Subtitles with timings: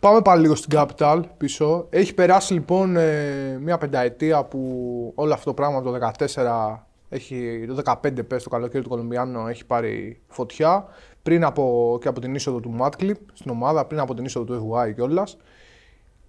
[0.00, 1.86] Πάμε πάλι λίγο στην Capital πίσω.
[1.90, 6.76] Έχει περάσει λοιπόν ε, μια πενταετία που όλο αυτό το πράγμα από το 2014
[7.08, 10.86] έχει, το 15 πες το καλοκαίρι του Κολομβιάνου έχει πάρει φωτιά.
[11.22, 14.72] Πριν από, και από την είσοδο του Matclip στην ομάδα, πριν από την είσοδο του
[14.72, 15.36] FY κιόλας.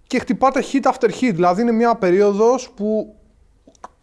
[0.06, 1.32] Και χτυπάτε hit after hit.
[1.34, 3.14] Δηλαδή είναι μια περίοδος που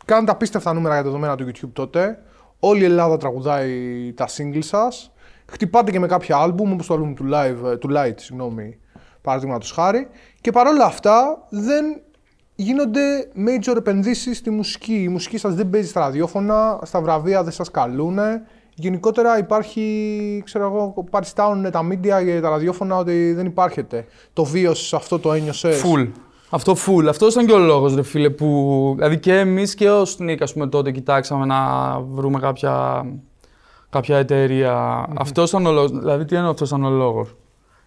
[0.06, 2.20] κάνετε απίστευτα νούμερα για τα δεδομένα του YouTube τότε.
[2.60, 5.12] Όλη η Ελλάδα τραγουδάει τα singles σας.
[5.46, 8.79] Χτυπάτε και με κάποια album, όπως το album του, live, του Light, συγγνώμη,
[9.21, 10.07] παραδείγματος χάρη.
[10.41, 12.01] Και παρόλα αυτά δεν
[12.55, 13.01] γίνονται
[13.36, 15.01] major επενδύσεις στη μουσική.
[15.04, 18.42] Η μουσική σας δεν παίζει στα ραδιόφωνα, στα βραβεία δεν σας καλούνε.
[18.73, 24.05] Γενικότερα υπάρχει, ξέρω εγώ, παριστάνουν τα media και τα ραδιόφωνα ότι δεν υπάρχεται.
[24.33, 26.07] Το βίωσε αυτό, το ένιωσες; Full.
[26.50, 27.06] Αυτό full.
[27.09, 28.93] Αυτός ήταν και ο λόγος, ρε φίλε, που.
[28.95, 31.57] Δηλαδή και εμείς και ω Sneak, ας πούμε, τότε κοιτάξαμε να
[32.00, 33.06] βρούμε κάποια,
[33.89, 35.06] κάποια εταιρεία.
[35.06, 35.14] Mm-hmm.
[35.20, 35.92] Αυτός ήταν ο λόγος.
[35.92, 37.36] Δηλαδή, τι εννοώ αυτός ήταν ο λόγος;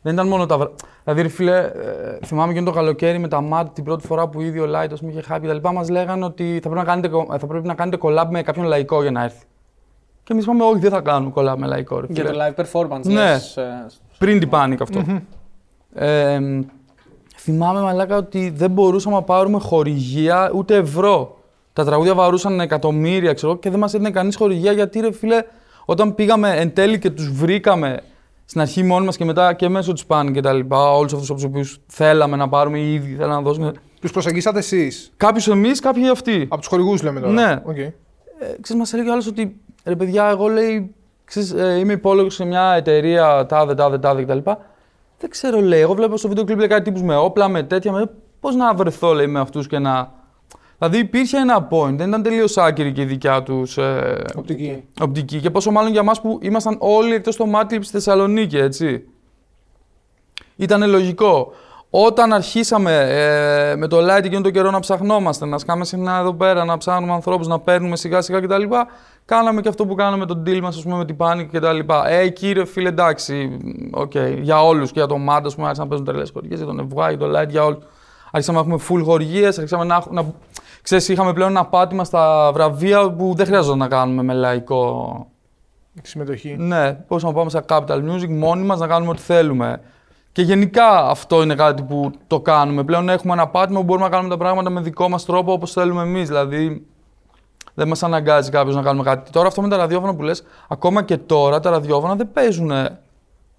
[0.03, 0.75] Δεν ήταν μόνο τα βράδια.
[1.05, 1.71] Δηλαδή, ρε φίλε, ε,
[2.25, 5.23] θυμάμαι και το καλοκαίρι με τα ΜΑΤ την πρώτη φορά που ήδη ο Light είχε
[5.23, 5.73] χάπει τα λοιπά.
[5.73, 7.09] Μας λέγανε ότι θα πρέπει, να κάνετε,
[7.39, 9.45] θα πρέπει να κάνετε collab με κάποιον λαϊκό για να έρθει.
[10.25, 12.01] Και εμείς είπαμε, Όχι, δεν θα κάνουμε collab με λαϊκό.
[12.01, 13.13] Ρε, για το live performance, ναι.
[13.13, 13.87] Λες, ε,
[14.19, 15.03] πριν την panic αυτό.
[15.07, 15.21] Mm-hmm.
[15.95, 16.41] Ε,
[17.37, 21.37] θυμάμαι μαλάκα ότι δεν μπορούσαμε να πάρουμε χορηγία ούτε ευρώ.
[21.73, 25.43] Τα τραγούδια βαρούσαν εκατομμύρια, ξέρω και δεν μας έδινε κανείς χορηγία γιατί, ρε φίλε,
[25.85, 28.03] όταν πήγαμε εν τέλει και τους βρήκαμε
[28.53, 31.29] στην αρχή μόνοι μας και μετά και μέσω της Πάνη και τα λοιπά, όλους αυτούς
[31.29, 33.73] τους οποίους θέλαμε να πάρουμε ή ήδη θέλαμε να δώσουμε.
[34.01, 36.43] Τους προσεγγίσατε εσείς; Κάποιους εμείς, κάποιοι αυτοί.
[36.43, 37.33] Από τους χορηγούς λέμε τώρα.
[37.33, 37.63] Ναι.
[37.67, 37.93] Okay.
[38.39, 42.35] Ε, ξέρεις, μας έλεγε ο άλλος ότι ρε παιδιά, εγώ λέει, ξέρεις, ε, είμαι υπόλογος
[42.35, 44.39] σε μια εταιρεία τάδε, τάδε, τάδε κτλ.
[45.19, 45.81] Δεν ξέρω, λέει.
[45.81, 47.93] Εγώ βλέπω στο βίντεο κλειπ κάτι τύπους με όπλα, με τέτοια.
[47.93, 48.11] Με...
[48.41, 50.13] Πώς να βρεθώ, λέει, με αυτούς και να.
[50.83, 54.85] Δηλαδή υπήρχε ένα point, δεν ήταν τελείως άκυρη και η δικιά τους ε, οπτική.
[55.01, 55.41] οπτική.
[55.41, 59.05] Και πόσο μάλλον για εμά που ήμασταν όλοι εκτός το Μάτλιπ στη Θεσσαλονίκη, έτσι.
[60.57, 61.53] Ήταν λογικό.
[61.91, 66.35] Όταν αρχίσαμε ε, με το light εκείνο τον καιρό να ψαχνόμαστε, να σκάμε συχνά εδώ
[66.35, 68.63] πέρα, να ψάχνουμε ανθρώπους, να παίρνουμε σιγά σιγά κτλ.
[69.25, 71.79] Κάναμε και αυτό που κάναμε τον deal μας, ας πούμε, με την Panic κτλ.
[72.09, 73.59] Ε, κύριε φίλε, εντάξει,
[73.95, 76.69] okay, για όλους και για το Mad, ας πούμε, άρχισαν να παίζουν τρελές χορηγίες, για
[76.69, 77.85] τον Ευγά, για το Light, για όλους.
[78.35, 80.25] Άρχισαμε να έχουμε full χορηγίες, άρχισαμε να, να.
[80.83, 85.27] Ξέρεις, είχαμε πλέον ένα πάτημα στα βραβεία που δεν χρειάζεται να κάνουμε με λαϊκό.
[86.03, 86.57] Συμμετοχή.
[86.59, 89.81] Ναι, πώ να πάμε στα Capital Music μόνοι μας να κάνουμε ό,τι θέλουμε.
[90.33, 92.85] Και γενικά αυτό είναι κάτι που το κάνουμε.
[92.85, 95.73] Πλέον έχουμε ένα πάτημα που μπορούμε να κάνουμε τα πράγματα με δικό μας τρόπο όπως
[95.73, 96.29] θέλουμε εμείς.
[96.29, 96.87] Δηλαδή,
[97.75, 99.31] δεν μας αναγκάζει κάποιος να κάνουμε κάτι.
[99.31, 102.69] Τώρα αυτό με τα ραδιόφωνα που λες, ακόμα και τώρα τα ραδιόφωνα δεν παίζουν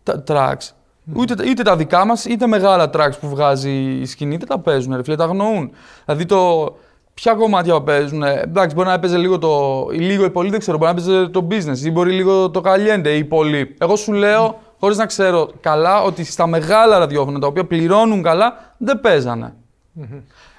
[0.04, 0.72] τα tracks.
[1.14, 3.72] Ούτε, είτε τα δικά μας, είτε μεγάλα tracks που βγάζει
[4.02, 4.96] η σκηνή, δεν τα παίζουν.
[4.96, 5.72] Ρε, φίλε, τα αγνοούν.
[6.06, 6.76] Δηλαδή το.
[7.14, 8.24] Ποια κομμάτια παίζουν.
[8.24, 9.86] Εντάξει, μπορεί να έπαιζε λίγο το.
[9.92, 10.78] λίγο ή πολύ, δεν ξέρω.
[10.78, 13.76] Μπορεί να έπαιζε το business ή μπορεί λίγο το caliente ή πολύ.
[13.80, 18.76] Εγώ σου λέω χωρίς να ξέρω καλά, ότι στα μεγάλα ραδιόφωνα τα οποία πληρώνουν καλά
[18.78, 19.54] δεν παιζανε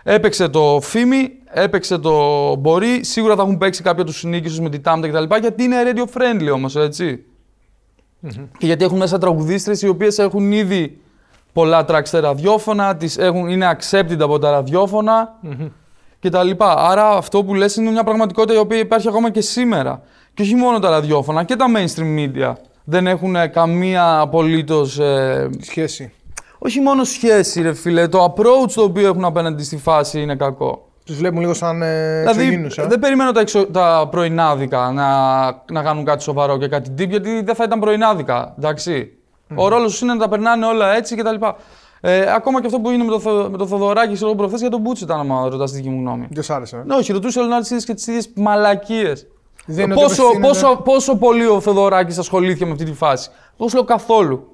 [0.02, 4.80] Έπαιξε το Φίμι, έπαιξε το Μπορεί, σίγουρα θα έχουν παίξει κάποια τους συνήκου με τη
[4.80, 5.34] Τάμτα κτλ.
[5.40, 7.24] Γιατί είναι radio friendly όμως, έτσι.
[8.58, 10.98] Και γιατί έχουν μέσα τραγουδίστρες οι οποίες έχουν ήδη
[11.52, 15.70] πολλά tracks στα ραδιόφωνα, τις έχουν, είναι accepted από τα ραδιόφωνα mm-hmm.
[16.20, 16.50] κτλ.
[16.58, 20.02] Άρα αυτό που λες είναι μια πραγματικότητα η οποία υπάρχει ακόμα και σήμερα.
[20.34, 22.52] Και όχι μόνο τα ραδιόφωνα και τα mainstream media
[22.84, 24.98] δεν έχουν καμία απολύτως.
[24.98, 25.50] Ε...
[25.60, 26.12] Σχέση.
[26.58, 28.08] Όχι μόνο σχέση, ρε φίλε.
[28.08, 30.88] Το approach το οποίο έχουν απέναντι στη φάση είναι κακό.
[31.04, 33.66] Τους βλέπουν λίγο σαν ε, δηλαδή, ε; Δεν περιμένω τα, εξω...
[33.66, 35.44] τα πρωινάδικα να...
[35.72, 38.54] να κάνουν κάτι σοβαρό και κάτι deep, γιατί δεν θα ήταν πρωινάδικα.
[38.58, 39.12] Εντάξει.
[39.50, 39.54] Mm.
[39.54, 41.34] Ο ρόλος τους είναι να τα περνάνε όλα έτσι κτλ.
[42.00, 44.80] Ε, ακόμα και αυτό που είναι με το, με το Θοδωράκι, ξέρω προχθές για τον
[44.80, 46.26] Μπούτσο ήταν, άμα ρωτάς τη δική μου γνώμη.
[46.30, 46.76] Δεν σ' άρεσε.
[46.76, 49.26] Ε; Ναι, όχι, ρωτούσε όλο να τι και τις ίδιες μαλακίες.
[49.94, 53.30] Πόσο, πόσο, πόσο πολύ ο Θοδωράκης ασχολήθηκε με αυτή τη φάση.
[53.60, 54.48] Εγώ λέω καθόλου.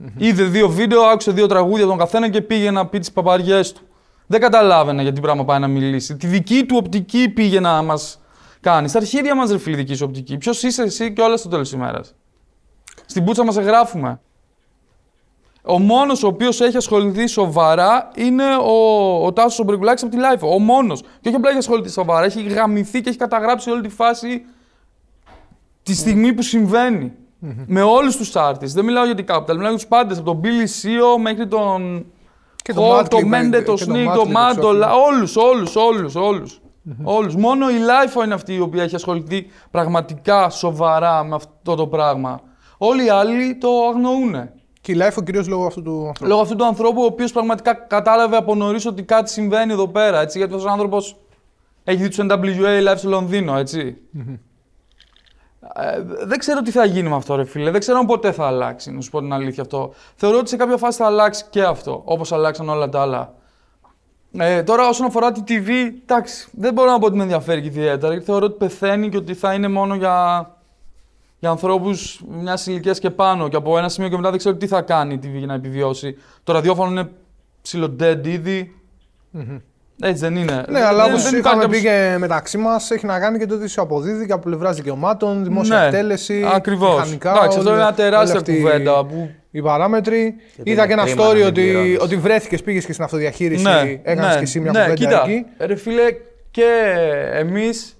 [0.00, 0.10] Mm-hmm.
[0.16, 3.80] Είδε δύο βίντεο, άκουσε δύο τραγούδια τον καθένα και πήγε να πει τις παπαριές του.
[4.26, 6.16] Δεν καταλάβαινε γιατί πράγμα πάει να μιλήσει.
[6.16, 8.20] Τη δική του οπτική πήγε να μας
[8.60, 8.88] κάνει.
[8.88, 10.36] Στα αρχίδια μας, ρε φίλη, δική σου οπτική.
[10.36, 12.14] Ποιος είσαι εσύ και όλα στο τέλος της ημέρας.
[13.06, 14.20] Στην πούτσα μας εγγράφουμε.
[15.62, 18.72] Ο μόνος ο οποίος έχει ασχοληθεί σοβαρά είναι ο,
[19.26, 20.48] ο Τάσος Ομπρικουλάκη από τη Life.
[20.48, 21.00] Ο μόνος.
[21.00, 24.44] Και όχι απλά έχει ασχοληθεί σοβαρά, έχει γραμμηθεί και έχει καταγράψει όλη τη φάση
[25.82, 27.12] τη στιγμή που συμβαίνει.
[27.42, 27.64] Mm-hmm.
[27.66, 28.66] Με όλους τους artists.
[28.66, 30.18] Δεν μιλάω για την Capital, μιλάω για τους πάντες.
[30.18, 32.06] Από τον Billy Sio μέχρι τον.
[32.66, 34.92] Και τον το Μέντε, το Sneak, το Μάντολα.
[34.94, 36.60] Όλους, όλους, όλους, όλους.
[37.02, 37.36] Όλους.
[37.36, 42.40] Μόνο η Life είναι αυτή η οποία έχει ασχοληθεί πραγματικά σοβαρά με αυτό το πράγμα.
[42.78, 44.50] Όλοι οι άλλοι το αγνοούν.
[44.80, 46.26] Και η Life κυρίως λόγω αυτού του ανθρώπου.
[46.26, 50.20] Λόγω αυτού του ανθρώπου, ο οποίος πραγματικά κατάλαβε από νωρίς ότι κάτι συμβαίνει εδώ πέρα.
[50.20, 51.16] Έτσι, γιατί αυτός ο άνθρωπος
[51.84, 53.96] έχει δει τους NWA live στο Λονδίνο, έτσι.
[55.74, 57.70] Ε, δεν ξέρω τι θα γίνει με αυτό, ρε φίλε.
[57.70, 59.94] Δεν ξέρω αν ποτέ θα αλλάξει, να σου πω την αλήθεια αυτό.
[60.14, 63.34] Θεωρώ ότι σε κάποια φάση θα αλλάξει και αυτό, όπως αλλάξαν όλα τα άλλα.
[64.38, 65.68] Ε, τώρα, όσον αφορά τη TV,
[66.02, 68.12] εντάξει, δεν μπορώ να πω ότι με ενδιαφέρει και ιδιαίτερα.
[68.12, 70.48] Γιατί θεωρώ ότι πεθαίνει και ότι θα είναι μόνο για,
[71.38, 73.48] για ανθρώπους μιας ηλικίας και πάνω.
[73.48, 75.54] Και από ένα σημείο και μετά δεν ξέρω τι θα κάνει η TV για να
[75.54, 76.16] επιβιώσει.
[76.42, 77.10] Το ραδιόφωνο είναι
[77.62, 78.80] ψηλό dead ήδη.
[80.02, 80.62] Έτσι δεν είναι.
[80.68, 83.46] Ναι, αλλά Δεν- όπως δεν είχαμε υπάρχει πει και μεταξύ μας, έχει να κάνει και
[83.46, 86.44] το ότι σου αποδίδει και από πλευράς δικαιωμάτων, δημόσια Ναι, εκτέλεση.
[86.54, 86.94] Ακριβώς.
[86.94, 87.30] Μηχανικά.
[87.30, 90.34] Εντάξει, αυτό όλη- είναι μια τεράστια όλη αυτή κουβέντα που Οι παράμετροι.
[90.54, 91.98] Γιατί Είδα είναι και ένα κρίμα να story μην ότι, πληρώνεις.
[92.00, 93.62] ότι βρέθηκες, πήγες και στην αυτοδιαχείριση.
[93.64, 95.46] ναι, Έκανες και εσύ μια ναι, κουβέντα κοίτα, εκεί.
[95.58, 96.02] Ρε φίλε,
[96.50, 96.64] και
[97.32, 97.96] εμείς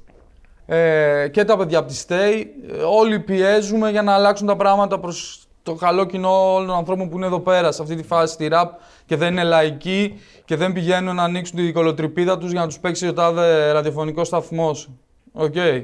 [0.66, 4.98] ε, και τα παιδιά από τη Stay, ε, όλοι πιέζουμε για να αλλάξουν τα πράγματα
[5.00, 8.32] προς το καλό κοινό όλων των ανθρώπων που είναι εδώ πέρα, σε αυτή τη φάση
[8.32, 8.72] στη ραπ
[9.06, 12.78] και δεν είναι λαϊκοί και δεν πηγαίνουν να ανοίξουν την κωλοτρυπίδα τους για να τους
[12.78, 14.90] παίξει ο τάδε ραδιοφωνικός σταθμός.
[15.32, 15.56] Οκ.
[15.56, 15.82] Ε,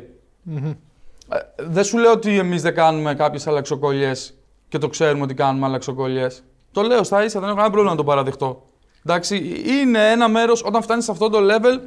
[1.56, 4.35] δεν σου λέω ότι εμείς δεν κάνουμε κάποιες αλλαξοκωλιές
[4.69, 6.43] και το ξέρουμε ότι κάνουμε αλλαξοκωλιές.
[6.73, 8.62] Το λέω στα ίσα, δεν έχω κανένα πρόβλημα να το παραδεχτώ.
[9.06, 11.78] Εντάξει, είναι ένα μέρος, όταν φτάνεις σε αυτό το level,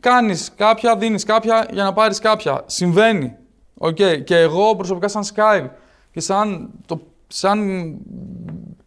[0.00, 2.62] κάνεις κάποια, δίνεις κάποια για να πάρεις κάποια.
[2.66, 3.36] Συμβαίνει.
[3.78, 3.98] Οκ.
[4.24, 5.68] Και εγώ προσωπικά σαν Skive
[6.12, 7.00] και σαν, το,
[7.32, 7.90] σαν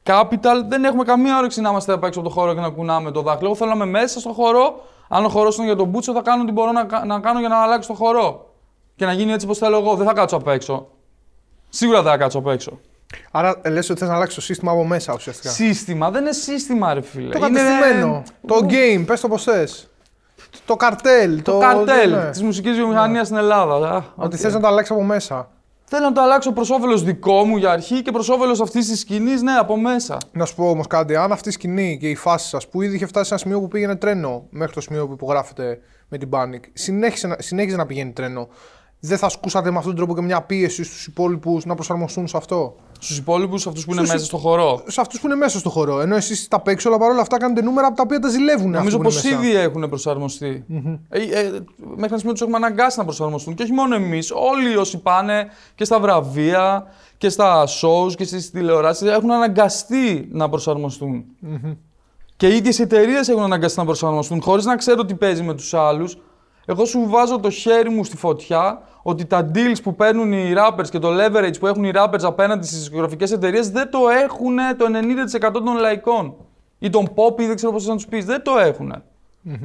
[0.04, 3.12] Capital δεν έχουμε καμία όρεξη να είμαστε απ' έξω από το χώρο και να κουνάμε
[3.12, 3.48] το δάχτυλο.
[3.50, 4.82] Εγώ θέλω να είμαι μέσα στο χώρο.
[5.10, 7.40] Αν ο χώρος είναι για τον πούτσο, θα κάνω ό,τι μπορώ να, κα- να κάνω
[7.40, 8.50] για να αλλάξω το χώρο.
[8.96, 9.96] Και να γίνει έτσι όπως θέλω εγώ.
[9.96, 10.88] Δεν θα κάτσω απ' έξω.
[11.70, 12.80] Σίγουρα δεν θα κάτσω απ' έξω.
[13.32, 15.50] Άρα λες ότι θες να αλλάξεις το σύστημα από μέσα ουσιαστικά.
[15.50, 17.30] Σύστημα, δεν είναι σύστημα, ρε φίλε.
[17.40, 18.24] Το Είναι- κατεστημένο.
[18.48, 19.88] Το game, πες το πώς θες.
[20.66, 21.42] Το καρτέλ.
[21.42, 22.30] Το καρτέλ ναι.
[22.30, 23.90] της μουσικής βιομηχανίας στην Ελλάδα.
[23.90, 24.40] Α, Ότι οκ.
[24.42, 25.50] θες να το αλλάξεις από μέσα.
[25.96, 29.00] Θέλω να το αλλάξω προς όφελος δικό μου για αρχή και προς όφελος αυτής της
[29.00, 30.18] σκηνής, ναι, από μέσα.
[30.32, 32.96] Να σου πω όμως κάτι, αν αυτή η σκηνή και η φάση σας που ήδη
[32.96, 36.30] είχε φτάσει σε ένα σημείο που πήγαινε τρένο μέχρι το σημείο που υπογράφετε με την
[36.32, 38.48] Panic, συνέχισε, να- συνέχιζε να πηγαίνει τρένο.
[39.06, 42.38] Δεν θα ασκούσατε με αυτόν τον τρόπο και μια πίεση στους υπόλοιπους να προσαρμοστούν σε
[42.38, 44.84] αυτό; Στους υπόλοιπους, αυτούς που είναι Στους- μέσα στο χώρο.
[44.88, 46.00] Σε αυτούς που είναι μέσα στο χώρο.
[46.02, 48.72] Ενώ εσείς τα παίξω, αλλά παρόλα αυτά κάνετε νούμερα από τα οποία τα ζηλεύουν.
[48.72, 49.50] Νομίζω πω αυτοί που είναι μέσα.
[49.50, 50.66] ήδη έχουν προσαρμοστεί.
[51.10, 53.54] Ε, ε, μέχρι ένα σημείο τους έχουμε αναγκάσει να προσαρμοστούν.
[53.56, 54.32] Και όχι μόνο εμείς.
[54.32, 56.86] Όλοι όσοι πάνε και στα βραβεία
[57.18, 61.24] και στα shows και στις τηλεοράσεις έχουν αναγκαστεί να προσαρμοστούν.
[62.38, 65.74] Και οι ίδιες εταιρείες έχουν αναγκαστεί να προσαρμοστούν χωρίς να ξέρω τι παίζει με τους
[65.74, 66.18] άλλους.
[66.66, 70.90] Εγώ σου βάζω το χέρι μου στη φωτιά ότι τα deals που παίρνουν οι rappers
[70.90, 74.86] και το leverage που έχουν οι rappers απέναντι στις δισκογραφικέ εταιρείες δεν το έχουν το
[75.50, 76.36] 90% των λαϊκών.
[76.80, 78.26] Ή των pop, ή δεν ξέρω πώς να τους πεις.
[78.26, 79.04] Δεν το έχουν.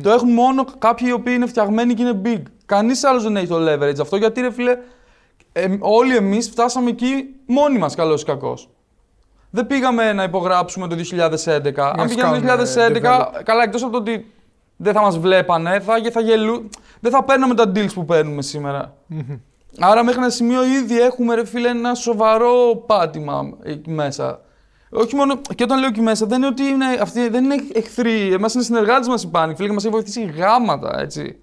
[0.02, 2.42] Το έχουν μόνο κάποιοι οι οποίοι είναι φτιαγμένοι και είναι big.
[2.66, 4.78] Κανείς άλλος δεν έχει το leverage αυτό γιατί ρε φίλε,
[5.52, 8.68] ε, όλοι εμείς φτάσαμε εκεί μόνοι μας, καλός ή κακός.
[9.50, 11.92] Δεν πήγαμε να υπογράψουμε το 2011.
[11.96, 13.42] Αν πήγαμε το κάνουμε 2011, develop.
[13.44, 14.32] καλά, εκτός από το ότι
[14.80, 16.68] δεν θα μας βλέπανε, θα, θα γελού...
[17.00, 18.96] δεν θα παίρναμε τα deals που παίρνουμε σήμερα.
[19.78, 24.40] Άρα μέχρι ένα σημείο ήδη έχουμε ρε φίλε ένα σοβαρό πάτημα εκεί μέσα.
[24.90, 28.32] Όχι μόνο, και όταν λέω εκεί μέσα, δεν είναι ότι είναι, αυτοί δεν είναι εχθροί.
[28.32, 29.54] Εμάς είναι συνεργάτες μας οι πάνοι.
[29.54, 31.38] Φίλοι, μας έχει βοηθήσει γάματα, έτσι.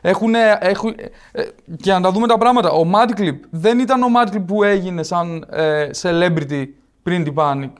[0.00, 0.94] Έχουν, έχουν,
[1.32, 1.42] ε,
[1.76, 2.70] και να τα δούμε τα πράγματα.
[2.70, 6.66] Ο Mad Clip δεν ήταν ο Mad Clip που έγινε σαν ε, celebrity
[7.02, 7.70] πριν την Panic.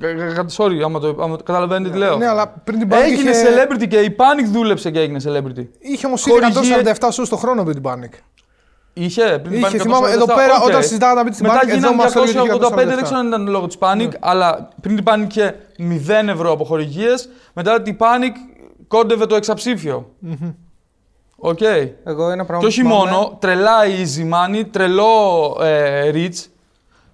[0.00, 2.16] Ε, κα- κα- sorry, άμα, το, άμα το- καταλαβαίνετε τι λέω.
[2.16, 5.66] Ναι, αλλά πριν την Panic Έγινε είχε, celebrity και η Panic δούλεψε και έγινε celebrity.
[5.78, 8.12] είχε όμως ήδη Χορηγίε- 147 shows το χρόνο πριν την Panic.
[8.92, 10.66] Είχε, πριν την Είχε, Panic θυμάμαι, 147, εδώ πέρα, οκ.
[10.68, 12.94] όταν συζητάγαμε να μπει στην Μετά Panic, εδώ γίνανε μας έλεγε ότι είχε 285, 147.
[12.94, 16.64] δεν ξέρω αν ήταν λόγω της Panic, αλλά πριν την Panic είχε 0 ευρώ από
[16.64, 17.10] χορηγίες.
[17.52, 18.32] Μετά την Panic
[18.88, 20.10] κόντευε το εξαψήφιο.
[21.36, 21.60] Οκ.
[22.04, 26.44] Εγώ ένα πράγμα Και όχι που θυμάμαι- μόνο, τρελά easy money, τρελό ε, reach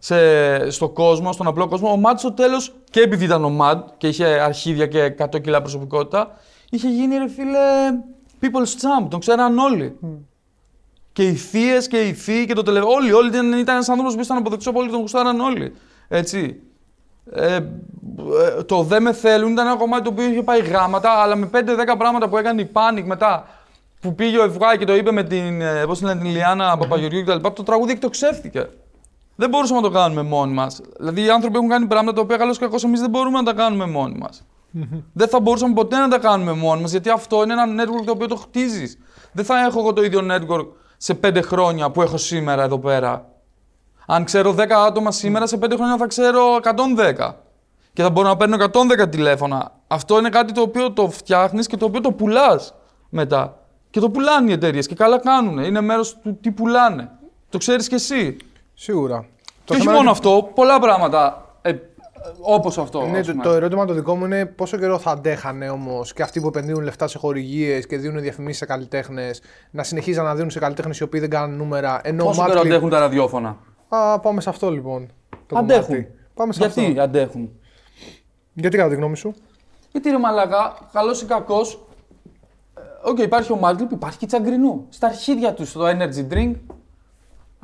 [0.05, 1.91] σε, στο κόσμο, στον απλό κόσμο.
[1.91, 5.61] Ο Μάτ στο τέλος, και επειδή ήταν ο Μάτ και είχε αρχίδια και 100 κιλά
[5.61, 6.31] προσωπικότητα,
[6.71, 7.59] είχε γίνει ρε φίλε
[8.41, 9.09] people's champ.
[9.11, 9.99] Τον ξέραν όλοι.
[11.13, 12.93] Και οι θείες και οι θείοι και το τελευταίο.
[12.93, 15.75] Όλοι, όλοι ήταν, ήταν ένας άνθρωπος που ήταν αποδεξιό πολύ, τον γουστάραν όλοι.
[16.09, 16.61] Έτσι.
[17.33, 17.63] Ε, ε,
[18.67, 21.59] το δεν με θέλουν ήταν ένα κομμάτι το οποίο είχε πάει γράμματα, αλλά με 5-10
[21.99, 23.47] πράγματα που έκανε η Panic μετά
[24.01, 27.23] που πήγε ο Ευγάη και το είπε με την, ε, πώς λένε, την Λιάννα Παπαγεωργίου
[27.23, 27.49] κτλ.
[27.49, 28.69] Το τραγούδι εκτοξεύτηκε.
[29.37, 30.81] Δεν μπορούσαμε να το κάνουμε μόνοι μας.
[30.99, 33.45] Δηλαδή οι άνθρωποι έχουν κάνει πράγματα τα οποία καλώς ή κακό εμείς δεν μπορούμε να
[33.45, 34.47] τα κάνουμε μόνοι μας.
[35.13, 38.13] δεν θα μπορούσαμε ποτέ να τα κάνουμε μόνοι μας γιατί αυτό είναι ένα network το
[38.13, 38.99] οποίο το χτίζεις.
[39.33, 43.29] Δεν θα έχω εγώ το ίδιο network σε 5 χρόνια που έχω σήμερα εδώ πέρα.
[44.07, 47.35] Αν ξέρω 10 άτομα σήμερα, σε 5 χρόνια θα ξέρω 110.
[47.93, 49.73] Και θα μπορώ να παίρνω 110 τηλέφωνα.
[49.87, 52.75] Αυτό είναι κάτι το οποίο το φτιάχνεις και το οποίο το πουλάς
[53.09, 53.59] μετά.
[53.91, 55.59] Και το πουλάνε οι εταιρείες και καλά κάνουν.
[55.59, 57.11] Είναι μέρος του τι πουλάνε.
[57.49, 58.37] Το ξέρεις κι εσύ.
[58.75, 59.27] Σίγουρα.
[59.65, 61.73] Και όχι μόνο αυτό, πολλά πράγματα ε,
[62.41, 63.07] Όπως αυτό.
[63.07, 63.45] Ναι, ας το, πούμε.
[63.45, 66.83] το ερώτημα το δικό μου είναι πόσο καιρό θα αντέχανε όμως και αυτοί που επενδύουν
[66.83, 69.41] λεφτά σε χορηγίες και δίνουν διαφημίσεις σε καλλιτέχνες
[69.71, 72.01] να συνεχίζουν να δίνουν σε καλλιτέχνες οι οποίοι δεν κάνουν νούμερα.
[72.05, 73.57] Ενώ Πόσο ο καιρό Madlib- αντέχουν τα ραδιόφωνα;
[73.89, 75.09] Α, πάμε σε αυτό λοιπόν.
[75.47, 75.87] Το Αντέχουν.
[75.87, 76.11] κομμάτι.
[76.35, 77.01] Πάμε σε Γιατί αυτό.
[77.03, 77.51] αντέχουν;
[78.55, 79.35] Γιατί κατά τη γνώμη σου;
[79.93, 81.87] Γιατί ρε μαλακά, καλός ή κακός.
[83.05, 84.87] Οκ, υπάρχει ο Mad Clip, υπάρχει και η Τσαγκρινού.
[84.89, 86.55] Στα αρχίδια του το energy drink.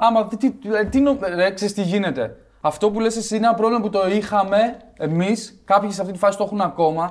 [0.03, 2.37] Άμα τι, τι, δηλαδή, τι, νο- ρε, ξέρεις τι γίνεται.
[2.61, 6.19] Αυτό που λες εσύ είναι ένα πρόβλημα που το είχαμε εμείς, κάποιοι σε αυτή τη
[6.19, 7.11] φάση το έχουν ακόμα.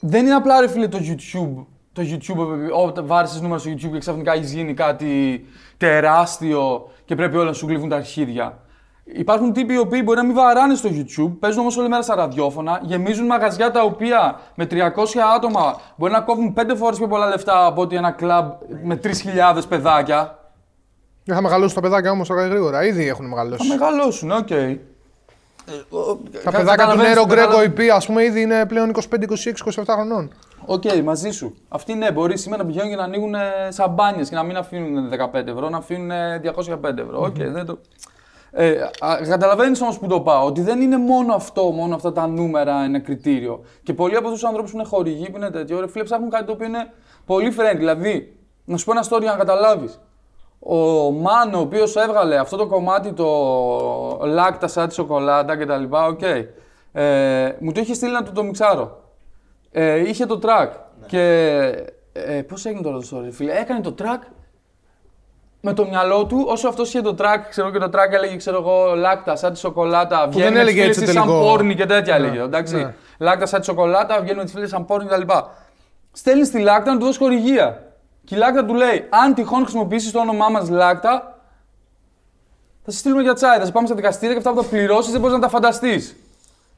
[0.00, 1.64] Δεν είναι απλά ρε φίλε το YouTube.
[1.92, 5.44] Το YouTube, όταν βάραγες νούμερα στο YouTube και ξαφνικά έχει γίνει κάτι
[5.76, 8.58] τεράστιο και πρέπει όλα να σου γλείφουν τα αρχίδια.
[9.04, 12.14] Υπάρχουν τύποι οι οποίοι μπορεί να μην βαράνε στο YouTube, παίζουν όμως όλη μέρα στα
[12.14, 14.76] ραδιόφωνα, γεμίζουν μαγαζιά τα οποία με 300
[15.36, 19.10] άτομα μπορεί να κόβουν 5 φορές πιο πολλά λεφτά από ότι ένα κλαμπ με 3.000
[19.68, 20.38] παιδάκια.
[21.24, 22.84] Δεν θα μεγαλώσουν τα παιδάκια όμως αργά ή γρήγορα.
[22.84, 23.68] Ήδη έχουν Θα μεγαλώσει.
[23.68, 24.50] μεγαλώσουν, οκ.
[24.50, 24.78] Ε,
[26.44, 30.32] Τα παιδάκια του Nero Greco EP, ας πούμε, ήδη είναι πλέον 25, 26, 27 χρονών.
[30.66, 31.54] Οκ, μαζί σου.
[31.68, 33.34] Αυτοί ναι, μπορεί σήμερα να πηγαίνουν και να ανοίγουν
[33.68, 36.10] σαμπάνιες και να μην αφήνουν 15 ευρώ, να αφήνουν
[36.42, 37.20] 205 ευρώ.
[37.22, 37.78] Οκ, δεν το.
[38.50, 38.74] Ε,
[39.28, 42.98] Καταλαβαίνεις όμως πού το πάω, ότι δεν είναι μόνο αυτό, μόνο αυτά τα νούμερα ένα
[43.00, 43.64] κριτήριο.
[43.82, 46.44] Και πολλοί από τους ανθρώπους που είναι χορηγοί, που είναι τέτοιο, ρε φίλε, ψάχνουν κάτι
[46.44, 46.92] το οποίο είναι
[47.26, 47.76] πολύ friendly.
[47.76, 50.00] Δηλαδή, να σου πω ένα story για να καταλάβεις.
[50.66, 53.26] Ο Μάνο, ο οποίος έβγαλε αυτό το κομμάτι, το
[54.24, 55.82] λάκτα σαν της σοκολάτα κτλ.
[55.90, 56.20] Οκ.
[56.92, 59.02] Ε, μου το είχε στείλει να του το μιξάρω.
[59.72, 60.68] Ε, είχε το track.
[61.06, 61.20] Και.
[62.12, 64.26] Ε, Πώς έγινε τώρα το story, φίλε; Έκανε το track
[65.60, 68.56] με το μυαλό του, όσο αυτός είχε το track, ξέρω και το track έλεγε, ξέρω
[68.56, 70.28] εγώ, λάκτα σαν της σοκολάτα.
[70.28, 71.44] Βγαίνει δεν με τις έλεγε φίλες έτσι της σαν τελικό.
[71.44, 72.40] πόρνη και τέτοια έλεγε.
[72.40, 72.76] Εντάξει.
[72.76, 72.94] ναι.
[73.18, 75.22] Λάκτα σαν της σοκολάτα, βγαίνει με τι φίλες σαν πόρνη κτλ.
[76.12, 77.83] Στέλνεις τη Lacta να του δώσει χορηγία.
[78.24, 81.38] Και η Lacta του λέει: Αν τυχόν χρησιμοποιήσεις το όνομά μας Lacta,
[82.84, 83.58] θα σε στείλουμε για τσάι.
[83.58, 86.16] Θα σε πάμε στα δικαστήρια και αυτά που θα πληρώσεις δεν μπορείς να τα φανταστείς.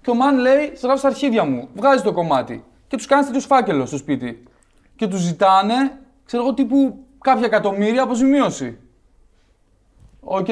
[0.02, 1.68] Και ο man λέει: Σε γράφω στα αρχίδια μου.
[1.74, 2.64] Βγάζει το κομμάτι.
[2.88, 4.42] Και τους κάνεις τέτοιο φάκελο στο σπίτι.
[4.96, 5.74] Και τους ζητάνε,
[6.24, 8.78] ξέρω εγώ, τύπου κάποια εκατομμύρια αποζημίωση.
[10.20, 10.46] Οκ.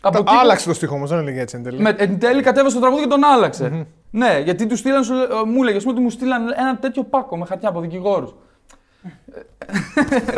[0.00, 1.78] Από εκεί- Άλλαξε το στίχο όμως, δεν έλεγε έτσι εν τέλει.
[1.82, 3.86] με, εν τέλει κατέβασε το τραγούδι και τον άλλαξε.
[4.10, 6.76] Ναι, γιατί τους στείλαν, σου λέ- ε, μου έλεγε, ας πούμε, ότι μου στείλαν ένα
[6.76, 8.34] τέτοιο πάκο με χαρτιά από δικηγόρους.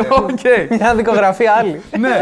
[0.09, 0.39] Οκ.
[0.69, 1.81] Μια δικογραφία άλλη.
[1.99, 2.21] ναι.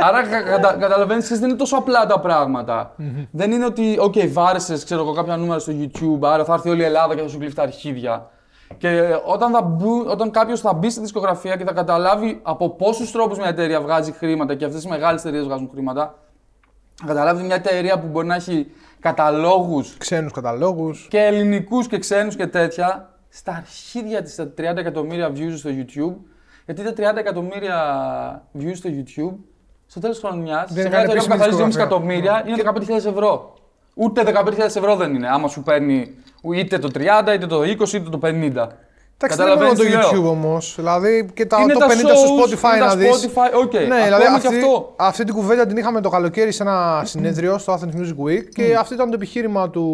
[0.00, 2.94] Άρα κα, κατα, καταλαβαίνεις, δεν είναι τόσο απλά τα πράγματα
[3.30, 6.70] Δεν είναι ότι, OK, okay, βάρεσες ξέρω εγώ, κάποια νούμερα στο YouTube, άρα θα έρθει
[6.70, 8.30] όλη η Ελλάδα και θα σου γλείφει τα αρχίδια.
[8.78, 12.68] Και ε, όταν, θα μπου, όταν κάποιος θα μπει στη δισκογραφία και θα καταλάβει από
[12.70, 16.14] πόσους τρόπους μια εταιρεία βγάζει χρήματα και αυτές οι μεγάλες εταιρείες βγάζουν χρήματα,
[16.94, 21.06] θα καταλάβει μια εταιρεία που μπορεί να έχει καταλόγους Ξένους καταλόγους.
[21.10, 26.14] και ελληνικούς και ξένους και τέτοια, στα αρχίδια της τα 30 εκατομμύρια views στο YouTube.
[26.64, 27.78] Γιατί τα 30 εκατομμύρια
[28.58, 29.34] views στο YouTube,
[29.86, 31.82] στο τέλος της χρονιάς, Δεν σε είναι μια εταιρεία που επίσημη καθαρίζεις 2,5 δισκογραφία.
[31.82, 32.56] εκατομμύρια, είναι
[33.02, 33.54] 15.000 ευρώ.
[33.94, 36.14] Ούτε 15.000 ευρώ δεν είναι, άμα σου παίρνει
[36.54, 38.68] είτε το 30, είτε το 20, είτε το 50.
[39.20, 40.24] Εντάξει, δεν είναι μόνο το Καταλαβαίνεις τι λέω.
[40.24, 40.74] YouTube όμως.
[40.76, 43.26] Δηλαδή και τα, Είναι το τα 50 στο shows, Spotify είναι να τα δεις.
[43.26, 43.72] Spotify, OK.
[43.72, 44.92] Ναι, Ακόμα δηλαδή και αυτή, αυτό.
[44.96, 48.76] αυτή την κουβέντα την είχαμε το καλοκαίρι σε ένα συνέδριο στο Athens Music Week και
[48.78, 49.86] αυτό ήταν το επιχείρημα του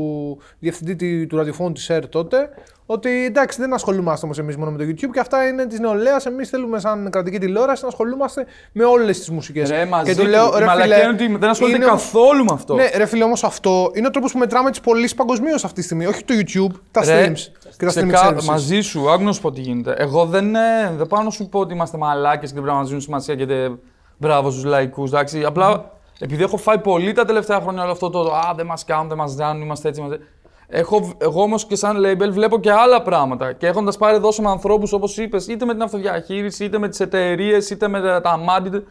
[0.58, 2.48] διευθυντή τη- του ραδιοφώνου της ΕΡΤ τότε.
[2.86, 6.26] Ότι εντάξει, δεν ασχολούμαστε όμως εμείς μόνο με το YouTube και αυτά είναι της νεολαίας.
[6.26, 9.70] Εμείς θέλουμε, σαν κρατική τηλεόραση, να ασχολούμαστε με όλες τις μουσικές.
[9.70, 10.28] Ρε, μαζί και του του.
[10.30, 12.74] λέω, Η ρε μαλακία φίλε, είναι ότι δεν ασχολείται είναι- καθόλου με αυτό.
[12.74, 15.82] Ναι, ρε φίλε, όμως αυτό είναι ο τρόπος που μετράμε τις πωλήσεις παγκοσμίως αυτή τη
[15.84, 16.06] στιγμή.
[16.06, 17.38] Όχι το YouTube, τα Ρε, streams
[17.76, 18.44] και τα streaming ξεκα- services.
[18.44, 19.94] Μαζί σου, άκου να σου πω τι γίνεται.
[19.98, 20.60] Εγώ δεν, ε,
[20.96, 23.34] δεν πάω να σου πω ότι είμαστε μαλάκες και δεν πρέπει να μας δίνουν σημασία
[23.34, 23.70] και τε-
[24.18, 25.10] μπράβο στους λαϊκούς.
[25.46, 29.08] Απλά επειδή έχω φάει πολύ τα τελευταία χρόνια όλο αυτό το Α, δεν μας κάνουν,
[29.08, 30.00] δεν μας δάνουν, είμαστε έτσι.
[30.00, 30.18] Είμαστε...
[30.68, 33.52] Έχω, εγώ όμως και σαν label βλέπω και άλλα πράγματα.
[33.52, 37.00] Και έχοντας πάρει δόση με ανθρώπους όπως είπες, είτε με την αυτοδιαχείριση, είτε με τις
[37.00, 38.82] εταιρείες, είτε με τα, τα μάντι, είτε-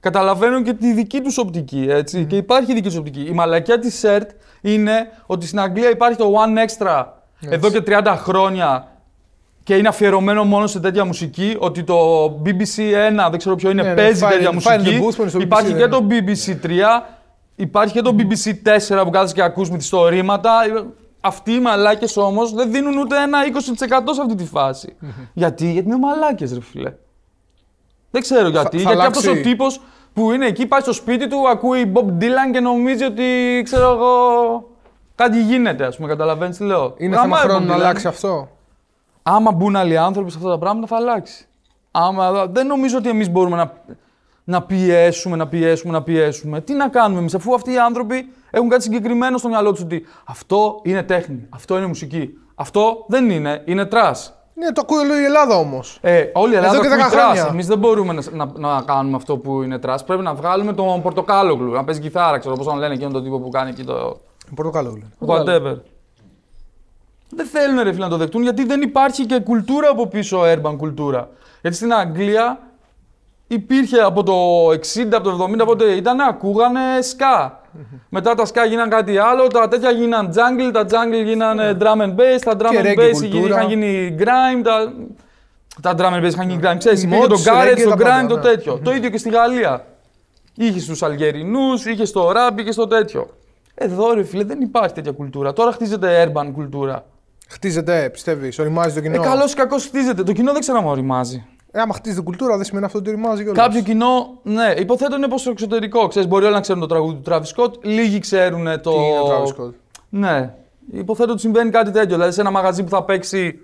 [0.00, 1.86] Καταλαβαίνω και τη δική τους οπτική.
[1.88, 2.24] Έτσι.
[2.24, 3.20] Και υπάρχει δική τους οπτική.
[3.20, 7.04] Η μαλακιά της ΣΕΡΤ είναι ότι στην Αγγλία υπάρχει το One Extra
[7.48, 8.86] εδώ και 30 χρόνια
[9.62, 11.56] και είναι αφιερωμένο μόνο σε τέτοια μουσική.
[11.58, 12.76] Ότι το BBC
[13.26, 14.98] 1, δεν ξέρω ποιο είναι, Ναι, ναι, παίζει Fire- τέτοια Fire μουσική.
[15.00, 17.02] the Booth που είναι στο BBC, υπάρχει και δεν το BBC 3,
[17.56, 18.52] υπάρχει και το BBC
[18.98, 20.50] 4 που κάθεσαι και ακούς με τις στορήματα.
[21.24, 24.96] Αυτοί οι μαλάκες όμως δεν δίνουν ούτε ένα 20% σε αυτή τη φάση.
[25.32, 26.92] γιατί, γιατί είναι μαλάκες, ρε φίλε.
[28.10, 28.76] Δεν ξέρω γιατί.
[28.76, 29.80] θα γιατί αλλάξει- αυτό ο τύπος
[30.12, 34.14] που είναι εκεί, πάει στο σπίτι του, ακούει Bob Dylan και νομίζει ότι ξέρω εγώ.
[35.14, 36.94] Κάτι γίνεται, ας πούμε, καταλαβαίνεις τι λέω.
[36.96, 38.48] Είναι Άμα θέμα Bob χρόνου να Dylan- αλλάξει αυτό.
[39.22, 41.46] Άμα μπουν άλλοι άνθρωποι σε αυτά τα πράγματα, θα αλλάξει.
[41.90, 43.72] Άμα, δεν νομίζω ότι εμείς μπορούμε να,
[44.44, 46.60] να πιέσουμε, να πιέσουμε, να πιέσουμε.
[46.60, 50.06] Τι να κάνουμε εμείς, αφού αυτοί οι άνθρωποι έχουν κάτι συγκεκριμένο στο μυαλό τους ότι
[50.24, 52.38] αυτό είναι τέχνη, αυτό είναι μουσική.
[52.54, 54.34] Αυτό δεν είναι, είναι τρας.
[54.54, 55.98] Ναι, το ακούει όλη η Ελλάδα όμως.
[56.00, 57.22] Ε, όλη η Ελλάδα Εδώ και ακούει 10 trash.
[57.22, 57.46] χρόνια.
[57.50, 60.04] Εμείς δεν μπορούμε να, να, να κάνουμε αυτό που είναι trash.
[60.04, 63.40] Πρέπει να βγάλουμε τον Πορτοκάλογλου, να παίζει κιθάρα, ξέρω πώς τον λένε εκείνον τον τύπο
[63.40, 64.20] που κάνει εκεί το...
[64.54, 65.10] Πορτοκάλογλου λένε.
[65.26, 65.76] Whatever.
[67.28, 70.74] Δεν θέλουν ρε φίλε να το δεχτούν γιατί δεν υπάρχει και κουλτούρα από πίσω, urban
[70.76, 71.28] κουλτούρα.
[71.60, 72.60] Γιατί στην Αγγλία
[73.46, 74.74] υπήρχε από το 60,
[75.12, 77.50] από το 70, πότε ήταν, ακούγανε ska.
[78.08, 82.14] Μετά τα ska γίναν κάτι άλλο, τα τέτοια γίναν jungle, τα jungle γίναν drum and
[82.14, 83.46] bass, τα drum Και and reggae bass κουλτούρα.
[83.56, 84.92] είχαν γίνει grime, τα,
[85.82, 86.78] τα drum and bass είχαν γίνει grime.
[86.78, 88.42] Ξέρεις, Οι υπήρχε το mods, garage, reggae, το τα grime, πάντα, το ναι.
[88.42, 88.80] τέτοιο.
[88.84, 89.84] Το ίδιο και στη Γαλλία.
[90.56, 93.30] Είχε στους Αλγερινούς, είχε στο rap, είχε στο τέτοιο.
[93.74, 95.52] Εδώ ρε φίλε δεν υπάρχει τέτοια κουλτούρα.
[95.52, 97.04] Τώρα χτίζεται urban κουλτούρα.
[97.48, 99.22] Χτίζεται, πιστεύεις, οριμάζει το Ε, κοινό.
[99.22, 100.22] καλός ή κακός χτίζεται.
[100.22, 100.96] Το κοινό δεν ξέρω
[101.72, 101.80] αν οριμάζει.
[101.80, 103.64] Ε, άμα χτίζεται κουλτούρα, δεν σημαίνει αυτό ότι οριμάζει κιόλας.
[103.66, 106.06] Κάποιο κοινό, ναι, υποθέτω είναι πως στο εξωτερικό.
[106.08, 108.90] Ξέρεις, μπορεί όλοι να ξέρουν το τραγούδι του Travis Scott, λίγοι ξέρουν το.
[108.90, 109.72] Τι είναι ο Travis Scott;
[110.08, 110.54] Ναι.
[110.92, 112.14] Υποθέτω ότι συμβαίνει κάτι τέτοιο.
[112.16, 113.58] Δηλαδή σε ένα μαγαζί που θα παίξει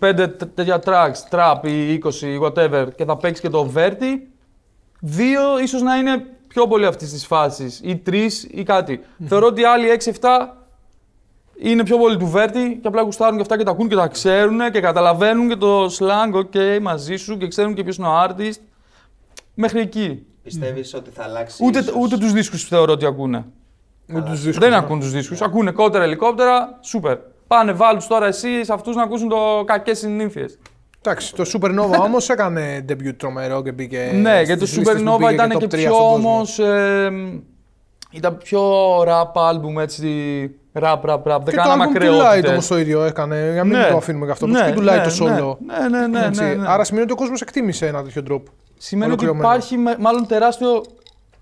[0.00, 4.18] 25 τ- τέτοια tracks, trap ή 20 whatever, και θα παίξει και το Verti,
[5.00, 7.80] δύο ίσως να είναι πιο πολύ αυτής της φάσης.
[7.84, 9.00] ή τρεις ή κάτι.
[9.26, 10.10] Θεωρώ ότι οι άλλοι 6-7
[11.58, 14.06] είναι πιο πολύ του Verti και απλά γουστάρουν και αυτά και τα ακούν και τα
[14.08, 18.22] ξέρουν και καταλαβαίνουν και το slang, ok, μαζί σου και ξέρουν και ποιος είναι ο
[18.28, 18.60] artist.
[19.54, 20.26] Μέχρι εκεί.
[20.42, 23.44] Πιστεύεις ότι θα αλλάξει Ούτε, ίσως- ούτε τους δίσκους θεωρώ ότι ακούνε.
[24.06, 24.76] Με τους δίσκους, Δεν ναι.
[24.76, 25.40] ακούν τους δίσκους.
[25.42, 27.16] Ακούνε κότερα ελικόπτερα, σούπερ.
[27.46, 30.58] Πάνε, βάλου τώρα εσύ σε αυτούς να ακούσουν το κακές συνήθειες.
[31.02, 34.10] Εντάξει, το Supernova όμως έκανε debut τρομερό και μπήκε.
[34.14, 36.30] ναι, γιατί το στις λίστες που Supernova πήγε ήταν top και 3 πιο στον κόσμο.
[36.34, 36.58] όμως.
[38.10, 38.62] ήταν πιο
[39.02, 40.06] rap album έτσι.
[40.80, 41.22] Rap, rap, rap.
[41.24, 42.50] Δεν Και το κάναμε album του Light ακραιότητες.
[42.50, 43.36] όμως το ίδιο έκανε.
[43.52, 43.86] Για να μην Ναι.
[43.90, 44.46] το αφήνουμε γι' αυτό.
[44.46, 45.56] Ναι, και του Light ναι, το solo.
[45.66, 46.26] Ναι, ναι, ναι.
[46.26, 46.42] Έτσι.
[46.42, 46.68] ναι, ναι.
[46.68, 48.42] Άρα σημαίνει ότι ο κόσμος εκτίμησε ένα τέτοιο drop.
[48.78, 49.48] Σημαίνει ότι Ολοκληρωμένο.
[49.48, 50.82] υπάρχει με- μάλλον τεράστιο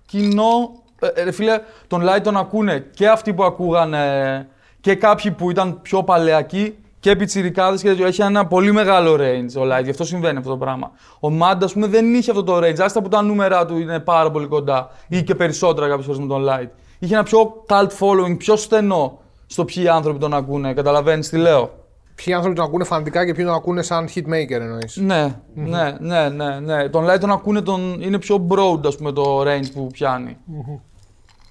[0.05, 0.71] κοινό.
[0.99, 4.47] Ε, ε, ρε φίλε, τον Light τον ακούνε και αυτοί που ακούγανε
[4.81, 8.05] και κάποιοι που ήταν πιο παλαιακοί και πιτσιρικάδες και τέτοιο.
[8.07, 10.91] Έχει ένα πολύ μεγάλο range ο Light, γι' αυτό συμβαίνει αυτό το πράγμα.
[11.19, 12.79] Ο Mad, ας πούμε, δεν είχε αυτό το range.
[12.79, 16.27] Άστα που τα νούμερα του είναι πάρα πολύ κοντά ή και περισσότερα κάποιες φορές με
[16.27, 16.67] τον Light.
[16.99, 19.19] Είχε ένα πιο cult following, πιο στενό
[19.51, 20.73] στο ποιοι άνθρωποι τον ακούνε.
[20.73, 21.69] Καταλαβαίνεις τι λέω;
[22.15, 24.97] Ποιοι άνθρωποι τον ακούνε φανατικά και ποιοι τον ακούνε σαν hitmaker εννοείς.
[24.97, 26.89] Ναι, ναι, ναι, ναι, ναι.
[26.89, 28.01] Τον Light τον ακούνε, τον...
[28.01, 30.37] είναι πιο broad, ας πούμε, το range που πιάνει.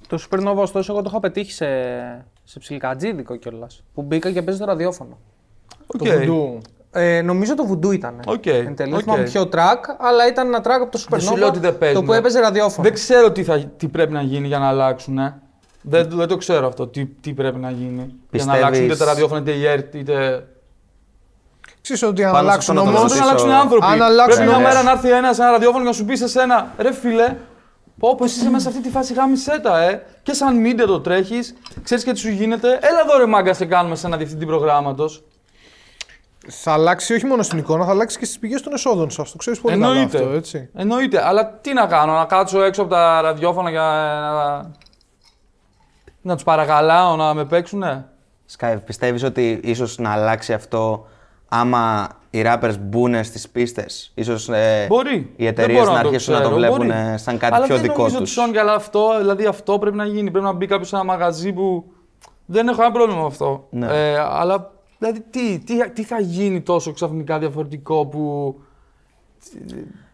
[0.08, 1.66] Το Supernova, ωστόσο, εγώ το είχα πετύχει σε,
[2.44, 3.82] σε ψιλικατζίδικο κιόλας.
[3.94, 5.18] Που μπήκα και παίζει το ραδιόφωνο.
[5.86, 5.98] Οκ.
[5.98, 6.60] Το Voodoo.
[6.92, 8.20] Ε, νομίζω το Voodoo ήταν.
[8.26, 9.00] Οκ, Εν τέλει, δεν οκ.
[9.02, 11.10] θυμάμαι ποιο track, αλλά ήταν ένα track από το Supernova.
[11.10, 12.04] Δεν σου λέω ότι δεν το παίζουν.
[12.04, 12.82] που έπαιζε ραδιόφωνο.
[12.82, 15.18] Δεν ξέρω τι, θα, τι πρέπει να γίνει για να αλλάξουν.
[15.18, 15.42] Ε.
[15.82, 16.86] Δεν, δεν το ξέρω αυτό.
[16.86, 17.94] Τι, τι πρέπει να γίνει.
[17.94, 20.46] Για να Πιστεύεις- αλλάξουν είτε τα ραδιόφωνα είτε η ΕΡΤ είτε.
[21.82, 23.08] Ξέρεις ότι αν Πάνω σε αλλάξουν αυτό να το όμω.
[23.08, 23.46] Πρέπει να ρωτήσω.
[23.46, 23.86] αλλάξουν οι άνθρωποι.
[23.86, 26.04] αν αλλάξουν πρέπει μια όμως- μέρα να έρθει ένας σε ένα ραδιόφωνο και να σου
[26.04, 27.36] πει σε σένα, ρε φίλε,
[27.98, 30.02] πω πω εσύ είσαι μέσα σε αυτή τη φάση γάμισέ τα, ε.
[30.22, 32.68] Και σαν media το τρέχεις, ξέρεις και τι σου γίνεται.
[32.68, 35.22] Έλα εδώ ρε μάγκα, σε κάνουμε σε ένα διευθυντή προγράμματος.
[36.48, 39.30] Θα αλλάξει όχι μόνο στην εικόνα, θα αλλάξει και στις πηγές των εσόδων σας.
[39.30, 40.18] Το ξέρεις πολύ καλά Εννοείται.
[40.18, 40.68] αυτό, έτσι.
[40.74, 41.26] Εννοείται.
[41.26, 44.70] Αλλά τι να κάνω, να κάτσω έξω από τα ραδιόφωνα για να.
[46.22, 48.08] Να τους παρακαλάω να με παίξουνε.
[48.58, 51.06] Sky, πιστεύεις ότι ίσως να αλλάξει αυτό
[51.48, 55.14] άμα οι rappers μπουν στις πίστες; Ίσως ε, Μπορεί.
[55.36, 56.58] οι Δεν εταιρείες μπορώ να το αρχίσουν να το ξέρω.
[56.60, 56.98] βλέπουν Μπορεί.
[56.98, 59.78] ε, σαν κάτι αλλά πιο δεν δικό νομίζω τους; ότι Sony, αλλά αυτό, δηλαδή αυτό
[59.78, 60.30] πρέπει να γίνει.
[60.30, 61.84] Πρέπει να μπει κάποιος σε ένα μαγαζί που.
[62.46, 63.66] Δεν έχω κανένα πρόβλημα με αυτό.
[63.70, 63.86] Ναι.
[63.86, 68.54] Ε, αλλά δηλαδή τι, τι, τι θα γίνει τόσο ξαφνικά διαφορετικό που.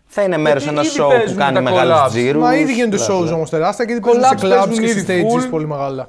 [0.06, 2.08] Θα είναι μέρος Γιατί ενός ήδη show που παίζουν κάνει τα μεγάλους collabs.
[2.08, 2.42] τζίρους.
[2.42, 3.32] Μα ήδη γίνονται bla, shows bla.
[3.32, 5.50] όμω τεράστια και ήδη παίζουν σε Collabs clubs παίζουν και ήδη σε stages full.
[5.50, 6.08] πολύ μεγάλα.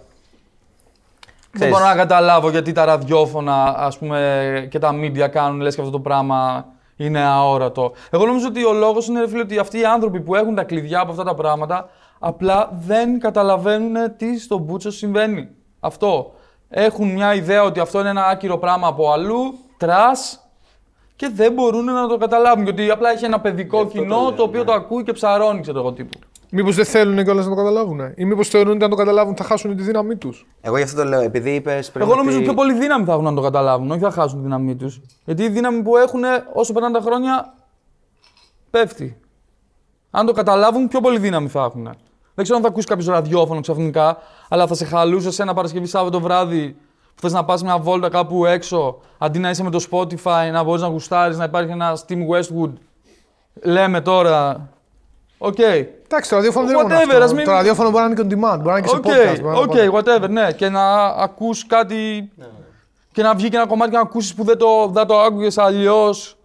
[1.51, 5.81] Δεν μπορώ να καταλάβω γιατί τα ραδιόφωνα ας πούμε, και τα media κάνουν λες και
[5.81, 7.91] αυτό το πράγμα είναι αόρατο.
[8.09, 10.63] Εγώ νομίζω ότι ο λόγος είναι ρε φίλε, ότι αυτοί οι άνθρωποι που έχουν τα
[10.63, 15.47] κλειδιά από αυτά τα πράγματα απλά δεν καταλαβαίνουν τι στον πούτσο συμβαίνει.
[15.79, 16.31] Αυτό.
[16.69, 20.46] Έχουν μια ιδέα ότι αυτό είναι ένα άκυρο πράγμα από αλλού, trash,
[21.17, 22.63] και δεν μπορούν να το καταλάβουν.
[22.63, 26.19] Γιατί απλά έχει ένα παιδικό κοινό το, οποίο το ακούει και ψαρώνει, ξέρω εγώ τύπου.
[26.51, 27.99] Μήπως δεν θέλουν κιόλας να το καταλάβουν.
[28.15, 31.01] Ή μήπως θεωρούν ότι αν το καταλάβουν θα χάσουν τη δύναμή τους; Εγώ γι' αυτό
[31.01, 32.45] το λέω, επειδή είπες πριν Εγώ νομίζω ότι...
[32.45, 35.01] πιο πολύ δύναμη θα έχουν να το καταλάβουν, όχι θα χάσουν τη δύναμή τους.
[35.25, 36.21] Γιατί η δύναμη που έχουν
[36.53, 37.53] όσο περνάνε τα χρόνια
[38.69, 39.17] πέφτει.
[40.11, 41.83] Αν το καταλάβουν, πιο πολύ δύναμη θα έχουν.
[42.33, 44.17] Δεν ξέρω αν θα ακούσει κάποιος ραδιόφωνο ξαφνικά,
[44.49, 46.77] αλλά θα σε χαλούσε σε ένα Παρασκευή Σάββατο βράδυ που
[47.21, 50.81] θες να πας μια βόλτα κάπου έξω, αντί να είσαι με το Spotify, να μπορείς
[50.81, 52.71] να γουστάρεις, να υπάρχει ένα Tim Westwood.
[53.63, 54.69] Λέμε τώρα.
[55.37, 55.59] Οκ.
[55.59, 57.35] Εντάξει, το ραδιόφωνο δεν είναι μόνο Whatever, ας αυτό.
[57.35, 59.03] μην- Το ραδιόφωνο μπορεί να είναι και on demand, μπορεί να είναι και σε OK,
[59.03, 59.41] podcast.
[59.41, 60.51] μπορεί να οκ, είναι whatever, ναι.
[60.51, 62.31] Και να ακούς κάτι
[63.11, 65.57] και να βγει και ένα κομμάτι και να ακούσεις που δεν το, δεν το άκουγες
[65.57, 66.37] αλλιώς.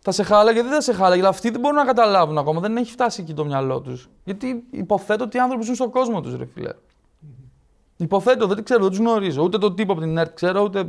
[0.00, 1.20] Θα σε χάλαγε, δεν θα σε χάλαγε.
[1.20, 2.60] Αλλά αυτοί δεν μπορούν να καταλάβουν ακόμα.
[2.60, 4.08] Δεν έχει φτάσει εκεί το μυαλό τους.
[4.24, 6.70] Γιατί υποθέτω ότι οι άνθρωποι ζουν στον κόσμο τους, ρε φίλε.
[8.00, 9.42] Υποθέτω, δεν ξέρω, δεν τους γνωρίζω.
[9.42, 10.84] Ούτε τον τύπο από την ΕΡΤ ξέρω, ούτε.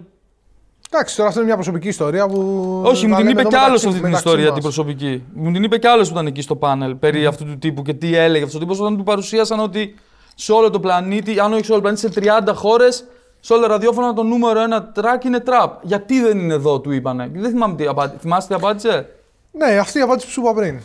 [0.91, 2.39] Εντάξει, τώρα αυτό είναι μια προσωπική ιστορία που.
[2.85, 4.53] Όχι, μου τα την λέμε είπε εδώ κι άλλος μεταξύ- αυτή την μεταξύ ιστορία μας.
[4.53, 5.23] την προσωπική.
[5.33, 7.93] Μου την είπε κι άλλος που ήταν εκεί στο πάνελ περί αυτού του τύπου και
[7.93, 9.95] τι έλεγε αυτός ο τύπος όταν του παρουσίασαν ότι
[10.35, 13.05] σε όλο το πλανήτη, αν όχι σε όλο το πλανήτη, σε 30 χώρες,
[13.39, 15.69] σε όλα τα ραδιόφωνα το νούμερο ένα track είναι trap.
[15.81, 17.31] Γιατί δεν είναι εδώ, του είπανε.
[17.33, 18.17] Δεν θυμάμαι τι απάντησε.
[18.21, 19.09] Θυμάστε τι απάντησε;
[19.51, 20.79] Ναι, αυτή η απάντηση που σου είπα πριν.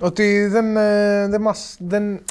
[0.00, 2.22] Ότι δεν, ε, δεν μας, δεν,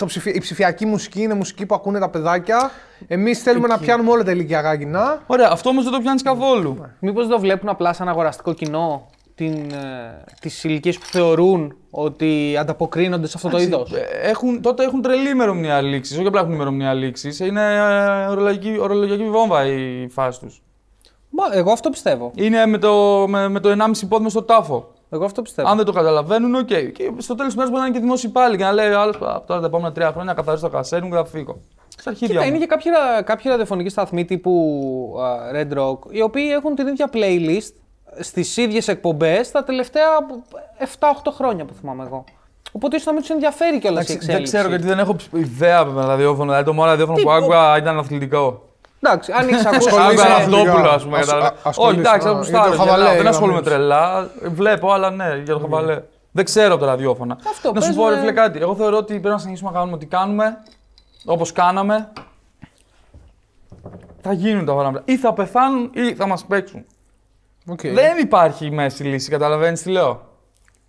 [0.00, 2.70] το ψηφι- η ψηφιακή μουσική είναι μουσική που ακούνε τα παιδάκια.
[3.06, 5.22] Εμείς θέλουμε να πιάνουμε όλα τα ηλικιακά κοινά.
[5.26, 6.86] Ωραία, αυτό όμως δεν το πιάνεις καθόλου.
[7.00, 12.56] Μήπως δεν το βλέπουν απλά σαν αγοραστικό κοινό την, ε, τις ηλικίες που θεωρούν ότι
[12.60, 16.18] ανταποκρίνονται σε αυτό το είδος; Ε, Έχουν, τότε έχουν τρελή ημερομηνία λήξης.
[16.18, 17.40] Όχι απλά έχουν ημερομηνία λήξης.
[17.40, 20.62] Είναι ε, ωρολογιακή, ωρολογιακή βόμβα η φάση τους.
[21.30, 22.30] Μα, εγώ αυτό πιστεύω.
[22.34, 24.92] Είναι με το, με, με το 1,5 πόδι μες στο τάφο.
[25.10, 25.68] Εγώ αυτό πιστεύω.
[25.68, 26.66] Αν δεν το καταλαβαίνουν, οκ.
[26.66, 29.14] Και στο τέλος της μέρας μπορεί να είναι και δημόσιοι υπάλληλοι και να λέει άλλο
[29.20, 31.60] από τώρα τα επόμενα τρία χρόνια να καθαρίσω το κασέρι μου και θα φύγω.
[31.98, 32.48] Στα αρχίδια Κοίτα, μου.
[32.50, 34.52] είναι και κάποιοι, ρα- κάποιοι ραδιοφωνικοί σταθμοί τύπου
[35.22, 37.72] α, Red Rock, οι οποίοι έχουν την ίδια playlist
[38.20, 40.04] στις ίδιες εκπομπές τα τελευταία
[40.78, 42.24] 7-8 χρόνια που θυμάμαι εγώ.
[42.72, 44.52] Οπότε ίσως να μην τους ενδιαφέρει κιόλας η Εντάξει, εξέλιξη.
[44.52, 46.44] δεν ξέρω γιατί δεν έχω ιδέα με ραδιόφωνο.
[46.44, 48.62] Δηλαδή το μόνο ραδιόφωνο Τι, που άκουγα ήταν αθλητικό.
[49.02, 49.88] Εντάξει, αν έχεις ακούσει.
[49.88, 50.94] Ασχολείσαι Άκουγα με Αυτόπουλο, αθλητικά.
[50.94, 51.18] ας πούμε.
[51.18, 51.48] Ασ- κατάλαβα.
[51.48, 52.78] α- ασχολείσαι, Όχι, εντάξει, α, θα τους για το στάρω.
[52.82, 53.78] χαβαλέ, Δεν για ασχολούμαι να μιλήσεις.
[53.88, 54.30] τρελά.
[54.54, 56.02] Βλέπω, αλλά ναι, για το χαβαλέ.
[56.32, 57.38] Δεν ξέρω τα ραδιόφωνα.
[57.50, 58.58] Αυτό, Να σου πες πω, ρε με- φίλε, κάτι.
[58.60, 60.58] Εγώ θεωρώ ότι πρέπει να συνεχίσουμε να κάνουμε ό,τι κάνουμε,
[61.24, 62.12] όπως κάναμε.
[64.22, 65.02] Θα γίνουν τα πράγματα.
[65.04, 66.84] Ή θα πεθάνουν ή θα μας παίξουν.
[67.66, 67.80] Οκ.
[67.82, 70.20] Δεν υπάρχει μέση λύση, καταλαβαίνεις τι λέω.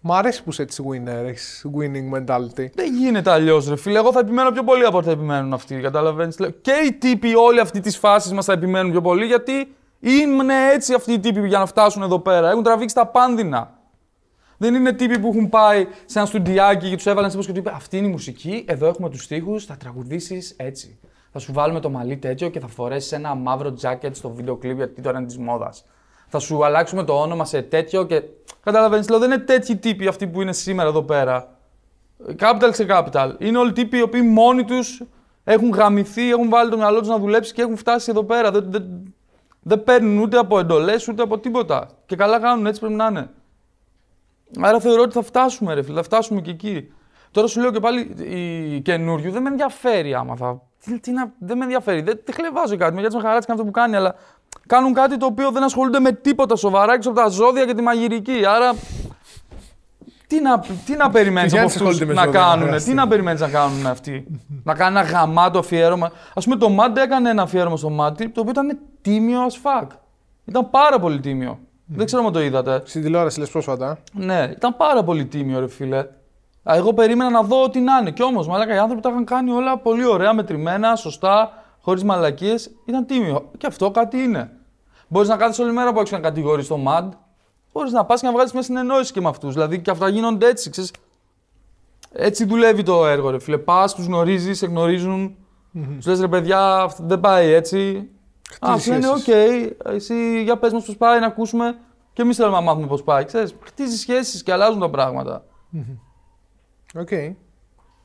[0.03, 2.69] Μ' αρέσει που είσαι έτσι winner, έχεις winning mentality.
[2.73, 3.97] Δεν γίνεται αλλιώς, ρε φίλε.
[3.97, 5.75] Εγώ θα επιμένω πιο πολύ από ό,τι θα επιμένουν αυτοί.
[5.75, 6.35] Καταλαβαίνεις.
[6.61, 10.93] Και οι τύποι όλοι αυτή της φάσης μας θα επιμένουν πιο πολύ γιατί είναι έτσι
[10.93, 12.49] αυτοί οι τύποι για να φτάσουν εδώ πέρα.
[12.49, 13.79] Έχουν τραβήξει τα πάνδεινα.
[14.57, 17.59] Δεν είναι τύποι που έχουν πάει σε ένα στουντιάκι και τους έβαλαν σε και του
[17.59, 20.99] είπε Αυτή είναι η μουσική, εδώ έχουμε τους στίχους, θα τραγουδήσεις έτσι.
[21.31, 24.77] Θα σου βάλουμε το μαλλί τέτοιο και θα φορέσεις ένα μαύρο τζάκετ στο βίντεο κλειπ
[24.77, 25.85] γιατί τώρα είναι της μόδας.
[26.27, 28.23] Θα σου αλλάξουμε το όνομα σε τέτοιο και.
[28.63, 31.47] Καταλαβαίνεις, λέω, δεν είναι τέτοιοι τύποι αυτοί που είναι σήμερα εδώ πέρα.
[32.39, 33.33] Capital σε capital.
[33.37, 35.03] Είναι όλοι τύποι οι οποίοι μόνοι τους
[35.43, 38.51] έχουν γαμηθεί, έχουν βάλει το μυαλό τους να δουλέψει και έχουν φτάσει εδώ πέρα.
[38.51, 39.13] Δεν, δεν,
[39.61, 41.87] δεν παίρνουν ούτε από εντολές ούτε από τίποτα.
[42.05, 43.29] Και καλά κάνουν, έτσι πρέπει να είναι.
[44.59, 46.93] Άρα θεωρώ ότι θα φτάσουμε, ρε φίλε, θα φτάσουμε και εκεί.
[47.31, 47.99] Τώρα σου λέω και πάλι
[48.75, 50.61] η καινούριου δεν με ενδιαφέρει άμα θα.
[50.83, 52.01] Τι, τι να, δεν με ενδιαφέρει.
[52.01, 52.93] Δεν τη χλεβάζω κάτι.
[52.93, 54.15] Με γιατί με χαράτσι αυτό που κάνει, αλλά
[54.67, 57.81] κάνουν κάτι το οποίο δεν ασχολούνται με τίποτα σοβαρά έξω από τα ζώδια και τη
[57.81, 58.45] μαγειρική.
[58.45, 58.73] Άρα.
[60.27, 62.89] Τι να, τι να περιμένεις από Γιάννης αυτούς ασχολείται με να ζώδια, κάνουν, χρειαστεί.
[62.89, 64.25] τι να περιμένεις να κάνουν αυτοί;
[64.63, 66.11] να κάνουν ένα γαμάτο αφιέρωμα.
[66.33, 69.53] Α πούμε, το Mad έκανε ένα αφιέρωμα στο Mad Trip, το οποίο ήταν τίμιο as
[69.53, 69.87] fuck.
[70.45, 71.59] Ήταν πάρα πολύ τίμιο.
[71.85, 72.81] Δεν ξέρω αν το είδατε.
[72.85, 73.99] Στην τηλεόραση λες πρόσφατα.
[74.19, 75.97] ε; Ναι, ήταν πάρα πολύ τίμιο, ρε φίλε.
[76.63, 78.11] Α, Εγώ περίμενα να δω ό,τι να είναι.
[78.11, 82.71] Κι όμως, μαλάκα, οι άνθρωποι τα είχαν κάνει όλα πολύ ωραία, μετρημένα, σωστά, χωρίς μαλακίες.
[82.85, 83.51] Ήταν τίμιο.
[83.57, 84.51] Και αυτό κάτι είναι.
[85.07, 87.09] Μπορείς να κάθεσαι όλη μέρα που έχεις να κατηγορείς το MAD.
[87.73, 89.53] Μπορείς να πας και να βγάλεις μια συνεννόηση και με αυτούς.
[89.53, 90.69] Δηλαδή και αυτά γίνονται έτσι.
[90.69, 90.93] Ξέρεις.
[92.13, 93.57] Έτσι δουλεύει το έργο, ρε φίλε.
[93.57, 95.35] Πας, τους γνωρίζεις, σε γνωρίζουν.
[95.95, 98.09] Τους λες ρε παιδιά, αυτό δεν πάει έτσι.
[98.59, 99.71] Α, σου λένε, οκ, σχέσεις.
[99.85, 101.77] εσύ για πες μας πώς πάει, να ακούσουμε.
[102.13, 103.25] Και εμείς θέλουμε να μάθουμε πώς πάει.
[103.25, 105.43] Ξέρεις, χτίζει σχέσεις και αλλάζουν τα πράγματα.
[106.95, 107.09] Οκ.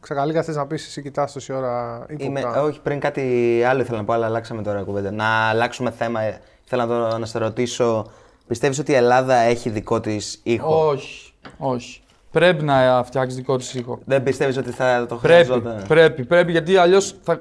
[0.07, 2.25] Ξακαλίκα θες να πεις εσύ κοιτάς τόση ώρα ύποπτα.
[2.25, 5.11] Είμαι, όχι, πριν κάτι άλλο ήθελα να πω, αλλά αλλάξαμε τώρα κουβέντα.
[5.11, 6.21] Να αλλάξουμε θέμα.
[6.21, 8.07] ε, Ήθελα να, το, να σε ρωτήσω,
[8.47, 12.01] πιστεύεις ότι η Ελλάδα έχει δικό της ήχο; Όχι, όχι.
[12.31, 13.99] Πρέπει να φτιάξεις δικό της ήχο.
[14.05, 17.17] Δεν πιστεύεις ότι θα το Πρέπει, χρειαζόταν; πρέπει, πρέπει, γιατί αλλιώς.
[17.23, 17.41] Θα...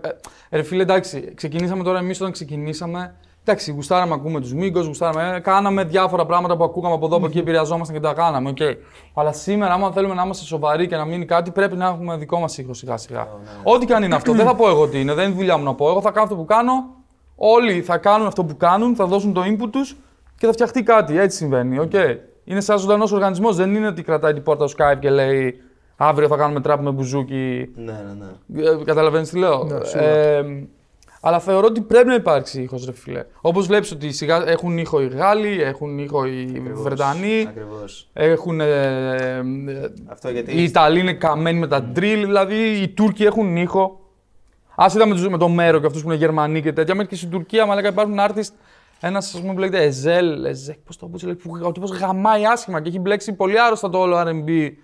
[0.50, 3.16] Ε, ρε φίλε, εντάξει, ξεκινήσαμε τώρα εμείς όταν ξεκινήσαμε.
[3.48, 7.26] Εντάξει, γουστάραμε, ακούμε τους Μίγκος, γουστάραμε, ε, κάναμε διάφορα πράγματα που ακούγαμε από εδώ από
[7.26, 8.54] εκεί, επηρεαζόμασταν και τα κάναμε.
[8.58, 8.74] Okay.
[9.14, 12.40] Αλλά σήμερα, άμα θέλουμε να είμαστε σοβαροί και να μείνει κάτι, πρέπει να έχουμε δικό
[12.40, 13.28] μας ήχο σιγά σιγά.
[13.64, 15.64] Ό,τι και αν είναι αυτό, δεν θα πω εγώ τι είναι, δεν είναι δουλειά μου
[15.64, 15.90] να πω.
[15.90, 16.72] Εγώ θα κάνω αυτό που κάνω,
[17.36, 19.96] όλοι θα κάνουν αυτό που κάνουν, θα δώσουν το input τους
[20.38, 21.20] και θα φτιαχτεί κάτι.
[21.20, 21.90] Έτσι συμβαίνει.
[21.92, 22.16] Okay.
[22.44, 25.60] Είναι σαν ζωντανός οργανισμός, δεν είναι ότι κρατάει την πόρτα στο Skype και λέει
[25.98, 28.70] Αύριο θα κάνουμε τραπ με μπουζούκι Ναι, ναι, ναι.
[28.70, 30.10] ε, Καταλαβαίνεις τι λέω; Ναι, σίγουρα.
[30.10, 30.68] ε,
[31.28, 33.24] αλλά θεωρώ ότι πρέπει να υπάρξει ήχος, ρε φίλε.
[33.42, 38.10] Όπως βλέπεις ότι σιγά έχουν ήχο οι Γάλλοι, έχουν ήχο οι Βρετανοί, Ακριβώς.
[38.14, 38.60] έχουν.
[38.62, 39.42] Ε, ε,
[40.06, 40.52] Αυτό γιατί.
[40.58, 44.00] οι Ιταλοί είναι καμένοι με τα drill, δηλαδή οι Τούρκοι έχουν ήχο.
[44.76, 46.94] Α είδαμε τους- με το Μέρο και αυτούς που είναι Γερμανοί και τέτοια.
[46.96, 48.54] Μέχρι και στην Τουρκία, μαλάκα υπάρχουν artist.
[49.00, 52.82] Ένας ας πούμε που λέγεται Εζέλ, Εζέκ, πώς το πω, που ο τύπος γαμάει άσχημα
[52.82, 54.78] και έχει μπλέξει πολύ άρρωστα το όλο RB η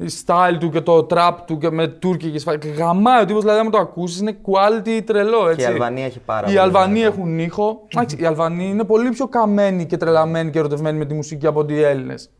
[0.00, 2.58] style του και το trap του και με τουρκική σφαίρα.
[2.58, 5.48] Και γαμάει ο τύπος, δηλαδή, άμα το ακούσεις, είναι quality τρελό.
[5.48, 5.56] Έτσι.
[5.56, 7.06] Και η Αλβανία έχει πάρα Οι πολύ Αλβανοί ωραία.
[7.10, 7.82] έχουν ήχο.
[7.88, 11.60] Εντάξει, οι Αλβανοί είναι πολύ πιο καμένοι και τρελαμένοι και ερωτευμένοι με τη μουσική από
[11.60, 12.30] ότι οι Έλληνες.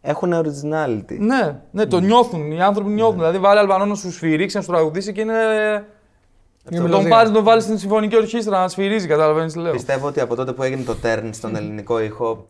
[0.00, 1.16] Έχουν originality.
[1.18, 2.52] Ναι, ναι, το νιώθουν.
[2.52, 3.16] Οι άνθρωποι νιώθουν.
[3.16, 5.34] Δηλαδή, βάλει Αλβανό να σου σφυρίξει, να σου τραγουδήσει και είναι.
[6.70, 7.08] Είναι τον μελωδία.
[7.08, 9.72] πάρει, τον βάλεις στην συμφωνική ορχήστρα να σφυρίζει, καταλαβαίνεις τι λέω.
[9.72, 12.48] Πιστεύω ότι από τότε που έγινε το turn στον ελληνικό ήχο,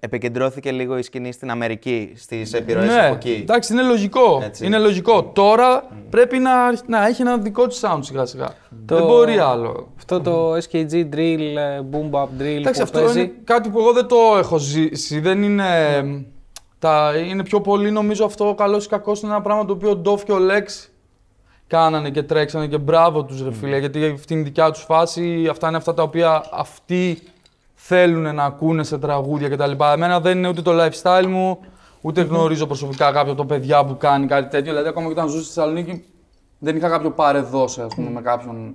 [0.00, 3.38] επικεντρώθηκε λίγο η σκηνή στην Αμερική, στις επιρροές Ναι, από εκεί.
[3.42, 4.40] εντάξει, είναι λογικό.
[4.44, 4.66] Έτσι.
[4.66, 5.22] Είναι λογικό.
[5.24, 6.50] Τώρα πρέπει να,
[6.86, 8.46] να έχει ένα δικό της sound σιγά σιγά.
[8.86, 9.88] Το- Δεν μπορεί άλλο.
[9.98, 13.20] Αυτό το SKG drill, ε, boom bap drill Εντάξει, που αυτό παίζει.
[13.20, 15.20] είναι κάτι που εγώ δεν το έχω ζήσει.
[15.20, 15.64] Δεν είναι.
[16.78, 19.96] Τα, είναι πιο πολύ νομίζω αυτό καλός ή κακός είναι ένα πράγμα το οποίο ο
[19.96, 20.90] Dof και ο Λεξ
[21.66, 25.46] κάνανε και τρέξανε και μπράβο τους ρε φίλε, γιατί αυτή είναι η δικιά τους φάση,
[25.50, 27.22] αυτά είναι αυτά τα οποία αυτοί
[27.84, 29.70] θέλουν να ακούνε σε τραγούδια κτλ.
[29.92, 31.58] Εμένα δεν είναι ούτε το lifestyle μου,
[32.00, 34.70] ούτε γνωρίζω προσωπικά κάποιο από τα παιδιά που κάνει κάτι τέτοιο.
[34.70, 36.04] Δηλαδή, ακόμα και όταν ζούσα στη Θεσσαλονίκη,
[36.58, 38.74] δεν είχα κάποιο πάρε-δώσε ας πούμε, με κάποιον.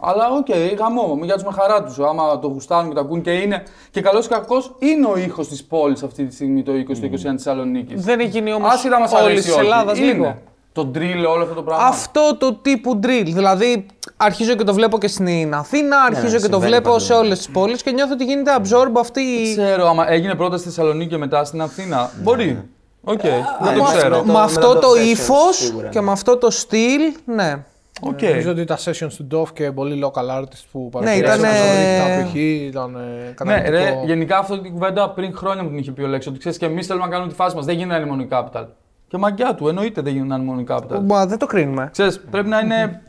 [0.00, 1.98] Αλλά οκ, okay, γαμώ, γεια τους με χαρά τους.
[1.98, 3.62] Άμα το γουστάρουν και το ακούν και είναι.
[3.90, 7.20] Και καλός ή κακός είναι ο ήχος της πόλης αυτή τη στιγμή το 20-21 της
[7.20, 8.04] Θεσσαλονίκης.
[8.04, 9.60] Δεν έχει γίνει όμως Άσχετα μας όλης αρέσει της ή όχι.
[9.60, 10.12] Ελλάδας Είναι.
[10.12, 10.38] λίγο.
[10.72, 11.84] Το drill, όλο αυτό το πράγμα.
[11.84, 13.24] Αυτό το τύπου drill.
[13.24, 13.86] Δηλαδή,
[14.20, 17.00] αρχίζω και το βλέπω και στην Αθήνα, αρχίζω ναι, και το συμβαίνει βλέπω παντού.
[17.04, 19.56] σε όλες τις πόλεις και νιώθω ότι γίνεται absorb αυτή η.
[19.56, 22.10] Ξέρω, άμα έγινε πρώτα στη Θεσσαλονίκη και μετά στην Αθήνα.
[22.22, 22.62] Μπορεί.
[23.04, 24.18] Οκ, δεν το μα- ξέρω.
[24.18, 26.04] με το- με αυτό το το sessions, ύφος σίγουρα, και ναι.
[26.04, 27.64] με αυτό το στυλ, ναι.
[28.00, 28.22] Οκ.
[28.22, 31.64] Νομίζω ότι τα sessions του Dove και πολλοί local artists που Ναι, παρουσιάσαν ήτανε- στο
[31.78, 32.34] Ρίχτα π.χ.
[32.34, 34.00] ήταν ε, Ναι, καταπληκτικό.
[34.00, 36.30] ρε, γενικά αυτή την κουβέντα πριν χρόνια μου την είχε πει ο Λεξ.
[36.30, 37.64] Ότι ξέρεις και εμείς θέλουμε να κάνουμε τη φάση μας.
[37.64, 38.64] Δεν γίνεται να είναι μόνο η capital.
[39.08, 41.00] Και μαγκιά του, εννοείται δεν γίνεται να είναι μόνο η capital.
[41.06, 41.88] Μα δεν το κρίνουμε.
[41.92, 43.02] Ξέρεις, πρέπει να είναι.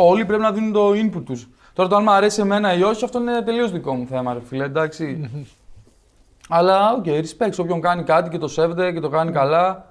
[0.00, 1.48] Όλοι πρέπει να δίνουν το input τους.
[1.72, 4.38] Τώρα το αν μου αρέσει εμένα ή όχι, αυτό είναι τελείως δικό μου θέμα, ρε
[4.48, 4.64] φίλε.
[4.64, 5.30] Εντάξει.
[6.48, 9.84] Αλλά, οκ, respect σε όποιον κάνει κάτι και το σέβεται και το κάνει καλά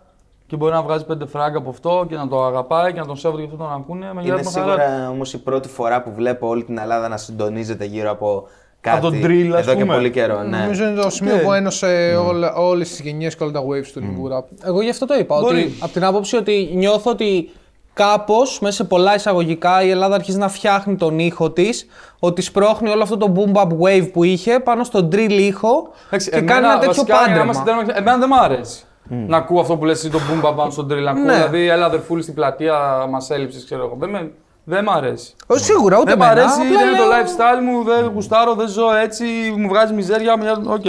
[0.47, 3.15] και μπορεί να βγάζει πέντε φράγκα από αυτό και να το αγαπάει και να τον
[3.17, 4.05] σέβονται και αυτό τον ακούνε.
[4.05, 4.71] Με Είναι γεια του με χαρά.
[4.81, 8.47] σίγουρα όμως η πρώτη φορά που βλέπω όλη την Ελλάδα να συντονίζεται γύρω από
[8.81, 8.97] κάτι.
[8.97, 9.93] Από το drill, ας εδώ και πούμε.
[9.93, 10.43] πολύ καιρό.
[10.43, 10.57] Ναι.
[10.57, 11.41] Νομίζω είναι το σημείο Οκ.
[11.41, 14.43] που ένωσε όλα, όλες τις γενιές και όλα τα waves του ελληνικού rap.
[14.63, 15.39] Εγώ γι' αυτό το είπα.
[15.39, 15.61] Μπορεί.
[15.63, 17.49] Ότι, από την άποψη ότι νιώθω ότι
[17.97, 21.88] κάπως μέσα σε πολλά εισαγωγικά η Ελλάδα αρχίζει να φτιάχνει τον ήχο της,
[22.19, 26.29] ότι σπρώχνει όλο αυτό το boom bap wave που είχε πάνω στο drill ήχο Εντάξει,
[26.29, 27.43] και εμένα, κάνει ένα τέτοιο βασικά, για να πάντρεμα.
[27.43, 28.81] είμαστε τέρμα- Εμένα δεν μ' αρέσει.
[29.10, 31.01] Να ακούω αυτό που λες εσύ το boom bap πάνω στον drill.
[31.03, 31.33] Να ακούω, Ναι.
[31.33, 33.95] δηλαδή, έλα αδερφούλη στην πλατεία, μας έλειψες, ξέρω εγώ.
[33.99, 34.31] Δεν, με,
[34.63, 35.33] δεν μ' αρέσει.
[35.47, 38.12] Ε, Σίγουρα, ούτε Δεν μ' εμένα, αρέσει, απλά δεν είναι το λέω- lifestyle μου, δεν
[38.13, 39.23] γουστάρω, δεν ζω έτσι,
[39.57, 40.38] μου βγάζει μιζέρια.
[40.38, 40.62] Μια...
[40.67, 40.86] Οκ.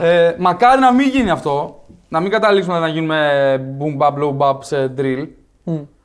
[0.00, 1.82] Ε, μακάρι να μην γίνει αυτό.
[2.08, 3.20] Να μην καταλήξουμε να γίνουμε
[3.80, 5.26] boom bap, low bap σε drill.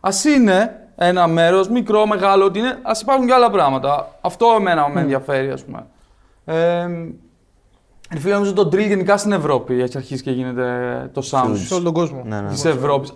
[0.06, 2.70] Ας είναι ένα μέρος, μικρό, μεγάλο, ότι είναι.
[2.70, 4.18] Ας υπάρχουν και άλλα πράγματα.
[4.22, 5.86] Αυτό εμένα με ενδιαφέρει, ας πούμε.
[6.46, 6.88] Ε,
[8.14, 11.74] ρε φίλε, νομίζω το drill γενικά στην Ευρώπη έχει αρχίσει και γίνεται το sound Σε
[11.74, 12.22] όλο τον κόσμο.
[12.26, 12.50] Ναι, ναι.
[12.50, 13.12] της Ευρώπης.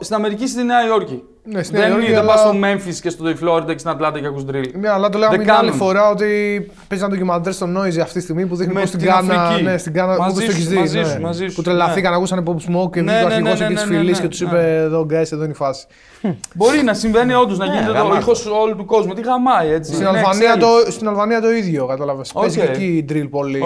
[0.00, 1.22] Στην Αμερική, στη Νέα Υόρκη.
[1.46, 3.90] Ναι, στη δεν Νέα Υόρκη, δεν αλλά- πας στο Memphis και στο Florida και στην
[3.90, 4.64] Ατλάντα και ακούς drill.
[4.80, 5.76] Ναι, αλλά το λέγαμε Δεν την άλλη κάνουν.
[5.84, 6.26] φορά ότι
[6.88, 9.42] παίζει ένα ντοκιμαντέρ στο Noise αυτή τη στιγμή που δείχνει Με πώς στην την Κάνα.
[9.42, 9.62] Αφρική.
[9.62, 11.04] Ναι, στην Κάνα Μαζί όπως το σου, έχεις δει, μαζί ναι.
[11.04, 13.64] σου, μαζί σου, Που τρελαθήκαν, ακούσαν Pop Smoke και Ναι, βγήκε ο ναι, αρχηγός ναι,
[13.64, 14.46] εκεί ναι, της ναι, φυλή ναι, και τους ναι.
[14.48, 15.86] είπε: Εδώ, guys, εδώ είναι η φάση.
[16.54, 18.16] Μπορεί να συμβαίνει όντως να γίνεται το γαμάτο.
[18.16, 19.12] ήχος όλου του κόσμου.
[19.14, 19.92] Τι γαμάει έτσι.
[19.94, 20.84] Στην είναι Αλβανία, εξέλιξη.
[20.84, 22.30] το, στην Αλβανία το ίδιο, κατάλαβες.
[22.34, 22.40] Οκ.
[22.42, 23.60] Παίζει και εκεί drill πολύ.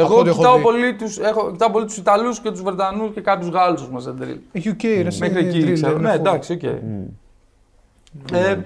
[0.00, 0.06] Οκ.
[0.06, 0.62] Από Εγώ ό,τι έχω κοιτάω δει.
[0.62, 4.14] πολύ, τους, έχω, κοιτάω πολύ τους Ιταλούς και τους Βρετανούς και κάποιους Γάλλους μας σε
[4.20, 4.56] drill.
[4.66, 5.92] UK, ρε, Μέχρι είναι εκεί drill, ξέρω.
[5.92, 6.62] δεν Ναι, είναι εντάξει, οκ.
[8.32, 8.58] Ε,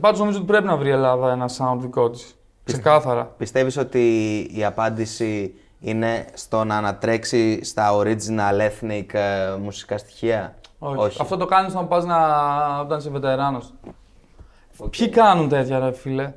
[0.00, 2.34] πάντως νομίζω ότι πρέπει να βρει η Ελλάδα ένα sound δικό της.
[2.64, 3.24] Ξεκάθαρα.
[3.38, 11.18] Πιστεύεις ότι η απάντηση είναι στο να ανατρέξει στα original ethnic ε, μουσικά στοιχεία; Όχι.
[11.20, 12.16] Αυτό το κάνεις όταν πας να...
[12.80, 13.72] όταν είσαι βετεράνος.
[14.90, 16.32] Ποιοι κάνουν τέτοια, ρε φίλε;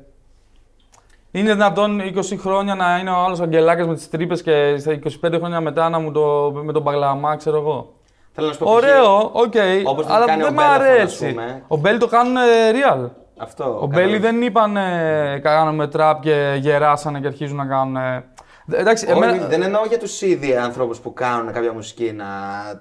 [1.36, 5.34] Είναι δυνατόν 20 χρόνια να είναι ο άλλος Αγγελάκας με τις τρύπες και στα 25
[5.38, 7.92] χρόνια μετά να μου το με τον Παγλαμά, ξέρω εγώ.
[8.32, 9.54] Θέλω να σου πω Ωραίο, οκ.
[9.84, 11.28] Όπως το αλλά κάνει ο δεν μ' Μπέλαφον, ας αρέσει.
[11.28, 11.62] πούμε.
[11.68, 12.36] Ο Μπέλ το κάνουν
[12.72, 13.08] real.
[13.38, 13.64] Αυτό.
[13.64, 13.88] Ο κατάλαβες.
[14.04, 17.96] Μπέλι δεν είπαν ε, κάναμε τραπ και γεράσανε και αρχίζουν να κάνουν.
[17.96, 18.24] ε,
[18.66, 22.24] δε- Εντάξει, Όχι, εμένα, δεν εννοώ για τους ίδιοι ανθρώπους που κάνουν κάποια μουσική να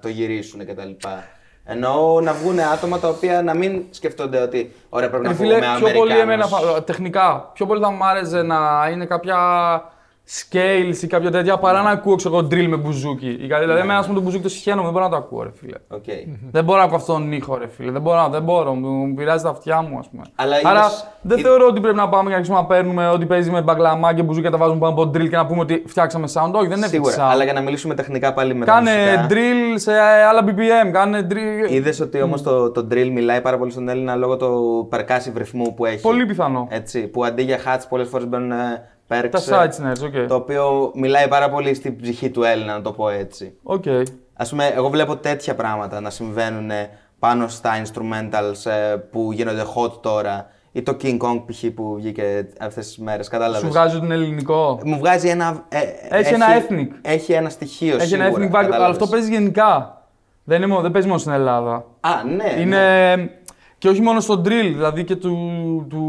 [0.01, 0.89] το γυρίσουν κτλ.
[1.65, 5.59] Εννοώ να βγουν άτομα τα οποία να μην σκεφτόνται ότι ωραία πρέπει ρε να φίλε,
[5.59, 6.73] βγούμε πιο πολύ εμένα, Αμερικάνος.
[6.73, 9.37] φα- τεχνικά, πιο πολύ θα μου άρεσε να είναι κάποια
[10.29, 13.37] scales ή κάποια τέτοια παρά να ακούω ξέρω, εγώ, drill με μπουζούκι.
[13.41, 13.61] Ή κάτι.
[13.61, 15.77] Δηλαδή, εμένα ας πούμε, το μπουζούκι το συχαίνομαι, δεν μπορώ να το ακούω, ρε φίλε.
[15.87, 16.03] Οκ.
[16.51, 17.91] Δεν μπορώ να ακούω αυτόν τον ήχο, ρε φίλε.
[17.91, 18.73] Δεν μπορώ, δεν μπορώ.
[18.73, 20.23] Μου, μου πειράζει τα αυτιά μου, ας πούμε.
[20.35, 23.07] Αλλά Άρα είδες- δεν είδ- θεωρώ ότι πρέπει να πάμε και να αρχίσουμε να παίρνουμε
[23.09, 25.83] ό,τι παίζει με μπαγλαμά και μπουζούκια, τα βάζουμε πάνω από drill και να πούμε ότι
[25.87, 26.51] φτιάξαμε sound.
[26.53, 27.15] Όχι, δεν είναι Σίγουρα.
[27.15, 27.29] sound.
[27.31, 29.27] Αλλά για να μιλήσουμε τεχνικά πάλι με τα Κάνε μουσικά.
[29.29, 29.91] drill σε
[30.29, 30.91] άλλα BPM.
[30.91, 31.71] Κάνε drill.
[31.71, 35.73] Είδες ότι όμως το, το drill μιλάει πάρα πολύ στον Έλληνα λόγω του percussive ρυθμού
[35.73, 36.67] που έχει; Πολύ πιθανό.
[36.69, 38.51] Έτσι, που αντί για hats πολλές φορές μπαίνουν
[39.13, 39.29] ε, percs.
[39.29, 40.27] Τα ε, side snares, οκ.
[40.27, 43.53] Το οποίο μιλάει πάρα πολύ στην ψυχή του Έλληνα, να το πω έτσι.
[43.63, 43.83] Οκ.
[44.33, 49.63] Α πούμε, εγώ βλέπω τέτοια πράγματα να συμβαίνουν ε, πάνω στα instrumentals ε, που γίνονται
[49.75, 50.47] hot τώρα.
[50.75, 51.63] Ή το King Kong π.χ.
[51.75, 53.27] που βγήκε αυτές τις μέρες.
[53.27, 55.65] Κατάλαβες; Σου βγάζει ότι είναι ελληνικό; Μου βγάζει ένα.
[55.69, 56.87] ε, Έχει ένα ethnic.
[57.01, 59.97] Έχει ένα στοιχείο Έχει ένα σίγουρα, ethnic value, αλλά κατάλαβες; αυτό παίζει γενικά.
[60.43, 61.85] Δεν, είναι, μόνο- δεν παίζει μόνο στην Ελλάδα.
[61.99, 62.61] Α, ναι.
[62.61, 62.77] Είναι.
[63.15, 63.29] ναι.
[63.83, 65.37] Και όχι μόνο στο drill, δηλαδή και του,
[65.89, 66.01] του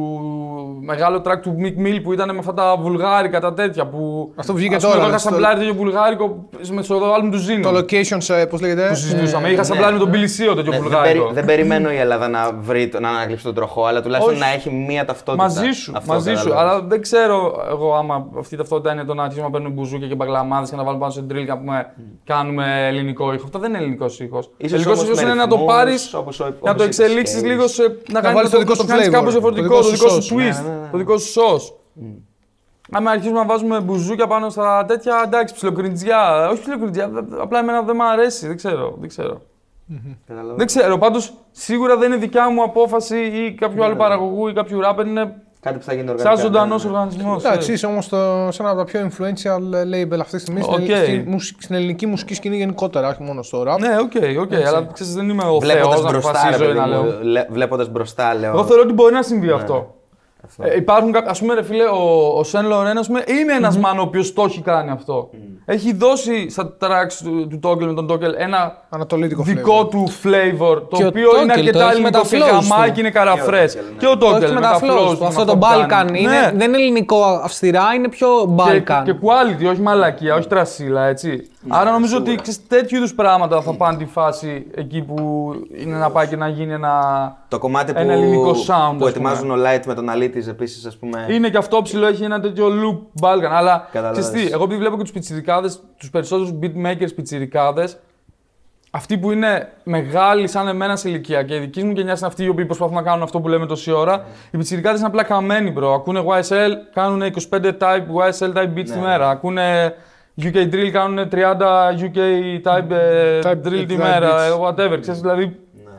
[0.81, 3.87] μεγάλο track του Mick Mill που ήταν με αυτά τα βουλγάρικα, τα τέτοια.
[3.87, 6.95] Που, Αυτό που βγήκε ας πούμε, τώρα, Εγώ είχα στο- σαμπλάρει τέτοιο βουλγάρικο με στο
[7.15, 7.63] άλμπουμ του Ζήνου.
[7.63, 9.49] Το location, σε, πώς λέγεται; που συζητούσαμε.
[9.49, 11.23] ε, είχα σαμπλάρει με τον Billy Seal τέτοιο Ναι, δεν, βουλγάρικο.
[11.23, 14.43] περι- δεν περιμένω η Ελλάδα να βρει, το- να ανακαλύψει τον τροχό, αλλά τουλάχιστον Όχι.
[14.43, 15.43] να έχει μία ταυτότητα.
[15.45, 16.49] Μαζί σου, Αυτό μαζί σου.
[16.49, 16.73] κατάλαβες.
[16.73, 20.09] Αλλά δεν ξέρω εγώ άμα αυτή η ταυτότητα είναι το να αρχίσουμε να παίρνουμε μπουζούκια
[20.09, 21.87] και μπαγλαμάδε και να βάλουμε πάνω σε drill και να πούμε
[22.25, 23.45] κάνουμε ελληνικό ήχο.
[23.45, 24.51] Αυτό δεν είναι ελληνικός ήχος.
[24.57, 26.85] Ίσως Ελληνικός όμως ήχος με είναι να το ρυθμούς, πάρεις, όπως ο- να όπως το
[26.85, 27.45] είπες, εξελίξεις scales.
[27.47, 27.99] λίγο σε.
[28.11, 30.21] να κάνει βάλεις το δικό σου κάνεις flavor, κάπως το διαφορετικό, δικό το σου δικό
[30.21, 30.39] σου sauce.
[30.39, 30.89] twist, Ναι, ναι, ναι.
[30.91, 31.73] το δικό σου sauce.
[32.91, 36.49] Άμα αρχίσουμε να βάζουμε μπουζούκια πάνω στα τέτοια, εντάξει, ψιλοκριντζιά.
[36.51, 38.97] Όχι ψιλοκριντζιά, απλά εμένα δεν μου αρέσει, δεν ξέρω.
[39.01, 39.41] Δεν ξέρω.
[40.27, 40.57] Καταλαβαίνω.
[40.57, 44.81] Δεν ξέρω, πάντως σίγουρα δεν είναι δικιά μου απόφαση ή κάποιου άλλου παραγωγού ή κάποιου
[44.81, 45.07] ράπερ.
[45.07, 46.43] Είναι Κάτι που θα γίνει σαν οργανικά.
[46.43, 46.97] ζωντανός ναι, ναι.
[46.97, 47.45] οργανισμός.
[47.45, 48.05] Εντάξει, είσαι όμως
[48.55, 49.61] σε ένα από τα πιο influential
[49.95, 50.73] label αυτής της στιγμή Οκ.
[50.73, 53.79] στην, στη μουσική- στην ελληνική μουσική σκηνή γενικότερα, όχι μόνο στο rap.
[53.79, 54.53] Ναι, οκ, οκ.
[54.67, 57.05] Αλλά ξέρεις, δεν είμαι ο Βλέποντας Θεός να μπροστά, ρε αποφασίζω ή παιδί να μου,
[57.05, 57.19] λέω.
[57.23, 58.51] λέ- βλέποντας μπροστά, λέω.
[58.51, 59.95] Εγώ θεωρώ ότι μπορεί να συμβεί αυτό.
[60.45, 60.63] Αυτό.
[60.67, 63.79] Ε, υπάρχουν κάποιοι, ας πούμε, ρε φίλε, ο, ο Σεν Λορέν, ας πούμε, είναι ένας
[63.79, 65.31] man ο οποίος το έχει κάνει αυτό.
[65.65, 69.91] Έχει δώσει στα tracks του, του Toggle με τον Toggle ένα Ανατολίτικο δικό flavor.
[69.91, 72.59] του flavor, το Και ο οποίο Toggle είναι το αρκετά έχει με τα ελληνικό και
[72.59, 72.95] flows γαμάει του.
[72.95, 73.79] και είναι καραφρές.
[73.99, 74.19] Και ο Toggle, ναι.
[74.19, 75.25] Και ο Toggle Όχι με τα flows του.
[75.27, 76.21] Αυτό το που Balkan κάνει.
[76.21, 76.51] είναι, Ναι.
[76.55, 79.03] δεν είναι ελληνικό αυστηρά, είναι πιο Και, Balkan.
[79.05, 81.49] και quality, όχι μαλακία, όχι τρασίλα, έτσι.
[81.69, 86.11] Άρα νομίζω ότι ξέρεις, τέτοιου είδους πράγματα θα πάνε τη φάση εκεί που είναι να
[86.11, 86.93] πάει και να γίνει ένα.
[87.49, 90.87] Το κομμάτι που, ένα ελληνικό sound, που ας ετοιμάζουν ο Light με τον Αλήτη επίσης,
[90.87, 91.27] ας πούμε.
[91.31, 93.49] Είναι και αυτό ψηλό, έχει ένα τέτοιο loop Balkan.
[93.51, 94.29] Αλλά Καταλαβαίνεις.
[94.29, 97.99] ξέρεις τι, εγώ επειδή βλέπω και τους πιτσιρικάδες, τους περισσότερους beatmakers πιτσιρικάδες,
[98.91, 102.45] αυτοί που είναι μεγάλοι σαν εμένα σε ηλικία και η δική μου γενιά είναι αυτοί
[102.45, 104.25] οι οποίοι προσπαθούν να κάνουν αυτό που λέμε τόση ώρα.
[104.51, 105.93] Οι πιτσιρικάδες είναι απλά καμένοι, bro.
[105.95, 109.31] Ακούνε YSL, κάνουν 25 type YSL type beats τη μέρα.
[109.31, 109.95] Ακούνε
[110.43, 111.35] UK drill, κάνουν 30
[111.99, 112.17] UK
[112.63, 114.31] type, ε, Type drill τη type μέρα.
[114.31, 114.51] beats.
[114.51, 114.99] ε, Whatever.
[115.01, 115.57] Ξέρεις, δηλαδή,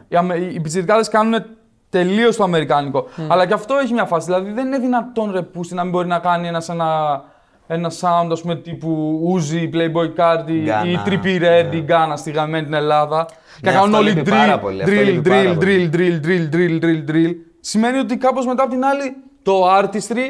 [0.07, 1.43] οι, αμε- οι πιτσιρικάδες κάνουν
[1.89, 3.05] τελείως το αμερικάνικο.
[3.27, 4.25] Αλλά και αυτό έχει μια φάση.
[4.25, 7.21] Δηλαδή δεν είναι δυνατόν ρε πούστη να μην μπορεί να κάνει ένας ένα,
[7.67, 12.31] ένα sound ας πούμε, τύπου Uzi, Playboy Cardi Ghana, ή Trippie Red ή Ghana στη
[12.31, 13.25] γαμμένη την Ελλάδα.
[13.25, 15.55] και Ναι, να κάνουν αυτό όλοι λείπει drill, πάρα πολύ, αυτό drill, λείπει πάρα drill,
[15.55, 15.89] πολύ.
[15.93, 17.31] drill, drill, drill, drill, drill, drill.
[17.59, 20.29] Σημαίνει ότι κάπως μετά από την άλλη το artistry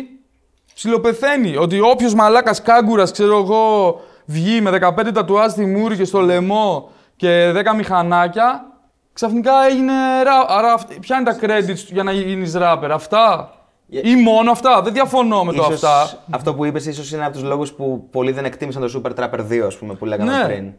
[0.75, 1.57] ψιλοπεθαίνει.
[1.57, 6.89] Ότι όποιος μαλάκας κάγκουρας, ξέρω εγώ, βγει με 15 τατουάζ στη μούρη και στο λαιμό
[7.15, 8.65] και 10 μηχανάκια,
[9.13, 10.45] ξαφνικά έγινε ρα...
[10.47, 13.49] Άρα, αυτ- ποια είναι τα credits του για να γίνεις rapper, αυτά;
[13.89, 16.17] Ή μόνο αυτά; Δεν διαφωνώ με το Ίσως αυτά.
[16.29, 19.39] Αυτό που είπες, ίσως είναι από τους λόγους που πολλοί δεν εκτίμησαν το Super Trapper
[19.39, 20.43] 2, ας πούμε, που λέγαμε Ναι.
[20.45, 20.63] πριν.
[20.63, 20.73] Ναι,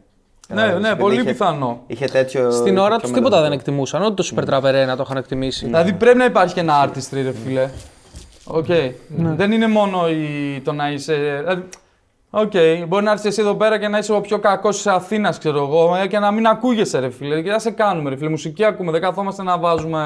[0.55, 1.83] Κατάλαβες, ναι, επειδή πολύ είχε- πιθανό.
[1.87, 2.51] Είχε τέτοιο.
[2.51, 3.69] Στην ώρα τέτοιο τους τίποτα δεν μελλοντικό.
[3.69, 4.01] εκτιμούσαν.
[4.03, 5.65] Ούτε το Super Trapper 1 το είχαν εκτιμήσει.
[5.65, 7.69] Δηλαδή πρέπει να υπάρχει και ένα artistry, ρε φίλε.
[8.47, 8.65] Οκ.
[9.35, 10.61] Δεν είναι μόνο η...
[10.63, 11.13] το να είσαι.
[11.39, 11.63] Δηλαδή,
[12.29, 12.51] Οκ,
[12.87, 15.57] μπορεί να έρθεις εσύ εδώ πέρα και να είσαι ο πιο κακός της Αθήνας, ξέρω
[15.63, 17.41] εγώ, ε, και να μην ακούγεσαι, ρε φίλε.
[17.41, 18.29] Και να σε κάνουμε, ρε φίλε.
[18.29, 18.91] Μουσική ακούμε.
[18.91, 20.01] Δεν καθόμαστε να βάζουμε.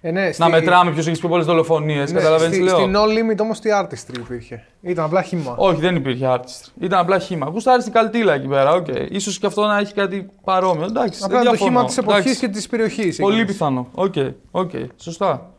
[0.00, 2.12] Ε, ναι, Να στη- μετράμε ποιος έχει πιο πολλές δολοφονίες.
[2.12, 5.54] ναι, Καταλαβαίνεις τι στη- λέω; Στην No Limit όμως τι artistry υπήρχε; Ήταν απλά χύμα.
[5.56, 6.72] Όχι, δεν υπήρχε artistry.
[6.80, 7.46] Ήταν απλά χύμα.
[7.52, 8.72] Γουστάρεις την καλτίλα εκεί πέρα.
[8.74, 8.86] Οκ.
[9.10, 10.84] Ίσως και αυτό να έχει κάτι παρόμοιο.
[10.84, 11.20] Εντάξει.
[11.24, 11.70] Απλά δεν το διαφωνώ.
[11.70, 12.40] χύμα της εποχής Εντάξει.
[12.40, 13.16] και της περιοχής.
[13.18, 13.88] Πολύ πιθανό.
[13.94, 14.14] Οκ.
[14.50, 14.70] Οκ.
[14.96, 15.50] Σωστά.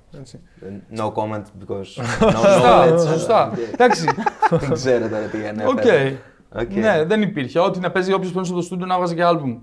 [0.98, 1.84] No comment because.
[1.96, 2.32] Σωστά.
[2.32, 3.00] No knowledge.
[3.00, 3.52] Σωστά.
[3.74, 4.06] Εντάξει.
[4.50, 5.64] Δεν ξέρω τώρα τι είναι.
[5.68, 5.78] Οκ.
[6.62, 6.74] Οκ.
[6.74, 7.60] Ναι, δεν υπήρχε.
[7.60, 9.58] Ό,τι να παίζει όποιος παίζει στο στούντιο να βγάζει και άλμπουμ.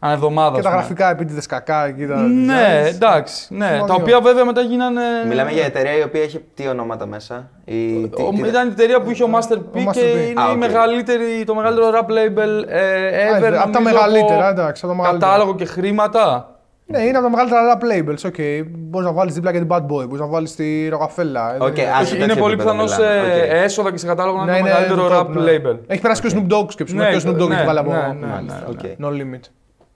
[0.00, 0.52] Ανά εβδομάδας.
[0.52, 0.80] Και ας τα πούμε.
[0.80, 2.06] γραφικά επίτηδες κακά εκεί.
[2.06, 2.54] Τα Ναι,
[2.84, 2.94] designs.
[2.94, 3.54] εντάξει.
[3.54, 3.64] Ναι.
[3.64, 3.86] Σημαντικό.
[3.86, 5.00] Τα οποία βέβαια μετά γίνανε.
[5.28, 7.50] Μιλάμε για εταιρεία η οποία έχει τι ονόματα μέσα.
[7.64, 8.08] Η...
[8.08, 10.30] τι- Ο- τι- Ήταν η εταιρεία που είχε ο Master P Master και P.
[10.30, 10.56] είναι Α, η οκ.
[10.58, 13.52] μεγαλύτερη, το μεγαλύτερο rap label ε, ever.
[13.52, 15.30] Α, απ' τα νομίζω, μεγαλύτερα, από εντάξει, απ' τα μεγαλύτερα.
[15.30, 16.53] Κατάλογο και χρήματα.
[16.86, 18.30] Ναι, είναι από τα μεγαλύτερα rap labels.
[18.30, 18.66] Okay.
[18.70, 21.56] Μπορείς να βάλεις δίπλα και την Bad Boy, μπορείς να βάλεις τη Ροκαφέλα.
[21.60, 23.42] Οκ, Ε, α, Όχι, σε είναι τέτοιο πολύ επίπεδο πιθανός σε μιλάμε.
[23.42, 23.50] Οκ.
[23.64, 25.70] έσοδα και σε κατάλογο να ναι, είναι το είναι μεγαλύτερο το rap top, ναι.
[25.72, 25.78] label.
[25.86, 26.96] Έχει περάσει και ο Snoop Dogg σκέψου.
[26.96, 27.90] Ναι, και ο Snoop Dogg ναι, έχει βάλει από.
[27.90, 28.26] ναι, ναι.
[28.26, 28.78] Μάλιστα, οκ.
[29.00, 29.40] No limit.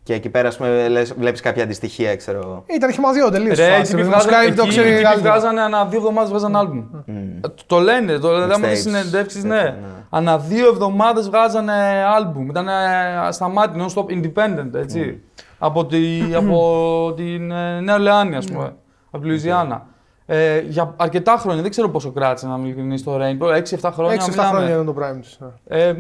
[0.03, 2.64] Και εκεί πέρα, ας πούμε, λες- βλέπεις κάποια αντιστοιχεία, ξέρω εγώ.
[2.66, 3.59] Ήταν χυμαδιό τελείως.
[3.59, 5.31] Ρε, οι τύποι βγάζανε, εκεί, το οι ξέρει τύποι καλύτερα.
[5.33, 6.85] βγάζανε ανά δύο εβδομάδες βγάζαν άλμπουμ.
[7.07, 7.12] Ε,
[7.66, 8.64] Το λένε, το λέμε Mixtapes.
[8.66, 9.55] στις συνεντεύξεις, ναι.
[9.62, 9.74] Ναι.
[10.11, 11.72] Ανά δύο εβδομάδες βγάζανε
[12.16, 12.48] άλμπουμ.
[12.48, 12.66] Ήταν
[13.31, 15.20] σταμάτη, non-stop independent, έτσι.
[15.59, 18.75] Από, τη, από την ε, Νέα Ορλεάνη, ας πούμε.
[19.11, 19.87] Από τη Λουιζιάννα.
[20.27, 24.25] Ε, για αρκετά χρόνια, δεν ξέρω πόσο κράτησε να είμαι ειλικρινής στο Rainbow, 6-7 χρόνια.
[24.25, 24.49] 6-7 μιλάμε.
[24.49, 25.38] χρόνια ήταν το prime της.
[25.66, 25.94] Ε,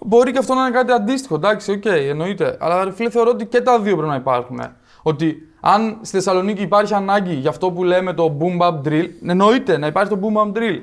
[0.00, 2.56] μπορεί και αυτό να είναι κάτι αντίστοιχο, εντάξει, οκ, εννοείται.
[2.60, 4.60] Αλλά ρε φίλε, θεωρώ ότι και τα δύο πρέπει να υπάρχουν.
[5.02, 9.78] Ότι αν στη Θεσσαλονίκη υπάρχει ανάγκη για αυτό που λέμε το boom bap drill, εννοείται
[9.78, 10.80] να υπάρχει το boom bap drill.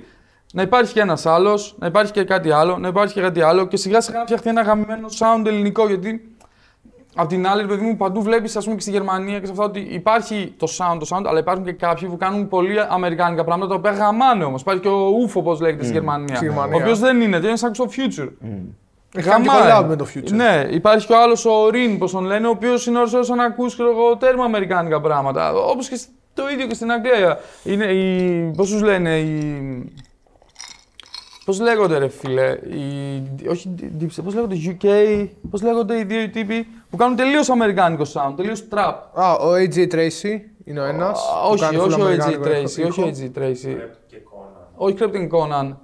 [0.54, 3.68] Να υπάρχει και ένας άλλος, να υπάρχει και κάτι άλλο, να υπάρχει και κάτι άλλο
[3.68, 5.88] και σιγά σιγά να φτιαχτεί ένα γαμμένο sound ελληνικό.
[5.88, 6.33] Γιατί
[7.16, 9.52] Απ' την άλλη, ρε παιδί μου, παντού βλέπεις, ας πούμε και στη Γερμανία και σε
[9.52, 13.44] αυτά, ότι υπάρχει το sound, το sound, αλλά υπάρχουν και κάποιοι που κάνουν πολύ αμερικάνικα
[13.44, 14.62] πράγματα τα οποία γαμάνε όμως.
[14.62, 16.36] Υπάρχει και ο UFO, όπω λέγεται στη Γερμανία.
[16.36, 16.76] Στη Γερμανία.
[16.76, 18.30] Ο οποίος δεν είναι, δεν είναι σαν στο future.
[19.16, 19.84] Έχει κάνει και Γαμάει.
[19.84, 20.32] collab με το Future.
[20.32, 23.36] Ναι, υπάρχει και ο άλλος ο Rin, πώς τον λένε, ο οποίος είναι όσο όσο
[23.36, 25.54] να ακούς ξέρω εγώ, τέρμα αμερικάνικα πράγματα.
[25.54, 27.40] Όπως και, σ- Το ίδιο και στην Αγγλία.
[27.64, 28.52] Είναι οι.
[28.58, 29.94] Πώς τους λένε, οι.
[31.46, 36.30] Πώς λέγονται, ρε φίλε, οι, όχι Deep πώς λέγονται, UK, πώς λέγονται οι δύο οι
[36.30, 38.94] τύποι που κάνουν τελείως αμερικάνικο sound, τελείως trap.
[39.14, 41.20] Α, ο AJ Tracy είναι ο ένας.
[41.20, 43.76] Α, όχι, όχι ο AJ Tracy, όχι ο AJ Tracy.
[44.76, 45.76] Όχι Captain Conan.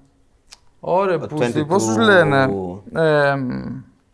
[0.79, 2.49] Ωραία, που, 22 πώς τους λένε;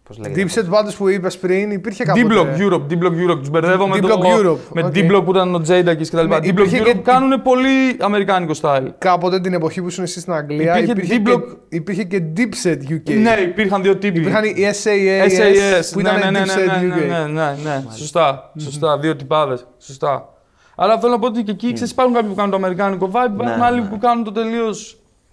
[0.06, 0.62] Ε, Πώς λέγεται.
[0.62, 2.26] Dipset πάντως που είπες πριν υπήρχε κάποτε.
[2.30, 3.40] D-Block Europe, D-Block Europe.
[3.40, 4.94] Τους μπερδεύω με, το, D-Block Europe, με οκ.
[4.96, 6.28] D-Block που ήταν ο Jadakis κτλ.
[6.28, 8.88] Ναι, D-Block υπήρχε Europe και- κάνουν πολύ αμερικάνικο style.
[8.98, 11.42] Κάποτε την εποχή που ήσουν εσύ στην Αγγλία Υπήρχε και, D-Block.
[11.70, 13.14] υπήρχε και Dipset UK.
[13.22, 14.20] Ναι, υπήρχαν δύο τύποι.
[14.20, 14.88] Υπήρχαν οι SAS,
[15.28, 16.98] SAS, που ναι, ήταν ναι, ναι, ναι, Dipset ναι, UK.
[16.98, 17.84] ναι, ναι, ναι, ναι.
[17.96, 20.30] Σωστά, σωστά, δύο τυπάδες, σωστά.
[20.76, 23.34] Αλλά θέλω να πω ότι και εκεί ξέρεις, υπάρχουν κάποιοι που κάνουν το αμερικάνικο vibe,
[23.34, 23.88] υπάρχουν ναι, άλλοι ναι.
[23.88, 24.70] που κάνουν το τελείω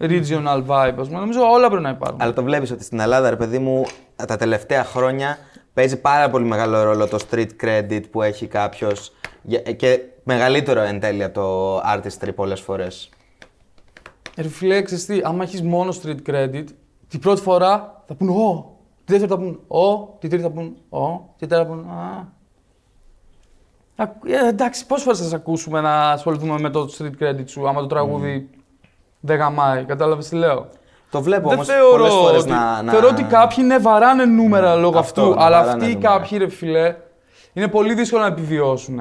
[0.00, 0.94] regional vibe.
[0.98, 1.18] Ας πούμε.
[1.18, 2.22] Νομίζω όλα πρέπει να υπάρχουν.
[2.22, 3.84] Αλλά το βλέπεις ότι στην Ελλάδα, ρε παιδί μου,
[4.26, 5.38] τα τελευταία χρόνια
[5.74, 9.12] παίζει πάρα πολύ μεγάλο ρόλο το street credit που έχει κάποιος
[9.76, 13.10] και μεγαλύτερο εν τέλει από το artistry πολλές φορές.
[14.36, 16.64] Ρε φίλε, ξέρεις τι, άμα έχεις μόνο street credit,
[17.08, 20.76] την πρώτη φορά θα πούν «Ω», τη δεύτερη θα πούν «Ω», τη τρίτη θα πούν
[20.88, 22.32] «Ω», τη τέταρτη θα πούν «Α».
[23.96, 27.68] Ακ- Ε, εντάξει, πόσες φορές θα σε ακούσουμε να ασχοληθούμε με το street credit σου,
[27.68, 28.50] άμα το τραγούδι
[29.24, 30.66] δεν γαμάει, κατάλαβες τι λέω;
[31.10, 32.92] Το βλέπω Δεν όμως θεωρώ πολλές φορές ότι, να, να.
[32.92, 36.16] θεωρώ ότι κάποιοι ναι, βαράνε νούμερα λόγω Αυτό, αυτού, να αλλά βαράνε αυτοί οι νούμερα.
[36.18, 36.94] κάποιοι ρε φιλέ,
[37.52, 39.00] είναι πολύ δύσκολο να επιβιώσουν.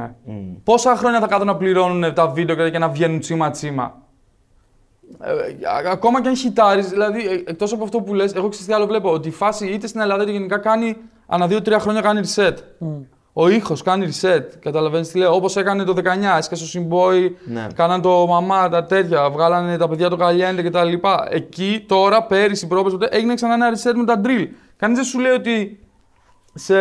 [0.63, 3.95] Πόσα χρόνια θα κάθουν να πληρώνουν τα βίντεο και- και να βγαίνουν τσίμα τσίμα;
[5.21, 8.67] Ε, α- ακόμα και αν χιτάρεις, δηλαδή ε, εκτός από αυτό που λες, εγώ ξέρεις
[8.67, 10.97] τι άλλο βλέπω, ότι η φάση είτε στην Ελλάδα είτε γενικά κάνει
[11.27, 12.53] ανά δύο-τρία χρόνια κάνει reset.
[13.33, 14.43] Ο ήχος κάνει reset.
[14.59, 15.33] Καταλαβαίνεις τι λέω.
[15.35, 17.67] Όπως έκανε το 19, έσκασε ο Symbol, Ναι.
[17.75, 20.93] κάναν το μαμά, τα τέτοια, βγάλανε τα παιδιά το Caliente κτλ.
[21.29, 24.47] Εκεί τώρα, πέρυσι, πρόπερσι, ποτέ, έγινε ξανά ένα reset με τα drill.
[24.77, 25.79] Κανείς δεν σου λέει ότι
[26.53, 26.75] σε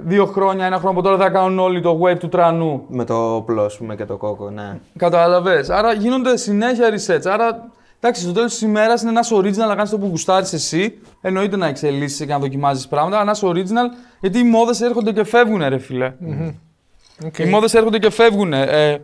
[0.00, 2.84] δύο χρόνια, ένα χρόνο από τώρα θα κάνουν όλοι το wave του Τρανού.
[2.88, 4.78] Με το πλό, ας πούμε, και το κόκο, ναι.
[4.96, 5.70] Κατάλαβες.
[5.70, 7.26] Άρα γίνονται συνέχεια resets.
[7.32, 7.70] Άρα,
[8.00, 10.98] εντάξει, στο τέλος της ημέρας είναι ένας original να κάνεις το που γουστάρεις εσύ.
[11.20, 13.16] Εννοείται να εξελίσσει και να δοκιμάζεις πράγματα.
[13.18, 16.12] Αλλά ένας original, γιατί οι μόδες έρχονται και φεύγουν, ρε φιλέ.
[17.24, 17.38] Οκ.
[17.38, 18.52] Οι μόδες έρχονται και φεύγουν.
[18.52, 19.02] Ε,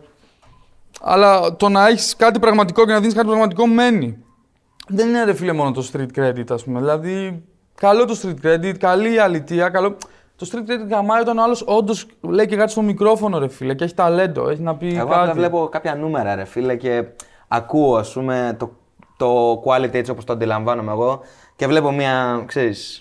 [1.01, 4.17] αλλά το να έχεις κάτι πραγματικό και να δίνεις κάτι πραγματικό μένει.
[4.87, 6.79] Δεν είναι ρε φίλε μόνο το street credit, ας πούμε.
[6.79, 7.43] Δηλαδή,
[7.75, 9.97] καλό το street credit, καλή η αλητία, καλό.
[10.35, 13.73] Το street credit γαμάει όταν ο άλλος όντως λέει και κάτι στο μικρόφωνο, ρε φίλε,
[13.73, 15.19] και έχει ταλέντο, έχει να πει Εγώ κάτι.
[15.19, 17.03] απλά βλέπω κάποια νούμερα, ρε φίλε, και
[17.47, 18.71] ακούω, ας πούμε, το,
[19.17, 21.19] το quality έτσι όπως το αντιλαμβάνομαι εγώ
[21.55, 22.99] και βλέπω μια, ξέρεις,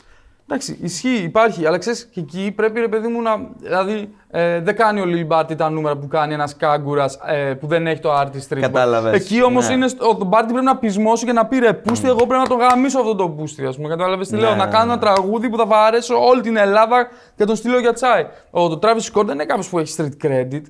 [0.49, 3.31] Εντάξει, ισχύει, υπάρχει, αλλά ξέρεις και εκεί πρέπει ρε παιδί μου να.
[3.57, 7.67] Δηλαδή, ε, δεν κάνει ο Lil Barty τα νούμερα που κάνει ένας κάγκουρας ε, που
[7.67, 8.61] δεν έχει το artistry.
[8.61, 9.75] Κατάλαβες, Εκεί όμως ναι.
[9.75, 9.89] είναι.
[9.89, 12.59] στο- Ο Barty πρέπει να πεισμώσει και να πει ρε Πούστη, εγώ πρέπει να τον
[12.59, 13.65] γαμίσω αυτό το Πούστη.
[13.67, 14.51] Α πούμε, κατάλαβες τι Ναι, λέω.
[14.51, 15.01] ναι, Να κάνω ένα ναι.
[15.01, 18.27] τραγούδι που θα βαρέσω όλη την Ελλάδα και τον στείλω για τσάι.
[18.51, 20.63] Ο το Travis Scott δεν είναι κάποιος που έχει street credit.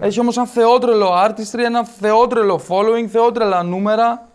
[0.00, 4.28] Έχει όμως ένα θεότρελο artistry, ένα θεότρελο following, θεότρελα νούμερα.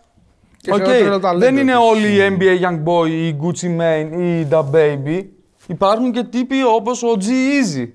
[0.64, 1.89] Και Οκ, θεότρελο ταλέντο Δεν είναι επίσης.
[1.89, 5.24] όλοι οι NBA Young Boy ή οι Gucci Mane ή οι Da Baby.
[5.68, 7.88] Υπάρχουν και τύποι όπως ο G-Eazy.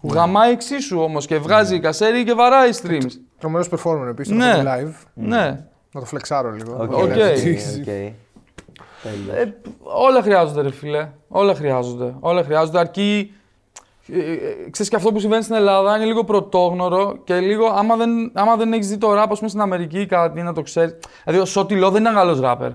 [0.00, 3.10] που γαμάει εξίσου όμως και βγάζει κασέρι και βαράει streams.
[3.38, 4.52] Τρομερό performer επίσης Ναι.
[4.54, 4.92] το live.
[5.14, 5.64] Ναι.
[5.92, 6.76] Να το φλεξάρω λίγο.
[6.80, 6.98] ok, Ok.
[6.98, 7.78] ok, Easy.
[7.78, 7.84] ok.
[9.02, 9.34] Τέλεια.
[9.40, 11.08] Ε, όλα χρειάζονται ρε φίλε.
[11.28, 12.14] Όλα χρειάζονται.
[12.20, 13.32] Όλα χρειάζονται αρκεί...
[14.12, 17.96] Ε, ε, ξέρεις και αυτό που συμβαίνει στην Ελλάδα είναι λίγο πρωτόγνωρο και λίγο άμα
[17.96, 20.62] δεν, άμα δεν έχεις δει το rap ας πούμε στην Αμερική ή κάτι να το
[20.62, 20.94] ξέρεις.
[21.24, 22.70] Δηλαδή ο Σότι Λό δεν ήταν καλός rapper.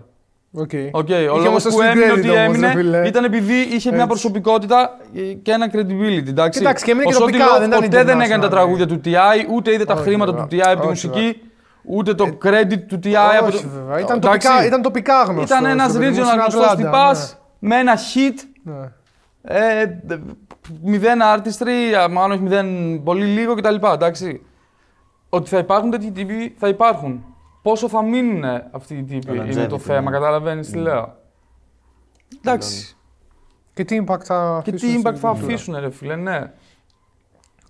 [0.54, 0.70] Οκ.
[0.92, 3.08] Οκ, ο Είχε λόγος όμως το που street έμεινε credit ότι όμως, ρε έμεινε φίλε.
[3.08, 4.08] ήταν επειδή είχε μια Έτσι.
[4.08, 4.98] προσωπικότητα
[5.42, 6.28] και ένα credibility.
[6.28, 8.48] Εντάξει, Κοιτάξτε, και έμεινε Ο και τοπικά, Σότι Λό δεν ήταν ποτέ δεν έκανε τα
[8.48, 8.52] international.
[8.52, 10.48] τραγούδια του TI, ούτε είδε τα Όχι, χρήματα βέβαια.
[10.48, 11.42] του TI από τη Όχι, μουσική,
[11.84, 13.56] ούτε το credit του TI από το.
[13.58, 14.00] Όχι, βέβαια.
[14.00, 15.60] Ήταν Εντάξει, τοπικά, ήταν τοπικά γνωστός.
[15.60, 17.16] Ήταν ένας regional γνωστός τυπά
[17.60, 18.38] με ένα hit.
[18.64, 18.92] Ναι.
[19.44, 19.86] Ε,
[20.84, 23.76] μηδέν artistry, μάλλον όχι μηδέν πολύ λίγο κτλ.
[23.94, 24.42] Εντάξει.
[25.30, 27.26] Ότι θα υπάρχουν τέτοιοι τύποι θα υπάρχουν.
[27.62, 30.18] Πόσο θα μείνουν αυτοί οι τύποι Το είναι το longevity, θέμα, ναι.
[30.18, 31.16] καταλαβαίνεις τι λέω.
[32.38, 32.96] Εντάξει.
[33.74, 35.54] Και τι impact θα Και τι αφήσουν impact στην θα κουλτούρα.
[35.54, 36.52] αφήσουν, ρε φίλε, ναι.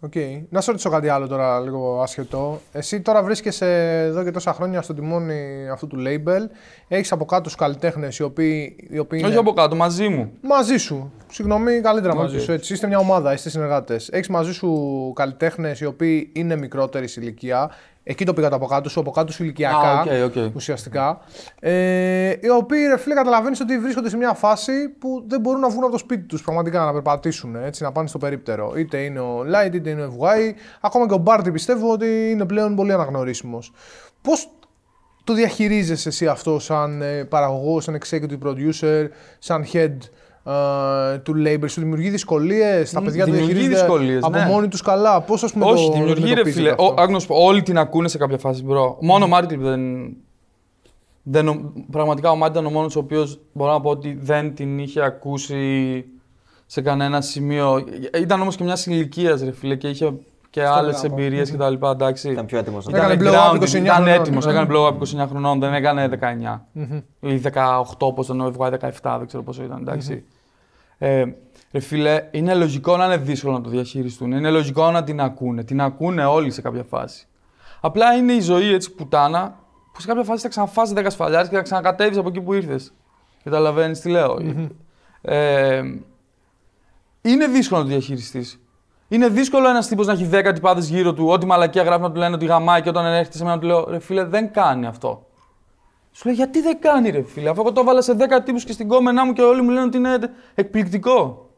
[0.03, 0.13] Οκ.
[0.49, 2.59] Να σε ρωτήσω κάτι άλλο τώρα, λίγο άσχετο.
[2.71, 6.41] Εσύ τώρα βρίσκεσαι εδώ και τόσα χρόνια στο τιμόνι αυτού του label.
[6.87, 10.31] Έχεις από κάτω τους καλλιτέχνες οι οποίοι, οι οποίοι Όχι είναι από κάτω, μαζί μου.
[10.41, 11.11] μαζί σου.
[11.31, 12.41] Συγγνώμη, καλύτερα μαζί Οκ.
[12.41, 12.51] σου.
[12.51, 12.73] Έτσι.
[12.73, 14.09] Είστε μια ομάδα, είστε συνεργάτες.
[14.11, 17.71] Έχεις μαζί σου καλλιτέχνες οι οποίοι είναι μικρότερης σε ηλικία.
[18.03, 19.77] Εκεί το πήγατε από κάτω σου, από κάτω σου ηλικιακά.
[19.77, 20.55] Α, ok, ok.
[20.55, 21.19] Ουσιαστικά.
[21.59, 25.69] Ε, οι οποίοι, ρε φίλε, καταλαβαίνεις ότι βρίσκονται σε μια φάση που δεν μπορούν να
[25.69, 28.73] βγουν από το σπίτι τους πραγματικά να περπατήσουν, έτσι, να πάνε στο περίπτερο.
[28.77, 30.53] Είτε είναι ο Light, είτε είναι ο FY.
[30.81, 33.71] Ακόμα και ο Μπάρτι πιστεύω ότι είναι πλέον πολύ αναγνωρίσιμος.
[34.21, 34.49] Πώς
[35.23, 39.07] το διαχειρίζεσαι εσύ αυτό σαν ε, παραγωγό, σαν executive producer,
[39.39, 39.97] σαν head
[40.45, 44.45] ε, του label σου δημιουργεί δυσκολίες, τα Μ, παιδιά του δημιουργεί διαχειρίζονται δυσκολίες, από ναι.
[44.45, 45.21] μόνοι τους καλά.
[45.21, 46.69] Πώς ας πούμε Όχι, το δημιουργεί ρε αντιμετωπίζετε φίλε.
[46.69, 48.97] αυτό; Ο, άγνωστος, όλοι την ακούνε σε κάποια φάση, μπρο.
[49.01, 49.81] Μόνο ο Μάρτιν δεν.
[51.23, 54.53] δεν νο- πραγματικά ο Μάρτιν ήταν ο μόνος ο οποίος μπορώ να πω ότι δεν
[54.55, 56.05] την είχε ακούσει
[56.65, 57.83] σε κανένα σημείο.
[58.21, 60.13] Ήταν όμως και μια ηλικία, ρε φίλε, και είχε
[60.51, 61.15] και άλλες γάμο.
[61.17, 61.85] εμπειρίες κτλ.
[61.85, 62.31] Εντάξει.
[62.31, 62.85] Ήταν πιο έτοιμος.
[62.85, 64.07] Ήταν Έκανε blow up 29 ήταν χρονών.
[64.07, 64.51] έτοιμος, Ναι.
[64.51, 66.67] έκανε blow up 29 χρονών, δεν έκανε 19.
[67.19, 69.77] Ή 18, πώ τον βγάλει 17, δεν ξέρω πόσο ήταν.
[69.81, 70.23] εντάξει.
[70.97, 71.23] Ε,
[71.71, 74.31] ρε φίλε, είναι λογικό να είναι δύσκολο να το διαχειριστούν.
[74.31, 75.63] Είναι λογικό να την ακούνε.
[75.63, 77.25] Την ακούνε όλοι σε κάποια φάση.
[77.81, 79.59] Απλά είναι η ζωή έτσι πουτάνα
[79.93, 82.93] που σε κάποια φάση θα ξαναφάσεις 10 σφαλιάρες και θα ξανακατέβεις από εκεί που ήρθες.
[83.43, 84.37] Καταλαβαίνεις τι λέω.
[85.21, 85.81] Ε,
[87.21, 88.60] είναι δύσκολο να το διαχειριστείς.
[89.11, 92.19] Είναι δύσκολο ένας τύπος να έχει 10 τυπάδες γύρω του, ό,τι μαλακία γράφει να του
[92.19, 94.85] λένε ότι γαμάει και όταν έρχεται σε μένα να του λέω ρε φίλε, δεν κάνει
[94.85, 95.25] αυτό.
[96.11, 98.71] Σου λέει γιατί δεν κάνει ρε φίλε, αφού εγώ το έβαλα σε 10 τύπους και
[98.71, 100.17] στην κόμενά μου και όλοι μου λένε ότι είναι
[100.55, 101.49] εκπληκτικό.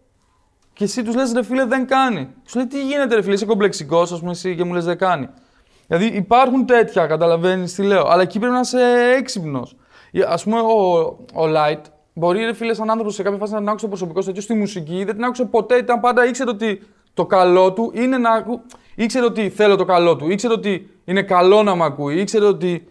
[0.73, 2.29] Και εσύ τους λες ρε φίλε, δεν κάνει.
[2.45, 4.97] Σου λέει τι γίνεται ρε φίλε, είσαι κομπλεξικός, ας πούμε εσύ και μου λες δεν
[4.97, 5.29] κάνει.
[5.87, 9.75] Δηλαδή υπάρχουν τέτοια, καταλαβαίνεις τι λέω, αλλά εκεί πρέπει να είσαι έξυπνος.
[10.27, 11.01] Α πούμε ο,
[11.33, 11.81] ο Light
[12.13, 14.53] μπορεί ρε φίλε, σαν άνθρωπος σε κάποια φάση να την άκουσε το προσωπικός τέτοιος στη
[14.53, 16.81] μουσική, δεν την άκουσε ποτέ, ήταν πάντα ήξερε ότι
[17.14, 18.61] το καλό του είναι να ακού...
[18.95, 22.88] ήξερε ότι θέλω το καλό του, ήξερε ότι είναι καλό να με ακούει, ήξερε ότι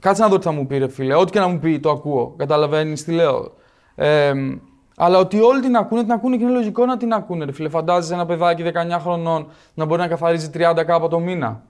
[0.00, 1.14] Κάτσε να δω τι θα μου πει, ρε φίλε.
[1.14, 2.34] Ό,τι και να μου πει, το ακούω.
[2.36, 3.52] Καταλαβαίνεις τι λέω.
[3.94, 4.32] Ε,
[4.96, 7.68] αλλά ότι όλοι την ακούνε, την ακούνε και είναι λογικό να την ακούνε, ρε φίλε.
[7.68, 11.62] Φαντάζεσαι ένα παιδάκι 19 χρονών να μπορεί να καθαρίζει 30 κάπα το μήνα;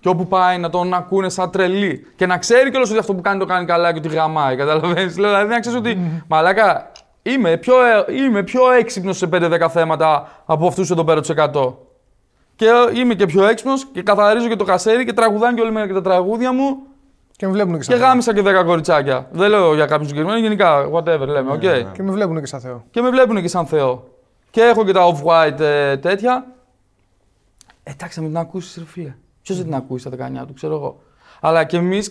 [0.00, 2.06] Και όπου πάει να τον ακούνε σαν τρελοί.
[2.16, 4.56] Και να ξέρει κιόλας ότι αυτό που κάνει το κάνει καλά και ότι γαμάει.
[4.56, 5.14] Καταλαβαίνεις.
[5.14, 5.98] Δηλαδή να ξέρεις ότι.
[6.28, 11.28] Μαλάκα, είμαι πιο, ε, είμαι πιο έξυπνος σε 5-10 θέματα από αυτούς εδώ πέρα τους
[11.28, 11.74] 100.
[12.56, 15.86] Και είμαι και πιο έξυπνος και καθαρίζω και το κασέρι και τραγουδάνε και όλοι με
[15.86, 16.76] και τα τραγούδια μου
[17.36, 18.06] Και με βλέπουν και και σαν Θεό.
[18.06, 19.28] γάμισα και 10 κοριτσάκια.
[19.32, 21.60] Δεν λέω για κάποιον συγκεκριμένο, γενικά, whatever λέμε, οκ.
[21.92, 22.84] Και με βλέπουν και σαν Θεό.
[22.90, 24.08] Και με βλέπουν και σαν Θεό.
[24.50, 26.46] Και έχω και τα off-white ε, τέτοια.
[27.82, 29.14] Ε, Εντάξει, θα μην την ακούσεις, ρε φίλε.
[29.42, 30.14] Ποιος δεν την ακούει στα 19
[30.46, 31.00] του, ξέρω εγώ.
[31.40, 32.10] Αλλά και εμείς,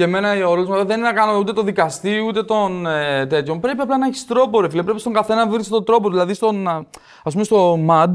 [0.00, 3.26] και εμένα ο ρόλο μου δεν είναι να κάνω ούτε το δικαστή ούτε τον ε,
[3.26, 3.60] τέτοιον.
[3.60, 4.82] Πρέπει απλά να έχεις τρόπο, ρε φίλε.
[4.82, 6.10] Πρέπει στον καθένα να βρεις τον τρόπο.
[6.10, 6.86] Δηλαδή, στον, α
[7.24, 8.14] ας πούμε, στο MAD,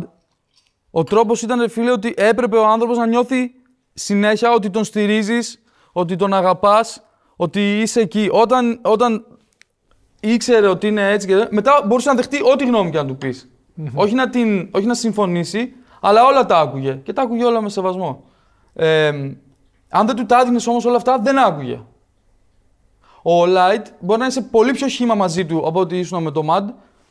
[0.91, 3.51] ο τρόπος ήταν, ρε φίλε, ότι έπρεπε ο άνθρωπος να νιώθει
[3.93, 7.01] συνέχεια ότι τον στηρίζεις, ότι τον αγαπάς,
[7.35, 8.29] ότι είσαι εκεί.
[8.31, 9.25] Όταν, όταν
[10.19, 13.49] ήξερε ότι είναι έτσι και μετά μπορούσε να δεχτεί ό,τι γνώμη και να του πεις.
[13.93, 16.99] όχι, να την, όχι να συμφωνήσει, αλλά όλα τα άκουγε.
[17.03, 18.23] Και τα άκουγε όλα με σεβασμό.
[18.73, 19.11] Ε,
[19.89, 21.79] αν δεν του τα έδινες όμως όλα αυτά, δεν άκουγε.
[23.21, 26.41] Ο Light μπορεί να είσαι πολύ πιο χήμα μαζί του από ότι ήσουν με το
[26.49, 26.63] Mad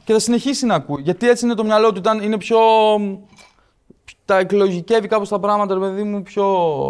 [0.05, 1.03] και θα συνεχίσει να ακούει.
[1.03, 2.59] Γιατί έτσι είναι το μυαλό του, ήταν, είναι πιο.
[4.25, 6.45] Τα εκλογικεύει κάπως τα πράγματα, ρε παιδί μου, πιο.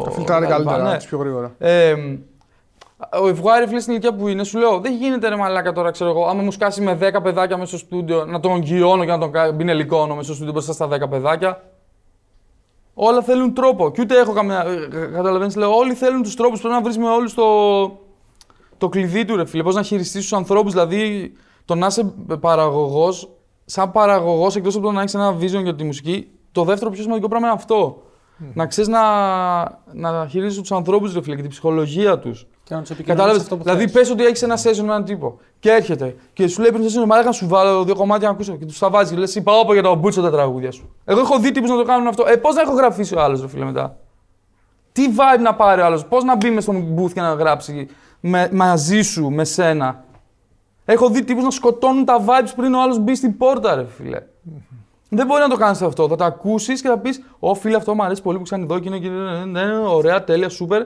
[0.04, 0.52] Τα φιλτράρει κτλ.
[0.54, 0.94] καλύτερα, Ναι.
[0.94, 1.54] έτσι πιο γρήγορα.
[1.58, 1.94] Ε,
[3.22, 6.10] ο Ευγάρη, φίλε, στην ηλικία που είναι, σου λέω: Δεν γίνεται ρε μαλάκα τώρα, ξέρω
[6.10, 6.26] εγώ.
[6.26, 9.32] Άμα μου σκάσει με 10 παιδάκια μέσα στο στούντιο, να τον γυρώνω και να τον
[9.32, 11.62] κα- μπινελικώνω μέσα στο στούντιο μπροστά στα 10 παιδάκια.
[12.94, 13.90] Όλα θέλουν τρόπο.
[13.90, 14.64] Και ούτε έχω καμία.
[15.12, 16.60] Καταλαβαίνεις, λέω: Όλοι θέλουν τους τρόπους.
[16.60, 17.46] Πρέπει να βρει με όλου το,
[18.78, 19.62] το κλειδί του, ρε φίλε.
[19.62, 20.72] Πώς να χειριστείς τους ανθρώπους.
[20.72, 21.32] Δηλαδή,
[21.64, 23.28] το να είσαι παραγωγός,
[23.64, 27.02] σαν παραγωγός, εκτός από το να έχεις ένα vision για τη μουσική, το δεύτερο πιο
[27.02, 28.02] σημαντικό πράγμα είναι αυτό.
[28.54, 29.02] Να ξέρεις να,
[29.92, 32.46] να χειρίζεσαι τους ανθρώπους, ρε φίλε, και την ψυχολογία τους.
[32.64, 33.92] Και να τους επικοινωνήσεις Κατάλαβες; αυτό που Δηλαδή, θες.
[33.92, 36.88] πες ότι έχεις ένα session με έναν τύπο και έρχεται και σου λέει πριν το
[36.88, 39.16] session, μαλάκα να σου βάλω δύο κομμάτια να ακούσω και τους τα βάζει.
[39.16, 40.94] Λες, είπα όπα για το μπούτσο τα τραγούδια σου.
[41.04, 42.24] Εγώ έχω δει τύπους να το κάνουν αυτό.
[42.26, 43.96] Ε, πώς να έχω γραφήσει ο άλλος, ρε φίλε μετά;
[44.92, 47.88] Τι vibe να πάρει ο άλλος, πώς να μπει μες στον booth και να γράψει
[48.20, 50.04] με, μαζί σου, με σένα;
[50.84, 54.20] Έχω δει τύπους να σκοτώνουν τα vibes πριν ο άλλος μπει στην πόρτα, ρε φίλε.
[55.08, 56.08] Δεν μπορεί να το κάνεις αυτό.
[56.08, 58.78] Θα τα ακούσεις και θα πεις: Ω φίλε, αυτό μου αρέσει πολύ που κάνει εδώ
[58.78, 60.82] και είναι, και είναι, ναι, ναι, ωραία, τέλεια, σούπερ.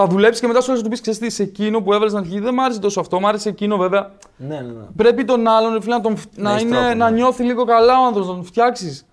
[0.00, 2.12] Θα δουλέψει και μετά σου λες να του πεις: Ξέρεις τι, σε εκείνο που έβαλες
[2.12, 4.10] στην αρχή δεν μ' άρεσε τόσο αυτό, μ' άρεσε εκείνο βέβαια.
[4.36, 4.84] Ναι, ναι, ναι.
[4.96, 7.16] Πρέπει τον άλλον ρε φίλε, να, τον, φ- να, έχεις είναι, τρόπο, να ναι.
[7.16, 9.06] νιώθει λίγο καλά ο άνθρωπος, να τον φτιάξεις.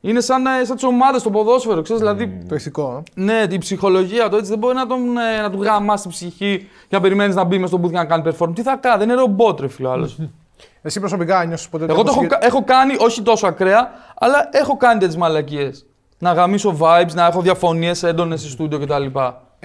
[0.00, 2.02] Είναι σαν, ε, σαν τις ομάδες στο ποδόσφαιρο, ξέρεις.
[2.02, 3.02] Δηλαδή, Το ηθικό.
[3.14, 3.20] ε.
[3.22, 4.98] ναι, η ψυχολογία του έτσι δεν μπορεί να, τον,
[5.38, 6.58] ε, να του γαμάς την ψυχή
[6.88, 8.54] και να περιμένεις να μπει μες στον booth και να κάνει perform.
[8.54, 10.18] Τι θα κάνει, δεν είναι ρομπότ, ρε φίλε, ο άλλος.
[10.82, 14.48] Εσύ προσωπικά νιώθεις ποτέ Εγώ το έχω, συγκε- κα- έχω κάνει, όχι τόσο ακραία, αλλά
[14.52, 15.86] έχω κάνει τέτοιες μαλακίες.
[16.18, 19.04] Να γαμίσω vibes, να έχω διαφωνίες έντονες στη στούντιο κτλ.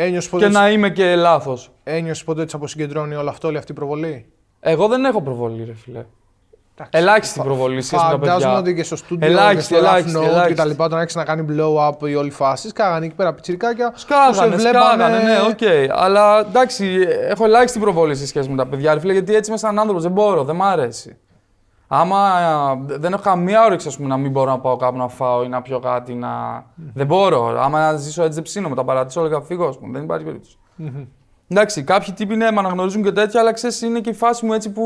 [0.01, 1.71] Ένιωσες ποτέ, Και να είμαι και λάθος.
[1.83, 4.25] ένιωσες ποτέ ότι σε αποσυγκεντρώνει όλο αυτό, όλη αυτή η προβολή;
[4.59, 6.05] Εγώ δεν έχω προβολή, ρε φίλε.
[6.89, 8.57] Ελάχιστη προβολή σχέση με τα Φαντάζομαι παιδιά.
[8.59, 10.49] ότι και στο στούντιο Ελάχιστη, και στο ελάχιστη, Rough Note ελάχιστη.
[10.53, 13.33] και τα λοιπά, όταν άρχισε να κάνει blow up οι όλοι φάσεις, σκάγανε εκεί πέρα
[13.33, 13.91] πιτσιρικάκια.
[13.91, 15.91] που Σκάγανε, σε βλέπανε- σκάγανε, ναι, οκ.
[16.01, 19.59] Αλλά εντάξει, έχω ελάχιστη προβολή σε σχέση με τα παιδιά, ρε φίλε, γιατί έτσι είμαι
[19.59, 20.03] σαν άνθρωπος.
[20.03, 21.17] Δεν μπορώ, δεν μ' αρέσει.
[21.91, 22.39] Άμα
[22.91, 25.43] ε, δεν έχω καμία όρεξη ας πούμε, να μην μπορώ να πάω κάπου να φάω
[25.43, 26.63] ή να πιω κάτι, να.
[26.93, 27.45] Δεν μπορώ.
[27.61, 29.91] Άμα να ζήσω έτσι δεν ψήνω, με τα παρατήσω όλα και θα φύγω, ας πούμε.
[29.91, 30.57] Δεν υπάρχει περίπτωση.
[31.47, 34.53] Εντάξει, κάποιοι τύποι ναι, με αναγνωρίζουν και τέτοια, αλλά ξέρεις, είναι και η φάση μου
[34.53, 34.83] έτσι που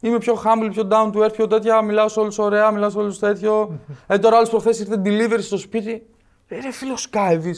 [0.00, 1.82] Είμαι πιο humble, πιο down to earth, πιο τέτοια.
[1.82, 3.78] Μιλάω σε όλους ωραία, μιλάω σε όλους τέτοιο.
[4.06, 6.06] ε, τώρα άλλος προχθές ήρθε delivery στο σπίτι.
[6.48, 7.54] Ε, ρε φίλο Σκάιβι.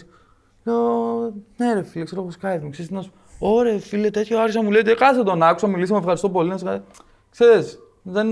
[0.65, 1.21] Λέω,
[1.57, 2.71] ναι, ρε φίλε, ξέρω εγώ Σκάιβι.
[2.71, 6.31] Ξέρεις τι να σου Ωρε φίλε, τέτοιο άρχισα μου λέει, κάθε τον άκουσα, μιλήσαμε, ευχαριστώ
[6.31, 6.49] πολύ.
[6.49, 6.83] Να σε-
[7.31, 7.79] Ξέρεις,
[8.11, 8.29] δεν,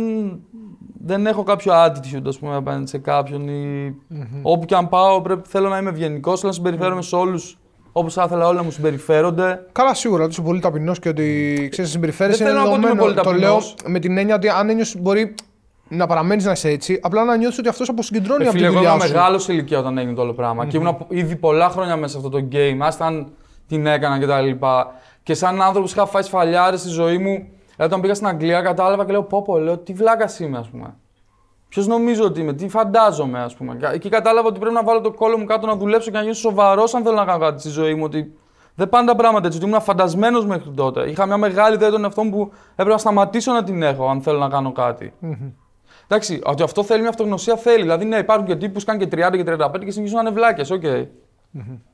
[1.05, 3.95] δεν έχω κάποιο attitude, ας πούμε, απέναντι σε κάποιον ή
[4.43, 7.59] όπου και αν πάω πρέπει, θέλω να είμαι ευγενικός, θέλω να συμπεριφέρομαι σε όλους
[7.93, 9.67] όπως θα ήθελα όλοι να μου συμπεριφέρονται.
[9.73, 12.87] Καλά, σίγουρα ότι είσαι πολύ ταπεινός και ότι ξέρεις, συμπεριφέρεσαι Δεν είναι θέλω να πω
[12.87, 13.23] ότι είμαι δεδομένο.
[13.25, 13.75] πολύ Το λέω ταπεινός.
[13.87, 15.35] με την έννοια ότι αν ένιωσες μπορεί
[15.89, 18.67] να παραμένεις να είσαι έτσι, απλά να νιώθεις ότι αυτός αποσυγκεντρώνει Ε, από τη φίλε,
[18.71, 19.13] εγώ δουλειά ήμουν σου.
[19.13, 22.17] μεγάλος σε ηλικία όταν έγινε το όλο πράγμα και ήμουν ήδη πολλά χρόνια μέσα σε
[22.27, 23.27] αυτό το game, άστα αν
[23.69, 24.67] την έκανα κτλ.
[25.23, 27.49] Και σαν άνθρωπος είχα φάει σφαλιάρες στη ζωή μου.
[27.79, 30.69] Δηλαδή, όταν πήγα στην Αγγλία, κατάλαβα και λέω: Πω, πω, λέω, τι βλάκας είμαι, ας
[30.69, 30.95] πούμε.
[31.69, 33.77] Ποιος νομίζω ότι είμαι, τι φαντάζομαι, ας πούμε.
[33.77, 36.23] Και Εκεί κατάλαβα ότι πρέπει να βάλω το κόλλο μου κάτω να δουλέψω και να
[36.23, 38.05] γίνω σοβαρός αν θέλω να κάνω κάτι στη ζωή μου.
[38.05, 38.39] Ότι
[38.75, 41.11] δεν πάνε τα πράγματα έτσι, ότι ήμουν φαντασμένος μέχρι τότε.
[41.11, 44.39] Είχα μια μεγάλη ιδέα των εαυτών που έπρεπε να σταματήσω να την έχω αν θέλω
[44.39, 45.13] να κάνω κάτι.
[46.05, 47.83] Εντάξει, ότι αυτό θέλει μια αυτογνωσία θέλει.
[47.83, 50.31] Δηλαδή, ναι, υπάρχουν και τύποι που κάνουν και 30 και 35 και συνεχίζουν να είναι
[50.31, 50.71] βλάκες.
[50.71, 50.83] Οκ.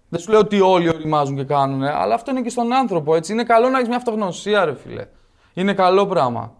[0.08, 3.14] Δεν σου λέω ότι όλοι ωριμάζουν και κάνουν, αλλά αυτό είναι και στον άνθρωπο.
[3.14, 3.32] Έτσι.
[3.32, 5.06] Είναι καλό να έχεις μια αυτογνωσία, ρε φίλε.
[5.54, 6.52] Είναι καλό πράγμα.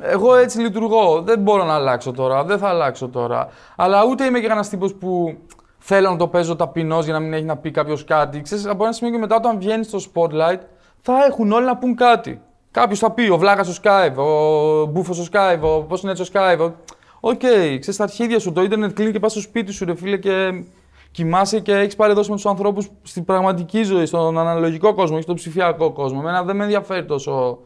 [0.00, 1.22] Εγώ έτσι λειτουργώ.
[1.22, 2.44] Δεν μπορώ να αλλάξω τώρα.
[2.44, 3.48] Δεν θα αλλάξω τώρα.
[3.76, 5.36] Αλλά ούτε είμαι και κανένας τύπος που
[5.78, 8.40] θέλω να το παίζω ταπεινός για να μην έχει να πει κάποιος κάτι.
[8.42, 10.58] Ξέρεις, από ένα σημείο και μετά, όταν βγαίνει στο spotlight,
[10.98, 12.40] θα έχουν όλοι να πουν κάτι.
[12.70, 16.22] Κάποιος θα πει: Ο βλάκα ο Skive, ο μπούφος ο Skive, ο Πώς είναι έτσι
[16.22, 16.58] ο Skive.
[16.60, 16.72] ο-
[17.20, 18.52] Οκ, ξέρεις τα αρχίδια σου.
[18.52, 20.64] Το ίντερνετ κλείνει και πας στο σπίτι σου, ρε φίλε, και
[21.10, 25.22] κοιμάσαι και έχεις πάρει δόση με τους ανθρώπους στην πραγματική ζωή, στον αναλογικό κόσμο, όχι
[25.22, 26.18] στον ψηφιακό κόσμο.
[26.22, 27.58] Εμένα δεν με ενδιαφέρει τόσο.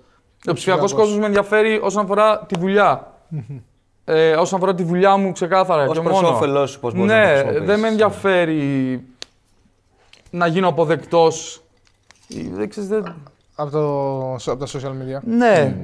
[0.48, 0.92] Ο ψηφιακό ψηφιακός.
[0.92, 3.12] κόσμος με ενδιαφέρει όσον αφορά τη δουλειά.
[4.04, 5.82] ε, όσον αφορά τη δουλειά μου, ξεκάθαρα.
[5.84, 6.28] Ως και προς μόνο.
[6.28, 7.66] όφελός σου, πώς μπορείς να το Ναι, χρησιμοποιήσεις.
[7.66, 9.04] δεν με ενδιαφέρει
[10.30, 11.62] να γίνω αποδεκτός.
[12.52, 13.14] Δεν ξέρεις, δεν...
[13.54, 15.20] Από, το, από τα social media.
[15.24, 15.76] Ναι.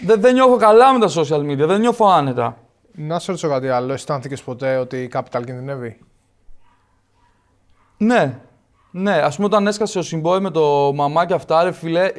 [0.00, 2.56] δεν, δεν νιώθω καλά με τα social media, δεν νιώθω άνετα.
[2.92, 3.92] Να σε ρωτήσω κάτι άλλο.
[3.92, 5.98] Αισθάνθηκες ποτέ ότι η Capital κινδυνεύει;
[7.96, 8.38] Ναι.
[8.90, 12.10] Ναι, ας πούμε όταν έσκασε ο Συμπόη με το μαμά και αυτά, ρε φιλέ,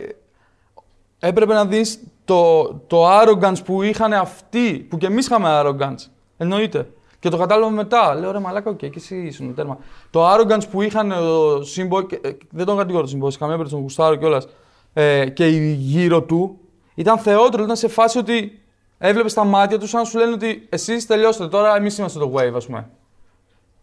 [1.25, 6.09] έπρεπε να δεις το, το arrogance που είχαν αυτοί, που και εμείς είχαμε arrogance.
[6.37, 6.89] Εννοείται.
[7.19, 8.15] Και το κατάλαβα μετά.
[8.15, 9.77] Λέω ρε μαλάκα, οκ, και εσύ ήσουν τέρμα.
[10.09, 13.29] Το arrogance που είχαν ο Sin Boy, και, ε, δεν τον κατηγορώ τον Sin Boy,
[13.29, 14.47] σε καμία περίπτωση τον γουστάρω κιόλας,
[14.93, 16.59] ε, και οι γύρω του,
[16.95, 17.63] ήταν θεότρελο.
[17.63, 18.61] Ήταν σε φάση ότι
[18.97, 22.33] έβλεπες τα μάτια τους σαν να σου λένε ότι εσείς τελειώσατε τώρα, εμείς είμαστε το
[22.35, 22.89] wave, ας πούμε.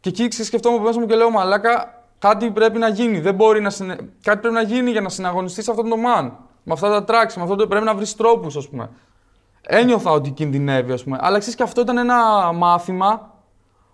[0.00, 3.20] Και εκεί σκεφτόμουν από μέσα μου και λέω Μαλάκα, κάτι πρέπει να γίνει.
[3.20, 3.96] Δεν μπορεί να συνε...
[4.22, 6.30] Κάτι πρέπει να γίνει για να συναγωνιστείς αυτόν τον man.
[6.62, 8.90] Με αυτά τα tracks, με αυτό το πρέπει να βρεις τρόπους, ας πούμε.
[9.66, 11.18] Ένιωθα ότι κινδυνεύει, ας πούμε.
[11.20, 13.30] Αλλά ξέρεις και αυτό ήταν ένα μάθημα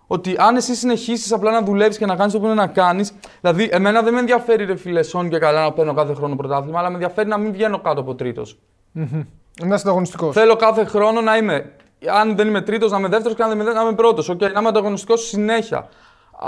[0.07, 3.13] ότι αν εσύ συνεχίσεις απλά να δουλεύεις και να κάνεις το που είναι να κάνεις.
[3.41, 6.79] Δηλαδή, εμένα δεν με ενδιαφέρει ρε φίλε Σόν και καλά να παίρνω κάθε χρόνο πρωτάθλημα,
[6.79, 8.59] αλλά με ενδιαφέρει να μην βγαίνω κάτω από τρίτος.
[8.93, 10.35] Να είσαι ανταγωνιστικός.
[10.35, 11.71] Θέλω κάθε χρόνο να είμαι.
[12.19, 14.31] Αν δεν είμαι τρίτος, να είμαι δεύτερος και αν δεν είμαι, να είμαι πρώτος.
[14.31, 15.87] Okay, να είμαι ανταγωνιστικός συνέχεια.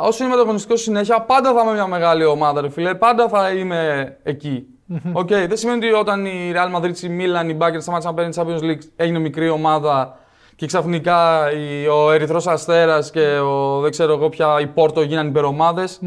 [0.02, 2.96] Όσο είμαι ανταγωνιστικός συνέχεια, πάντα θα είμαι μια μεγάλη ομάδα, ρε φίλε.
[2.96, 4.66] Πάντα θα είμαι εκεί.
[5.14, 8.34] Οκ, δεν σημαίνει ότι όταν η Real Madrid, η Milan, η Bayern σταμάτησαν να παίρνει
[8.36, 10.18] Champions League, έγινε μικρή ομάδα
[10.56, 15.30] και ξαφνικά η- ο Ερυθρός Αστέρας και ο, δεν ξέρω εγώ πια, η Πόρτο γίνανε
[15.30, 16.00] υπερομάδες.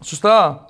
[0.00, 0.64] Σωστά.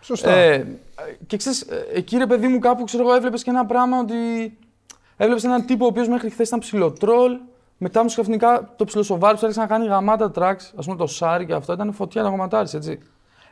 [0.00, 0.30] Σωστά.
[0.30, 0.78] Ε,
[1.26, 4.14] και ξέρεις, εκεί ρε παιδί μου, κάπου ξέρω εγώ, έβλεπες και ένα πράγμα ότι.
[5.16, 7.38] Έβλεπες έναν τύπο ο οποίος μέχρι χθες ήταν ψιλοτρόλ.
[7.78, 10.64] Μετά μου ξαφνικά το ψιλοσοβάρι του άρχισε να κάνει γαμάτα tracks.
[10.76, 12.98] Α πούμε το Σάρι και αυτό ήταν φωτιά να κομματάρες, έτσι.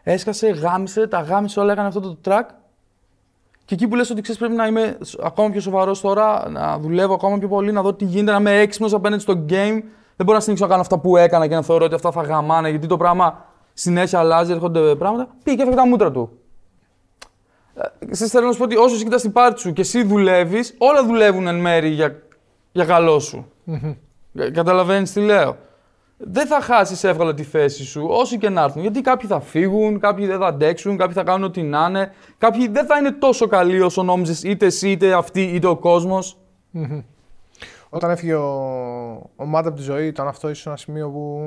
[0.02, 2.42] Έσκασε, γάμισε, τα γάμισε όλα, έκανε αυτό το track.
[3.64, 6.78] Και εκεί που λες ότι ξέρεις, πρέπει να είμαι σ- ακόμα πιο σοβαρός τώρα, να
[6.78, 9.80] δουλεύω ακόμα πιο πολύ, να δω τι γίνεται, να είμαι έξυπνος απέναντι στο game.
[10.16, 12.22] Δεν μπορώ να συνεχίσω να κάνω αυτά που έκανα και να θεωρώ ότι αυτά θα
[12.22, 13.44] γαμάνε, γιατί το πράγμα
[13.74, 15.28] συνέχεια αλλάζει, έρχονται πράγματα.
[15.42, 16.30] Πήγε και έφεγε τα μούτρα του.
[18.10, 20.74] Εσύ θέλω να σου πω ότι όσο εσύ κοιτάς την πάρτι σου και εσύ δουλεύεις,
[20.78, 22.22] όλα δουλεύουν εν μέρη για,
[22.72, 23.52] για καλό σου.
[24.52, 25.56] Καταλαβαίνεις τι λέω.
[26.22, 28.82] Δεν θα χάσεις εύκολα τη θέση σου, όσοι και να έρθουν.
[28.82, 32.12] Γιατί κάποιοι θα φύγουν, κάποιοι δεν θα αντέξουν, κάποιοι θα κάνουν ό,τι να είναι.
[32.38, 36.36] Κάποιοι δεν θα είναι τόσο καλοί όσο νόμιζες είτε εσύ, είτε αυτοί, είτε ο κόσμος.
[37.88, 38.50] Όταν έφυγε ο,
[39.36, 41.40] ο Μάτ από τη ζωή, ήταν αυτό ίσως ένα σημείο που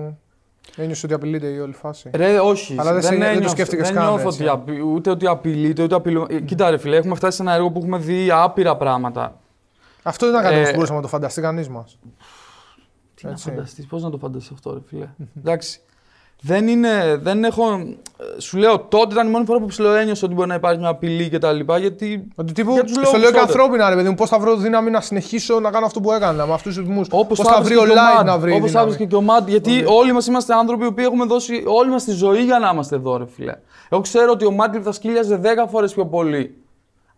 [0.76, 2.10] ένιωσε ότι απειλείται η όλη φάση.
[2.14, 2.76] Ρε, όχι.
[2.80, 4.54] Αλλά δεν σε- δεν το ένιωθα- σκέφτηκες δεν καν, νιώθω έτσι, ότι ε.
[4.54, 6.26] απει- ούτε ότι απειλείται, ούτε απειλούμε.
[6.30, 9.40] Ε, Κοίτα, ρε φίλε, έχουμε φτάσει σε ένα έργο που έχουμε δει άπειρα πράγματα.
[10.04, 11.98] Αυτό δεν ήταν κάτι Ε, που μπορούσαμε να το φανταστεί κανείς μας.
[13.24, 13.50] Τι να Έτσι.
[13.50, 15.08] φανταστείς, πώς να το φανταστείς αυτό ρε φίλε.
[15.38, 15.80] Εντάξει.
[16.46, 17.64] Δεν είναι, δεν έχω,
[18.38, 20.90] ε, σου λέω τότε ήταν η μόνη φορά που ψιλοένιωσα ότι μπορεί να υπάρχει μια
[20.90, 23.52] απειλή και τα λοιπά, γιατί Ότι τύπου, Για τους στο λόγους λέω και τότε.
[23.52, 26.46] ανθρώπινα, ρε παιδί μου, πώς θα βρω δύναμη να συνεχίσω να κάνω αυτό που έκανα
[26.46, 27.02] με αυτούς τους ρυθμού.
[27.10, 28.52] όπως Πώς θα βρει ο Light να βρει.
[28.52, 28.86] Όπως θα δύναμη.
[28.88, 32.04] βρίσκει και ο Μάτ, γιατί όλοι μας είμαστε άνθρωποι οι οποίοι έχουμε δώσει όλη μας
[32.04, 33.54] τη ζωή για να είμαστε εδώ ρε φίλε.
[33.90, 36.63] Εγώ ξέρω ότι ο Μάτ θα σκύλιαζε 10 φορές πιο πολύ.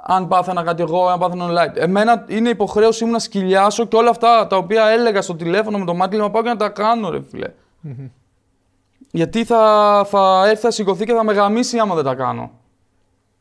[0.08, 1.76] Αν πάθαινα κάτι εγώ, αν πάθαινα online.
[1.76, 5.86] Εμένα είναι υποχρέωσή μου να σκυλιάσω και όλα αυτά τα οποία έλεγα στο τηλέφωνο με
[5.86, 7.48] το μάτι να πάω και να τα κάνω, ρε φιλε
[9.12, 12.52] Γιατί θα, θα έρθει, θα σηκωθεί και θα με γαμίσει άμα δεν τα κάνω.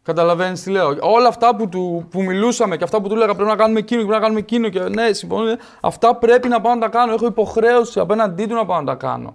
[0.02, 0.96] Καταλαβαίνεις τι λέω.
[1.00, 4.00] Όλα αυτά που, του, που μιλούσαμε και αυτά που του έλεγα πρέπει να κάνουμε εκείνο
[4.00, 5.56] και πρέπει να κάνουμε εκείνο και ναι, συμφωνώ.
[5.80, 7.12] Αυτά πρέπει να πάω να τα κάνω.
[7.12, 9.34] Έχω υποχρέωση απέναντί του να πάω να τα κάνω.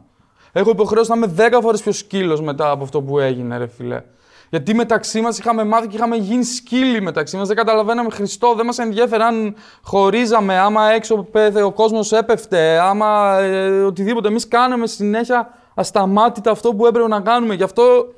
[0.51, 4.01] Έχω υποχρέωση να είμαι 10 φορές πιο σκύλος μετά από αυτό που έγινε, ρε φιλέ.
[4.49, 7.47] Γιατί μεταξύ μας είχαμε μάθει και είχαμε γίνει σκύλοι μεταξύ μας.
[7.47, 11.27] Δεν καταλαβαίναμε Χριστό, δεν μας ενδιαφέρει αν χωρίζαμε, άμα έξω
[11.65, 14.27] ο κόσμος έπεφτε, άμα ε, οτιδήποτε.
[14.27, 17.53] Εμείς κάναμε συνέχεια ασταμάτητα αυτό που έπρεπε να κάνουμε.
[17.53, 18.13] Γι' αυτό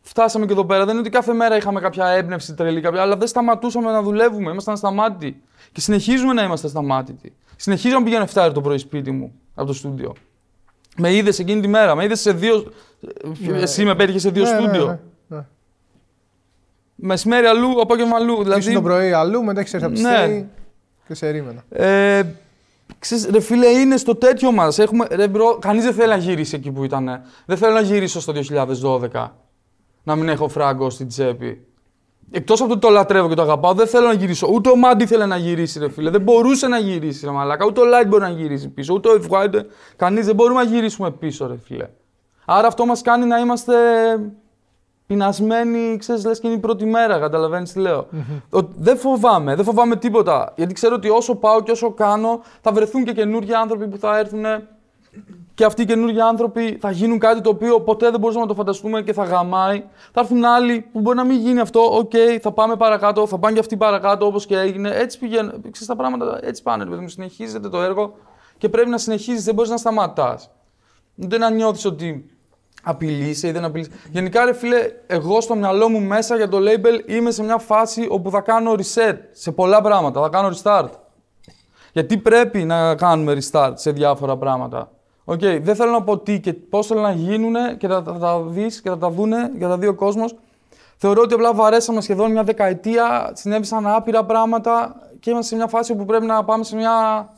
[0.00, 0.80] φτάσαμε και εδώ πέρα.
[0.84, 4.50] Δεν είναι ότι κάθε μέρα είχαμε κάποια έμπνευση τρελή, κάποια, αλλά δεν σταματούσαμε να δουλεύουμε.
[4.50, 5.42] Ήμασταν ασταμάτητοι.
[5.72, 7.32] Και συνεχίζουμε να είμαστε ασταμάτητοι.
[7.56, 10.14] Συνεχίζω να πηγαίνω 7 το πρωί σπίτι μου από το στούντιο.
[10.96, 12.72] Με είδες εκείνη τη μέρα, με είδες σε δύο.
[13.38, 13.58] Ναι.
[13.58, 14.84] Εσύ με πέτυχες σε δύο ναι, ναι στούντιο.
[14.84, 14.98] Ναι, ναι,
[17.04, 18.42] Μεσημέρι αλλού, απόγευμα αλλού.
[18.42, 18.72] Δηλαδή...
[18.72, 20.46] το πρωί αλλού, μετά έχεις έρθει από ναι.
[21.06, 21.64] και σε ρίμενα.
[21.68, 22.22] Ε,
[22.98, 24.78] ξέρεις, ρε φίλε, είναι στο τέτοιο μας.
[25.58, 27.22] Κανείς δεν θέλει να γυρίσει εκεί που ήταν.
[27.46, 28.32] Δεν θέλω να γυρίσω στο
[29.12, 29.28] 2012
[30.02, 31.66] να μην έχω φράγκο στην τσέπη.
[32.30, 34.48] Εκτός από το το λατρεύω και το αγαπάω, δεν θέλω να γυρίσω.
[34.52, 36.10] Ούτε ο Μάντι ήθελε να γυρίσει, ρε φίλε.
[36.10, 37.66] Δεν μπορούσε να γυρίσει, ρε Μαλάκα.
[37.66, 38.94] Ούτε ο Light μπορεί να γυρίσει πίσω.
[38.94, 39.64] Ούτε ο F.
[39.96, 41.88] Κανείς δεν μπορούμε να γυρίσουμε πίσω, ρε φίλε.
[42.44, 43.74] Άρα αυτό μας κάνει να είμαστε
[45.12, 47.18] πεινασμένοι, ξέρεις, λες και είναι η πρώτη μέρα.
[47.18, 48.06] Καταλαβαίνεις τι λέω.
[48.76, 50.52] δεν φοβάμαι, δεν φοβάμαι τίποτα.
[50.56, 54.18] Γιατί ξέρω ότι όσο πάω και όσο κάνω, θα βρεθούν και καινούργιοι άνθρωποι που θα
[54.18, 54.44] έρθουν
[55.54, 58.56] και αυτοί οι καινούργιοι άνθρωποι θα γίνουν κάτι το οποίο ποτέ δεν μπορούσαμε να το
[58.56, 59.84] φανταστούμε και θα γαμάει.
[60.12, 61.80] Θα έρθουν άλλοι που μπορεί να μην γίνει αυτό.
[61.80, 64.90] OK, okay, θα πάμε παρακάτω, θα πάνε και αυτοί παρακάτω όπως και έγινε.
[64.90, 65.50] Έτσι πηγαίνουν.
[65.60, 66.84] Ξέρεις, τα πράγματα έτσι πάνε.
[66.84, 68.14] Παιδί μου, συνεχίζεται το έργο
[68.58, 69.44] και πρέπει να συνεχίζεις.
[69.44, 70.50] Δεν μπορείς να σταματάς.
[71.14, 72.30] Δεν να νιώθεις ότι
[72.82, 73.90] απειλείσαι ή δεν απειλείσαι.
[74.10, 74.76] Γενικά, ρε φίλε,
[75.06, 78.72] εγώ στο μυαλό μου μέσα για το label είμαι σε μια φάση όπου θα κάνω
[78.72, 80.20] reset σε πολλά πράγματα.
[80.22, 80.90] Θα κάνω restart.
[81.92, 84.90] Γιατί πρέπει να κάνουμε restart σε διάφορα πράγματα.
[85.24, 88.18] OK, okay, δεν θέλω να πω τι και πώς θέλω να γίνουν και θα, θα
[88.18, 90.34] τα δεις και θα τα δούνε θα τα δει ο κόσμος.
[90.96, 95.94] Θεωρώ ότι απλά βαρέσαμε σχεδόν μια δεκαετία, συνέβησαν άπειρα πράγματα και είμαστε σε μια φάση
[95.94, 97.28] που πρέπει να πάμε σε μια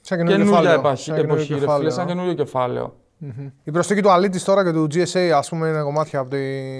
[0.00, 2.94] σαν καινούργια εποχή, εποχή κεφάλαιο, σαν καινούριο κεφάλαιο.
[3.22, 3.50] Mm-hmm.
[3.64, 6.38] Η προσθήκη του Αλίτης τώρα και του GSA, ας πούμε, είναι κομμάτια από, τη,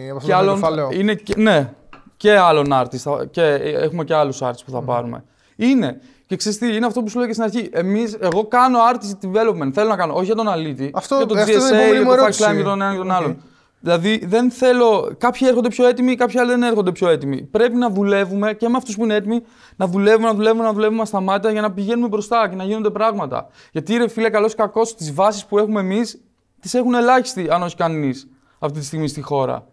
[0.08, 0.88] από αυτό το κεφάλαιο.
[0.92, 1.72] Είναι, ναι,
[2.16, 3.30] και άλλων artists.
[3.30, 4.84] Και έχουμε και άλλους artists που θα mm-hmm.
[4.84, 5.24] πάρουμε.
[5.56, 6.00] Είναι.
[6.26, 7.70] Και ξέρεις τι, είναι αυτό που σου λέω και στην αρχή.
[7.72, 9.70] Εμείς, εγώ κάνω artist development.
[9.72, 10.14] Θέλω να κάνω.
[10.14, 10.90] Όχι για τον Αλίτη.
[10.94, 13.42] Αυτό, για τον GSA, για τον Fax για τον ένα και τον άλλον.
[13.80, 15.14] Δηλαδή δεν θέλω.
[15.18, 17.42] Κάποιοι έρχονται πιο έτοιμοι, κάποιοι άλλοι δεν έρχονται πιο έτοιμοι.
[17.42, 19.42] Πρέπει να δουλεύουμε και με αυτούς που είναι έτοιμοι
[19.76, 23.46] να δουλεύουμε, να δουλεύουμε, να δουλεύουμε σταμάτητα για να πηγαίνουμε μπροστά και να γίνονται πράγματα.
[23.72, 26.20] Γιατί ρε φίλε, καλός ή κακός, τις βάσεις που έχουμε εμείς
[26.62, 29.64] τις έχουν ελάχιστοι, αν όχι κανείς, αυτή τη στιγμή στη χώρα.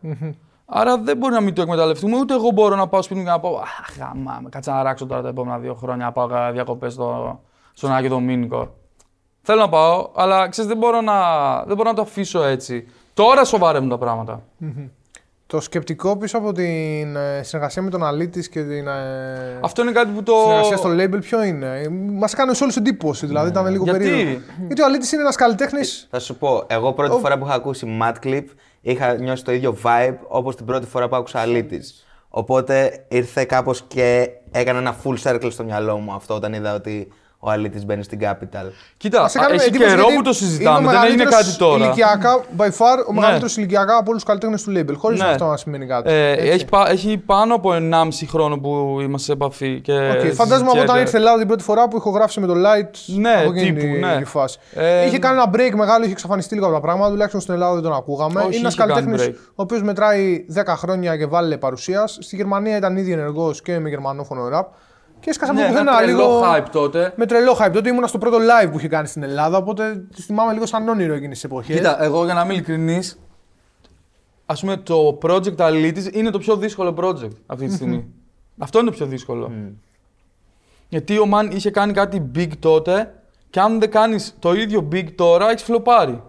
[0.66, 2.18] Άρα δεν μπορεί να μην το εκμεταλλευτούμε.
[2.18, 4.84] Ούτε εγώ μπορώ να πάω σπίτι μου και να πω Αχ, γαμά, με κάτσα να
[4.84, 7.40] ράξω τώρα τα επόμενα δύο χρόνια να πάω διακοπές στο,
[7.74, 8.76] στον Άγιο Δομήνικο.
[9.42, 11.16] Θέλω να πάω, αλλά ξέρεις, δεν, μπορώ να,
[11.64, 12.88] δεν μπορώ να το αφήσω έτσι.
[13.14, 14.42] Τώρα σοβαρεύουν τα πραγματα
[15.52, 18.88] Το σκεπτικό πίσω από την ε, συνεργασία με τον Αλίτη και την.
[18.88, 20.34] Ε, Αυτό είναι κάτι που το.
[20.42, 23.52] Συνεργασία στο label, ποιο είναι; Μας κάνει όλους εντύπωση, δηλαδή ναι.
[23.60, 24.42] ήταν λίγο Γιατί; περίεργο.
[24.68, 25.82] Γιατί ο Αλίτη είναι ένας καλλιτέχνη.
[26.10, 28.44] Θα σου πω, εγώ πρώτη φορά που είχα ακούσει Mad Clip
[28.82, 32.06] είχα νιώσει το ίδιο vibe όπως την πρώτη φορά που άκουσα Αλήτης.
[32.30, 37.08] Οπότε ήρθε κάπως και έκανε ένα full circle στο μυαλό μου αυτό όταν είδα ότι
[37.42, 38.72] ο Αλήτης μπαίνει στην Capital.
[38.98, 41.84] Κοίτα, έχει καιρό που το συζητάμε, δεν έγινε κάτι τώρα.
[41.84, 43.20] Ηλικιακά, by far, ο ναι.
[43.20, 44.98] μεγαλύτερος ηλικιακά από όλους τους καλλιτέχνε του label.
[44.98, 45.28] Χωρίς ναι.
[45.28, 46.12] αυτό να σημαίνει κάτι.
[46.12, 49.82] Ε, έχει, έχει, πάνω από 1,5 χρόνο που είμαστε σε επαφή.
[49.82, 50.34] Και okay.
[50.34, 53.16] Φαντάζομαι από όταν ήρθε Ελλάδα την πρώτη φορά που ηχογράφησε με το Light.
[53.16, 54.26] Ναι, από τύπου, ναι.
[54.26, 54.60] φάση.
[54.74, 57.10] Ε, είχε κάνει ένα break μεγάλο, είχε εξαφανιστεί λίγο από τα πράγματα.
[57.10, 58.40] Τουλάχιστον στην Ελλάδα δεν τον ακούγαμε.
[58.40, 62.18] Όχι, Είναι ένας καλλιτέχνης ο οποίος μετράει 10 χρόνια και βάλει παρουσίας.
[62.22, 64.68] Στη Γερμανία ήταν ήδη ενεργός και με γερμανόφωνο ραπ.
[65.20, 66.42] Και έσκασα ναι, από πουθενά λίγο.
[66.44, 67.14] hype τότε.
[67.16, 67.72] Με τρελό hype.
[67.74, 70.90] Τότε ήμουν στο πρώτο live που είχε κάνει στην Ελλάδα, οπότε τη θυμάμαι λίγο σαν
[70.90, 71.74] όνειρο εκείνη τη εποχή.
[71.74, 73.20] Κοίτα, εγώ για να είμαι ειλικρινής,
[74.46, 78.08] ας πούμε το project Alitis είναι το πιο δύσκολο project αυτή τη στιγμη
[78.58, 79.52] Αυτό είναι το πιο δύσκολο.
[80.90, 83.14] Γιατί ο Man είχε κάνει κάτι big τότε
[83.50, 86.24] και αν δεν κάνεις το ίδιο big τώρα, έχεις φλοπάρει.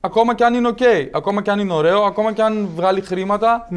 [0.00, 3.68] Ακόμα και αν είναι ok, ακόμα και αν είναι ωραίο, ακόμα και αν βγάλει χρήματα.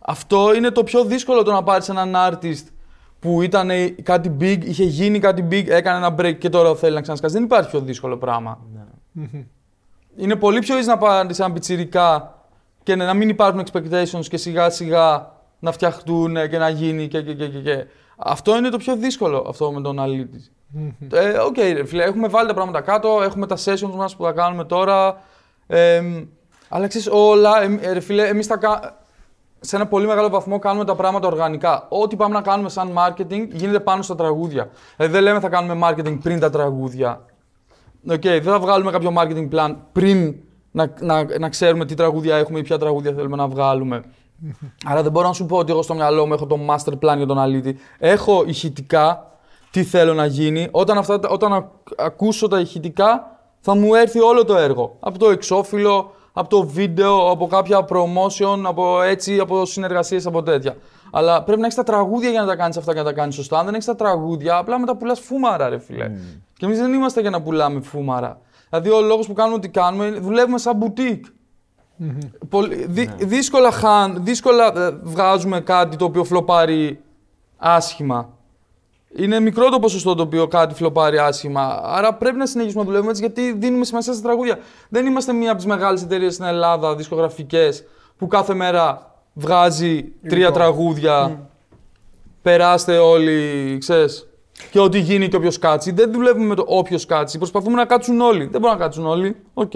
[0.00, 2.64] Αυτό είναι το πιο δύσκολο το να πάρεις έναν artist
[3.20, 3.70] που ήταν
[4.02, 7.34] κάτι big, είχε γίνει κάτι big, έκανε ένα break και τώρα θέλει να ξανασκάσει.
[7.34, 8.58] Δεν υπάρχει πιο δύσκολο πράγμα.
[9.12, 9.26] Ναι.
[10.16, 12.34] Είναι πολύ πιο easy να πάρεις ένα πιτσιρικά
[12.82, 17.34] και να μην υπάρχουν expectations και σιγά σιγά να φτιαχτούν και να γίνει και, και,
[17.34, 17.86] και, και.
[18.16, 20.44] Αυτό είναι το πιο δύσκολο αυτό με τον αλήτη.
[21.12, 24.32] Ε, OK, okay, φίλε, έχουμε βάλει τα πράγματα κάτω, έχουμε τα sessions μας που θα
[24.32, 25.22] κάνουμε τώρα.
[25.66, 26.02] Ε,
[26.68, 28.58] αλλά ξέρεις, όλα, ε, ρε φίλε, εμείς τα,
[29.60, 31.86] σε ένα πολύ μεγάλο βαθμό κάνουμε τα πράγματα οργανικά.
[31.88, 34.70] Ό,τι πάμε να κάνουμε σαν marketing γίνεται πάνω στα τραγούδια.
[34.96, 37.24] Δηλαδή δεν λέμε θα κάνουμε marketing πριν τα τραγούδια.
[38.10, 40.34] Οκ, δεν θα βγάλουμε κάποιο marketing plan πριν
[40.70, 44.02] να, να, να ξέρουμε τι τραγούδια έχουμε ή ποια τραγούδια θέλουμε να βγάλουμε.
[44.86, 47.16] Άρα δεν μπορώ να σου πω ότι εγώ στο μυαλό μου έχω το master plan
[47.16, 47.78] για τον αλήτη.
[47.98, 49.30] Έχω ηχητικά
[49.70, 50.68] τι θέλω να γίνει.
[50.70, 54.96] Όταν, αυτά, όταν α- ακούσω τα ηχητικά θα μου έρθει όλο το έργο.
[55.00, 60.76] Από το εξώφυλλο, από το βίντεο, από κάποια promotion, από έτσι, από συνεργασίες, από τέτοια.
[61.10, 63.34] Αλλά πρέπει να έχεις τα τραγούδια για να τα κάνεις αυτά και να τα κάνεις
[63.34, 63.58] σωστά.
[63.58, 66.10] Αν δεν έχεις τα τραγούδια, απλά μετά πουλάς φούμαρα, ρε φιλέ.
[66.56, 68.38] Και εμείς δεν είμαστε για να πουλάμε φούμαρα.
[68.70, 71.24] Δηλαδή, ο λόγος που κάνουμε ό,τι κάνουμε, είναι- δουλεύουμε σαν boutique.
[72.48, 77.00] Πολύ, δυ- δύσκολα, χαν, δύσκολα ε, βγάζουμε κάτι το οποίο φλοπάρει
[77.56, 78.28] άσχημα.
[79.16, 81.80] Είναι μικρό το ποσοστό το οποίο κάτι φλοπάρει άσχημα.
[81.84, 84.58] Άρα πρέπει να συνεχίσουμε να δουλεύουμε έτσι γιατί δίνουμε σημασία στα τραγούδια.
[84.88, 87.84] Δεν είμαστε μία από τις μεγάλες εταιρείες στην Ελλάδα, δισκογραφικές,
[88.18, 91.48] που κάθε μέρα βγάζει τρία τραγούδια.
[92.42, 94.28] Περάστε όλοι, ξέρεις.
[94.70, 95.92] Και ό,τι γίνει και όποιος κάτσει.
[95.92, 97.38] Δεν δουλεύουμε με το όποιος κάτσει.
[97.38, 98.46] Προσπαθούμε να κάτσουν όλοι.
[98.46, 99.36] Δεν μπορούν να κάτσουν όλοι.
[99.54, 99.72] Οκ.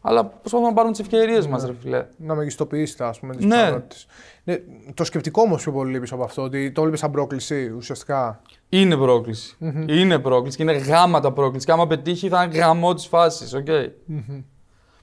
[0.00, 2.04] Αλλά προσπαθούμε να πάρουμε τις ευκαιρίες μας, ρε φίλε.
[2.16, 3.56] Να μεγιστοποιήσετε, ας πούμε, τις Ναι.
[3.56, 4.06] πιθανότητες.
[4.48, 4.56] Ναι,
[4.94, 8.40] το σκεπτικό όμως πιο πολύ λείπεις από αυτό, ότι το βλέπεις σαν πρόκληση ουσιαστικά.
[8.68, 9.56] Είναι πρόκληση.
[9.86, 11.66] Είναι πρόκληση και είναι γαμάτα πρόκληση.
[11.66, 13.54] Και άμα πετύχει θα είναι γαμό της φάσης.
[13.54, 13.66] οκ.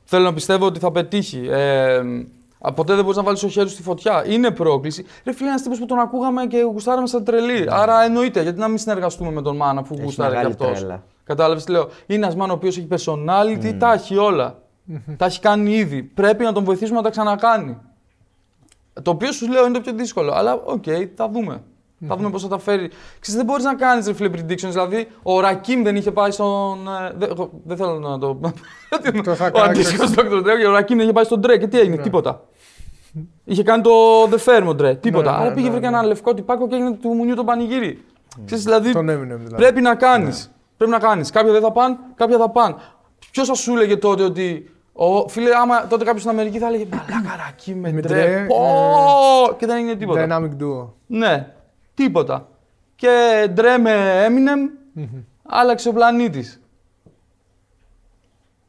[0.04, 1.48] Θέλω να πιστεύω ότι θα πετύχει.
[1.50, 2.02] Ε,
[2.60, 4.26] α, ποτέ δεν μπορείς να βάλεις το χέρι σου στη φωτιά.
[4.28, 5.06] Είναι πρόκληση.
[5.24, 7.66] Ρε φίλε, ένας τύπος που τον ακούγαμε και γουστάραμε σαν τρελοί.
[7.70, 10.80] Άρα εννοείται, γιατί να μην συνεργαστούμε με τον man αφού γουστάρει κι μεγάλη αυτός.
[10.80, 11.04] τρέλα.
[11.24, 11.90] Κατάλαβες τι λέω.
[12.06, 14.60] Είναι ένας man ο οποίος έχει personality, τα έχει όλα.
[15.18, 16.04] τα έχει κάνει ήδη.
[16.04, 17.78] Πρέπει να τον βοηθήσουμε να τα ξανακάνει.
[19.02, 20.32] Το οποίο σου λέω είναι το πιο δύσκολο.
[20.34, 20.84] Αλλά οκ,
[21.16, 21.64] θα δούμε.
[22.08, 22.90] Θα δούμε πώς θα τα φέρει.
[23.20, 24.70] Ξέρεις, δεν μπορείς να κάνεις ρε φίλε predictions.
[24.70, 26.88] Δηλαδή, ο Ρακίμ δεν είχε πάει στον.
[26.88, 28.40] ε, δεν, εγώ δεν θέλω να το.
[29.24, 30.38] Το θα ο κάνω αντίστοιχος Dr.
[30.40, 31.60] Dre και ο Ρακίμ δεν είχε πάει στον Dre.
[31.60, 32.42] Και τι έγινε, τίποτα.
[33.44, 33.92] Είχε κάνει το
[34.24, 34.98] The Fair με τον Dre.
[35.00, 35.32] Τίποτα.
[35.32, 35.98] ναι, Άρα ναι, πήγε, ναι, βρήκε ναι.
[35.98, 38.04] ένα λευκό τυπάκο και έγινε του μουνιού το πανηγύρι.
[38.46, 39.56] Ξέρεις, δηλαδή, Τον έμεινε δηλαδή.
[39.56, 40.52] Πρέπει να κάνεις.
[40.78, 41.30] Πρέπει να κάνεις.
[41.30, 42.76] Κάποια δεν θα πάνε, κάποια θα πάνε.
[43.32, 44.68] Ποιος θα σου έλεγε τότε ότι.
[44.94, 48.22] Ο, φίλε, άμα τότε κάποιος στην Αμερική θα έλεγε Μαλάκα ρακί με Με ντρε.
[48.22, 48.56] ντρε, Πω!
[49.52, 50.26] ε, Και δεν έγινε τίποτα.
[50.30, 50.88] Dynamic duo.
[51.08, 51.54] Ναι,
[51.94, 52.48] τίποτα.
[52.96, 55.00] Και ντρε με Eminem,
[55.44, 56.60] άλλαξε ο πλανήτης.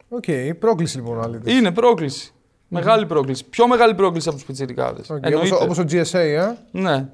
[0.08, 0.24] Οκ,
[0.58, 1.52] πρόκληση λοιπόν αλήθεια.
[1.54, 2.32] Είναι πρόκληση.
[2.68, 3.44] Μεγάλη πρόκληση.
[3.48, 5.10] Πιο μεγάλη πρόκληση από τους πιτσιρικάδες.
[5.10, 7.08] Όπως όπως ο GSA, ε, Ναι.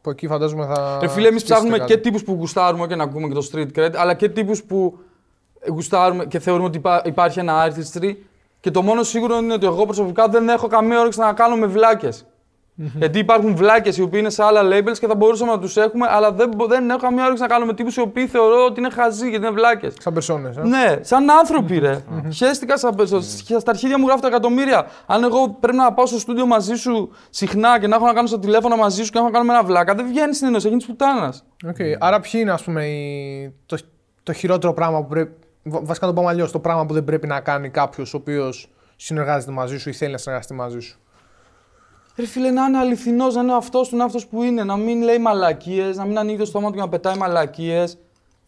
[0.00, 0.98] που εκεί φαντάζομαι θα.
[1.00, 1.92] Ρε φίλε, εμείς χτίσετε ψάχνουμε κάτι.
[1.94, 4.98] και τύπους που γουστάρουμε και να ακούμε και το street cred, αλλά και τύπους που
[5.68, 8.14] γουστάρουμε και θεωρούμε ότι υπά- υπάρχει ένα artistry.
[8.60, 11.66] Και το μόνο σίγουρο είναι ότι εγώ προσωπικά δεν έχω καμία όρεξη να κάνω με
[11.66, 12.26] βλάκες.
[12.96, 16.06] Γιατί υπάρχουν βλάκες οι οποίοι είναι σε άλλα labels και θα μπορούσαμε να τους έχουμε,
[16.10, 18.80] αλλά δεν, μπο- δεν έχω καμία όρεξη να κάνω με τύπους οι οποίοι θεωρώ ότι
[18.80, 19.94] είναι χαζοί γιατί είναι βλάκες.
[20.00, 20.62] Σαν περσόνες, ε.
[20.62, 22.02] Ναι, σαν άνθρωποι, ρε.
[22.36, 23.20] Χέστηκα στα, στα,
[23.60, 24.86] στα αρχίδια μου γράφω τα εκατομμύρια.
[25.06, 28.26] Αν εγώ πρέπει να πάω στο στούντιο μαζί σου συχνά και να έχω να κάνω
[28.26, 30.46] στο τηλέφωνο μαζί σου και να έχω να κάνω με ένα βλάκα, δεν βγαίνει στην
[30.46, 31.44] ενώση, γίνει πουτάνας.
[31.68, 33.54] Οκ, Άρα, ποιοι είναι ας πούμε, οι...
[33.66, 33.76] το,
[34.22, 35.32] το χειρότερο πράγμα που πρέπει.
[35.66, 36.50] Βα- Βασικά το πάμε αλλιώς.
[36.52, 40.12] Το πράγμα που δεν πρέπει να κάνει κάποιος ο οποίος συνεργάζεται μαζί σου ή θέλει
[40.12, 40.98] να συνεργαστεί μαζί σου.
[42.16, 44.64] Ρε φίλε, να είναι αληθινός, να είναι αυτός του, να είναι αυτός που είναι.
[44.64, 47.98] Να μην λέει μαλακίες, να μην ανοίγει το στόμα του και να πετάει μαλακίες.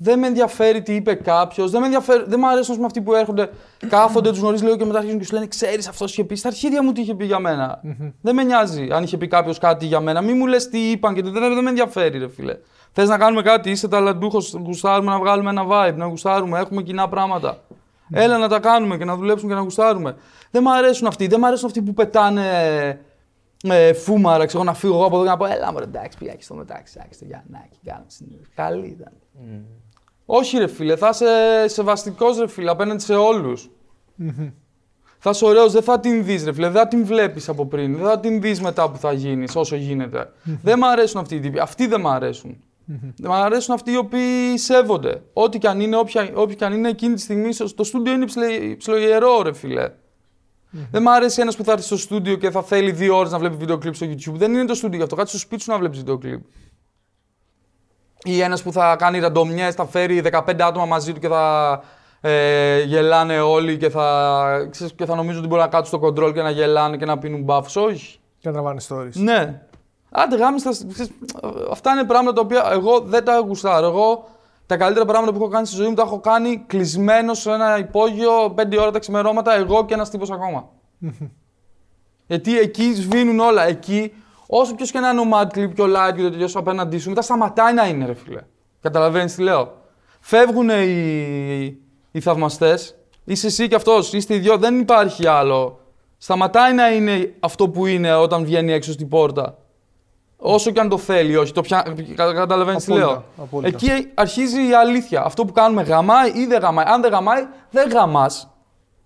[0.00, 1.70] Δεν με ενδιαφέρει τι είπε κάποιος.
[1.70, 2.24] Δεν με ενδιαφέρει.
[2.26, 3.50] Δεν μου αρέσουν ας πούμε, αυτοί που έρχονται,
[3.88, 6.34] κάθονται, τους γνωρίζεις λίγο και μετά αρχίζουν και σου λένε Ξέρεις, αυτός είχε πει.
[6.36, 7.80] Στα αρχίδια μου τι είχε πει για μένα.
[8.20, 10.20] Δεν με νοιάζει αν είχε πει κάποιος κάτι για μένα.
[10.20, 12.56] Μην μου λες τι είπαν και τι- δεν, δεν με ενδιαφέρει, ρε φίλε.
[12.92, 17.08] Θες να κάνουμε κάτι, είσαι ταλαντούχος, γουστάρουμε να βγάλουμε ένα vibe, να γουστάρουμε, έχουμε κοινά
[17.08, 17.58] πράγματα.
[18.10, 20.16] Έλα να τα κάνουμε και να δουλέψουμε και να γουστάρουμε.
[20.50, 21.26] Δεν μ' αρέσουν αυτοί.
[21.26, 23.00] Δεν μ' αρέσουν αυτοί που πετάνε
[23.62, 26.34] ε, φούμαρα, ξέρω να φύγω εγώ από εδώ και να πω Έλα μωρέ, εντάξει, πήγα
[26.34, 28.52] και στο μετάξι, εντάξει, το Γιαννάκι, κάναμε συνέντευξη.
[28.54, 29.12] Καλή ήταν.
[30.26, 33.70] Όχι ρε φίλε, θα είσαι σεβαστικός ρε φίλε απέναντι σε όλους.
[35.18, 37.96] Θα είσαι ωραίος, δεν θα την δεις ρε φίλε, δεν θα την βλέπεις από πριν,
[37.96, 40.32] δεν θα την δεις μετά που θα γίνεις, όσο γίνεται.
[40.62, 42.62] δεν μ' αρέσουν αυτοί οι τύποι, αυτοί δεν μ' αρέσουν.
[43.16, 45.22] Δεν μ' αρέσουν αυτοί οι οποίοι σέβονται.
[45.32, 48.12] Ό,τι και αν είναι, όποια, όποιο και αν είναι εκείνη τη στιγμή, στο στο στούντιο
[48.12, 49.90] είναι ψηλε- ψιλοϊερό ρε φίλε.
[50.90, 53.38] Δεν μ' αρέσει ένας που θα έρθει στο στούντιο και θα θέλει δύο ώρες να
[53.38, 54.32] βλέπει βίντεο κλειπ στο YouTube.
[54.34, 55.16] Δεν είναι το στούντιο γι' αυτό.
[55.16, 56.40] Κάτσε στο σπίτι σου να βλέπεις βίντεο κλειπ.
[58.24, 61.82] Ή ένας που θα κάνει ραντομιές, θα φέρει 15 άτομα μαζί του και θα
[62.20, 66.32] ε, γελάνε όλοι και θα, ξέρεις, και θα νομίζουν ότι μπορεί να κάτσουν στο κοντρόλ
[66.32, 67.76] και να γελάνε και να πίνουν μπάφους.
[67.76, 68.18] Όχι.
[68.38, 69.12] Και να τραβάνε stories.
[69.12, 69.62] Ναι.
[70.10, 71.10] Άντε γάμιστα, ξέρεις,
[71.70, 73.86] αυτά είναι πράγματα τα οποία εγώ δεν τα γουστάρω.
[73.86, 74.28] Εγώ
[74.66, 77.78] τα καλύτερα πράγματα που έχω κάνει στη ζωή μου τα έχω κάνει κλεισμένο σε ένα
[77.78, 80.68] υπόγειο 5 ώρα τα ξημερώματα, εγώ και ένας τύπος ακόμα.
[82.26, 83.66] Γιατί εκεί σβήνουν όλα.
[83.66, 84.12] Εκεί,
[84.46, 86.98] όσο ποιο και να είναι ο Mad Clip και ο Light και το τελειώσει απέναντί
[86.98, 88.40] σου, μετά σταματάει να είναι, ρε φίλε.
[88.80, 89.76] Καταλαβαίνεις τι λέω.
[90.20, 91.78] Φεύγουν οι,
[92.10, 92.96] οι θαυμαστές.
[93.24, 95.78] Είσαι εσύ και αυτός, είστε οι δυο, δεν υπάρχει άλλο
[96.20, 99.58] Σταματάει να είναι αυτό που είναι όταν βγαίνει έξω στην πόρτα.
[100.40, 101.52] Όσο και αν το θέλει, όχι.
[101.52, 101.84] Το πια...
[102.16, 103.24] κα- Καταλαβαίνεις τι Απόλυτα, λέω.
[103.44, 103.76] απόλυτα.
[103.76, 105.22] Εκεί αρχίζει η αλήθεια.
[105.22, 106.84] Αυτό που κάνουμε γαμάει ή δεν γαμάει.
[106.88, 108.48] Αν δεν γαμάει, δεν γαμάς.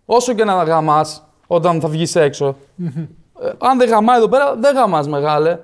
[0.05, 2.57] Όσο και να γαμάς όταν θα βγεις έξω.
[3.43, 5.59] Ε, αν δεν γαμάει εδώ πέρα, δεν γαμάς μεγάλε.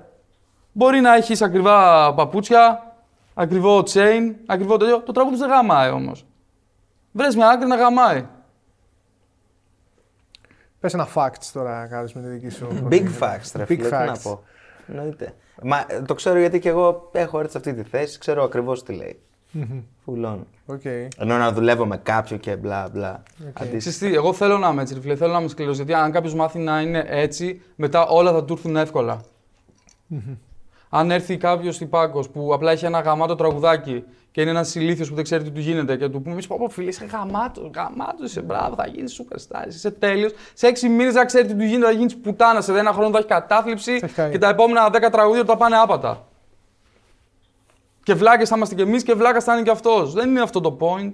[0.71, 2.93] Μπορεί να έχεις ακριβά παπούτσια,
[3.33, 4.99] ακριβό chain, ακριβό τέτοιο.
[4.99, 6.25] Το τραγούδι δεν γαμάει όμως.
[7.11, 8.25] Βρες μια άκρη να γαμάει.
[10.79, 12.67] Πες ένα facts τώρα να κάνεις με τη δική σου.
[12.91, 14.19] Big facts, ρε Big φίλε, τι να facts.
[14.23, 14.43] πω.
[14.89, 15.33] Εννοείται.
[15.63, 18.83] Μα ε, το ξέρω γιατί και εγώ έχω έρθει σε αυτή τη θέση, ξέρω ακριβώς
[18.83, 19.19] τι λέει.
[20.03, 20.47] Full on.
[20.65, 20.85] OK.
[21.17, 23.23] Ενώ να δουλεύω με κάποιον και μπλα μπλα.
[23.39, 23.77] Αντίστοιχα.
[23.77, 25.15] Ξέρεις τι, εγώ θέλω να είμαι έτσι, ρε φίλε.
[25.15, 28.53] Θέλω να είμαι σκληρός, Γιατί αν κάποιος μάθει να είναι έτσι, μετά όλα θα του
[28.53, 29.21] έρθουν εύκολα.
[30.89, 35.15] Αν έρθει κάποιος τυπάκο που απλά έχει ένα γαμάτο τραγουδάκι και είναι ένας ηλίθιος που
[35.15, 38.41] δεν ξέρει τι του γίνεται και του πούμε: Πω, πω φίλε, είσαι γαμάτο, γαμάτο, είσαι
[38.41, 40.31] μπράβο, θα γίνεις superstar, είσαι τέλειος.
[40.53, 42.61] Σε έξι μήνες δεν ξέρει τι του γίνεται, θα γίνεις πουτάνα.
[42.61, 44.31] Σε ένα χρόνο θα έχει κατάθλιψη Θα έχει κάνει.
[44.31, 46.27] και τα επόμενα δέκα τραγούδια θα πάνε άπατα.
[48.03, 50.13] Και βλάκες θα είμαστε κι εμείς και βλάκας θα είναι κι αυτός.
[50.13, 51.11] Δεν είναι αυτό το point.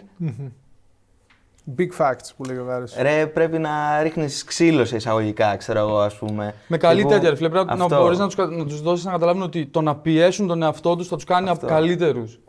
[1.77, 2.95] Big facts που λέει ο Γάρης.
[3.01, 6.53] Ρε, πρέπει να ρίχνεις ξύλο σε εισαγωγικά, ξέρω εγώ, ας πούμε.
[6.67, 7.49] Με καλή Τύπου, τέτοια, ρε φίλε.
[7.49, 8.01] Πρέπει να αυτό.
[8.01, 11.07] μπορείς να τους να τους δώσεις να καταλάβουν ότι το να πιέσουν τον εαυτό τους
[11.07, 11.67] θα τους κάνει Αυτό.
[11.67, 12.39] καλύτερους.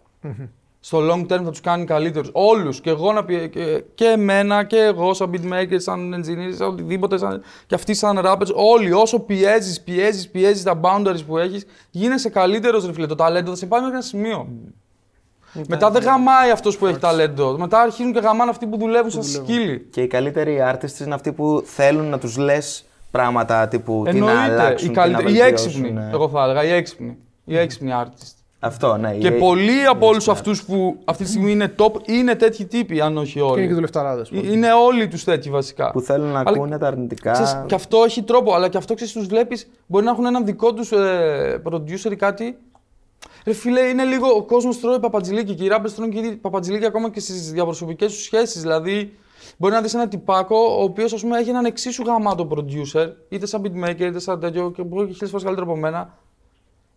[0.80, 2.30] Στο long term θα τους κάνει καλύτερους.
[2.32, 2.80] Όλους.
[2.80, 3.46] Και εγώ να πιέ...
[3.46, 7.42] και, και εμένα και εγώ, σαν beatmaker, σαν engineer, σαν οτιδήποτε, σαν...
[7.66, 8.54] και αυτοί σαν rappers.
[8.54, 13.06] Όλοι, όσο πιέζεις, πιέζεις, πιέζεις τα boundaries που έχεις, γίνεσαι καλύτερος, ρε φίλε.
[13.06, 14.48] Το ταλέντο θα σε πάει μέχρι ένα σημείο.
[15.68, 17.56] Μετά δεν γαμάει αυτός που έχει ταλέντο.
[17.58, 19.86] Μετά αρχίζουν και γαμάνε αυτοί που δουλεύουν σαν σκύλοι.
[19.90, 24.30] Και οι καλύτεροι artists είναι αυτοί που θέλουν να τους λες πράγματα τύπου τι να
[24.30, 24.52] Εννοείται.
[24.62, 26.10] αλλάξουν, Οι, τι να καλύτεροι, οι βελτιώσουν, έξυπνοι, ναι.
[26.12, 26.64] εγώ θα έλεγα.
[26.64, 27.16] Οι έξυπνοι.
[27.44, 28.30] Οι έξυπνοι artists.
[28.60, 29.12] Αυτό, ναι.
[29.14, 33.00] Και οι- πολλοί από όλους αυτούς που αυτή τη στιγμή είναι top είναι τέτοιοι τύποι,
[33.00, 33.72] αν όχι Και είναι και όλοι.
[33.72, 34.30] δουλευταράδες.
[34.30, 35.90] Ε, Είναι όλοι τους τέτοιοι βασικά.
[35.90, 37.30] που θέλουν να Αλλά- ακούνε τα αρνητικά.
[37.32, 39.68] Ξέρεις, και αυτό έχει τρόπο, αλλά και αυτό ξέρεις, τους βλέπεις.
[39.86, 42.56] Μπορεί να έχουν έναν δικό τους ε, producer ή κάτι.
[43.46, 46.86] Ρε φίλε, είναι λίγο ο κόσμος τρώει παπατζηλίκι και οι rappers τρώνε και οι παπατζηλίκι
[46.86, 48.60] ακόμα και στις διαπροσωπικές τους σχέσεις.
[48.60, 49.18] Δηλαδή,
[49.56, 54.00] μπορεί να δεις ένα τυπάκο ο οποίος έχει έναν εξίσου γαμάτο producer, είτε σαν beatmaker
[54.00, 56.18] είτε σαν τέτοιο, και μπορεί και χίλιες φορές καλύτερο από μένα.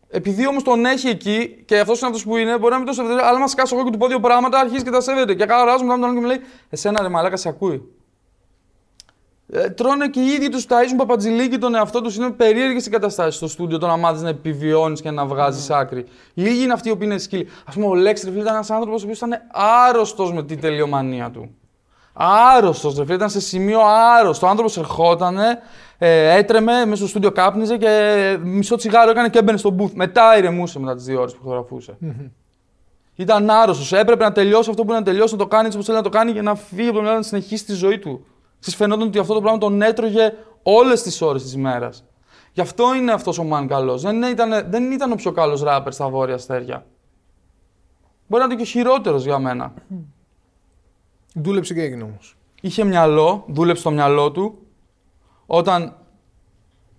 [0.07, 2.93] Επειδή όμως τον έχει εκεί και αυτός είναι αυτός που είναι, μπορεί να μην το
[2.93, 5.35] σέβεται, αλλά άμα σκάσω εγώ και του πω δύο πράγματα, αρχίζει και τα σέβεται.
[5.35, 6.39] Και χαράζω μετά με τον άλλο και μου λέει:
[6.69, 7.91] Εσένα ρε μαλάκα σε ακούει.
[9.51, 12.15] Ε, τρώνε και οι ίδιοι τους ταΐζουν παπατζηλίκι τον εαυτό τους.
[12.15, 16.05] Είναι περίεργες οι καταστάσεις στο στούντιο το να μάθεις να επιβιώνεις και να βγάζεις άκρη.
[16.33, 17.47] Λίγοι είναι αυτοί οι οποίοι είναι σκύλοι.
[17.65, 19.41] Α πούμε, ο Λέξ ρε φίλε, ήταν ένας άνθρωπος ο οποίος ήταν
[19.87, 21.55] άρρωστος με την τελειομανία του.
[22.13, 23.79] Άρρωστος, ρε φίλε, ήταν σε σημείο
[24.19, 24.45] άρρωστο.
[24.45, 25.37] Ο άνθρωπος ερχόταν,
[25.97, 29.91] ε, έτρεμε, μέσα στο στούντιο κάπνιζε και μισό τσιγάρο έκανε και έμπαινε στο booth.
[29.93, 31.97] Μετά ηρεμούσε μετά τις δύο ώρες που χωραφούσε.
[33.15, 33.93] Ήταν άρρωστος.
[33.93, 36.09] Έπρεπε να τελειώσει αυτό που να τελειώσει, να το κάνει έτσι όπως θέλει να το
[36.09, 38.25] κάνει και να φύγει από το μυαλό να συνεχίσει τη ζωή του.
[38.59, 40.33] Τη φαινόταν ότι αυτό το πράγμα τον έτρωγε
[40.63, 42.03] όλες τις ώρες της ημέρας.
[42.53, 44.01] Γι' αυτό είναι αυτός ο Μαν καλός.
[44.01, 46.85] Δεν, ήταν, δεν ήταν ο πιο καλός ράπερ στα βόρεια αστέρια.
[48.27, 49.73] Μπορεί να είναι και ο χειρότερος για μένα.
[51.33, 52.37] Δούλεψε και έγινε όμως.
[52.61, 54.57] Είχε μυαλό, δούλεψε το μυαλό του.
[55.45, 55.95] Όταν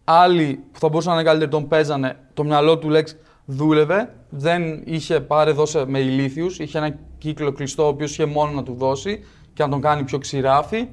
[0.04, 4.14] άλλοι που θα μπορούσαν να είναι καλύτεροι τον παίζανε, το μυαλό του Λέξ δούλευε.
[4.28, 6.58] Δεν είχε πάρε δώσε με ηλίθιους.
[6.58, 10.04] Είχε ένα κύκλο κλειστό, ο οποίος είχε μόνο να του δώσει και να τον κάνει
[10.04, 10.88] πιο ξηράφι.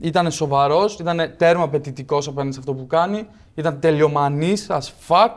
[0.00, 3.26] Ήταν σοβαρός, ήταν τέρμα απαιτητικό απέναντι σε αυτό που κάνει.
[3.54, 5.30] Ήταν τελειομανής as fuck.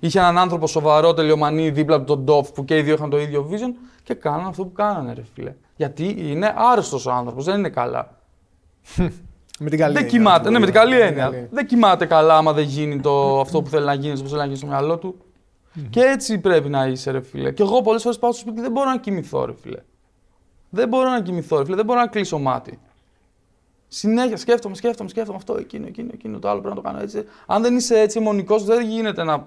[0.00, 3.18] Είχε έναν άνθρωπο σοβαρό, τελειομανή δίπλα του τον Ντόφ που και οι δύο είχαν το
[3.20, 5.54] ίδιο vision και κάνανε αυτό που κάνανε, ρε φίλε.
[5.76, 8.16] Γιατί είναι άρρωστος ο άνθρωπος, δεν είναι καλά.
[9.60, 10.80] Με την καλή δεν έννοια, κοιμάται, να ναι, το με την πω.
[10.80, 11.24] καλή Με έννοια.
[11.24, 11.48] καλή.
[11.50, 14.44] Δεν κοιμάται καλά άμα δεν γίνει το, αυτό που θέλει να γίνει, όπω θέλει να
[14.44, 15.16] γίνει στο μυαλό του.
[15.90, 17.52] Και έτσι πρέπει να είσαι, ρε φίλε.
[17.52, 19.78] Και εγώ πολλές φορές πάω στο σπίτι και δεν μπορώ να κοιμηθώ, ρε φίλε.
[20.70, 21.76] Δεν μπορώ να κοιμηθώ, ρε φίλε.
[21.76, 22.78] Δεν μπορώ να κλείσω μάτι.
[23.88, 27.24] Συνέχεια σκέφτομαι, σκέφτομαι, σκέφτομαι αυτό, εκείνο, εκείνο, εκείνο, το άλλο πρέπει να το κάνω έτσι.
[27.46, 29.46] Αν δεν είσαι έτσι μονικός, δεν γίνεται να,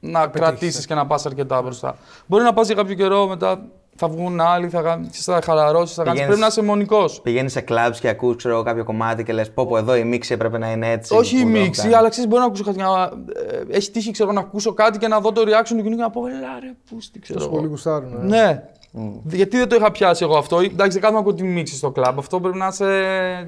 [0.00, 1.96] να κρατήσεις και να πας αρκετά μπροστά.
[2.26, 3.64] Μπορεί να πας για κάποιο καιρό, μετά
[3.96, 6.20] θα βγουν άλλοι, θα, γα- θα χαλαρώσεις, θα κάνεις.
[6.20, 7.20] Πηγαίνεις- Πρέπει να είσαι μονικός.
[7.20, 10.04] Πηγαίνεις σε clubs και ακούς ξέρω, εγώ, κάποιο κομμάτι και λες: Πω, πω, εδώ η
[10.04, 11.14] μίξη έπρεπε να είναι έτσι.
[11.14, 11.96] Όχι η που το έχω μίξη, κάνεις».
[11.96, 12.78] αλλά ξέρεις, μπορεί να ακούσω κάτι.
[12.78, 13.10] να-
[13.70, 16.02] ε, Έχει τύχει ξέρω, να ακούσω κάτι και να δω το reaction του κοινού και
[16.02, 17.38] να πω: Ελά, ρε, πούστη, ξέρω.
[17.38, 17.58] Τόσο εγώ».
[17.58, 18.32] πολύ γουστάρουν.
[18.32, 18.68] ε.
[18.94, 19.10] Ναι.
[19.24, 20.58] Γιατί δεν το είχα πιάσει εγώ αυτό.
[20.58, 22.18] Εντάξει, δεν κάνουμε ακούω τη μίξη στο κλαμπ.
[22.18, 22.86] Αυτό πρέπει να είσαι.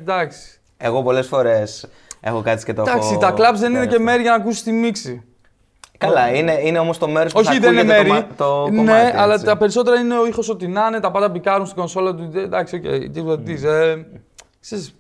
[0.01, 0.61] Εντάξει.
[0.77, 1.87] Εγώ πολλές φορές
[2.21, 4.05] έχω κάτσει και το Εντάξει, έχω τα κλαμπς δεν είναι φέρει και αυτό.
[4.11, 5.23] μέρη για να ακούσεις τη μίξη.
[5.99, 8.27] Καλά, είναι, είναι όμως το μέρος που Όχι, θα δεν είναι ακούγεται μέρη.
[8.37, 9.17] το, μα- το ναι, κομμάτι.
[9.17, 9.47] αλλά έτσι.
[9.47, 12.31] τα περισσότερα είναι ο ήχος ότι να είναι, τα πάντα μπικάρουν στην κονσόλα του.
[12.35, 13.53] Εντάξει, οκ, τίποτα τι.
[13.53, 13.95] Ε,
[14.61, 14.95] ξέρεις,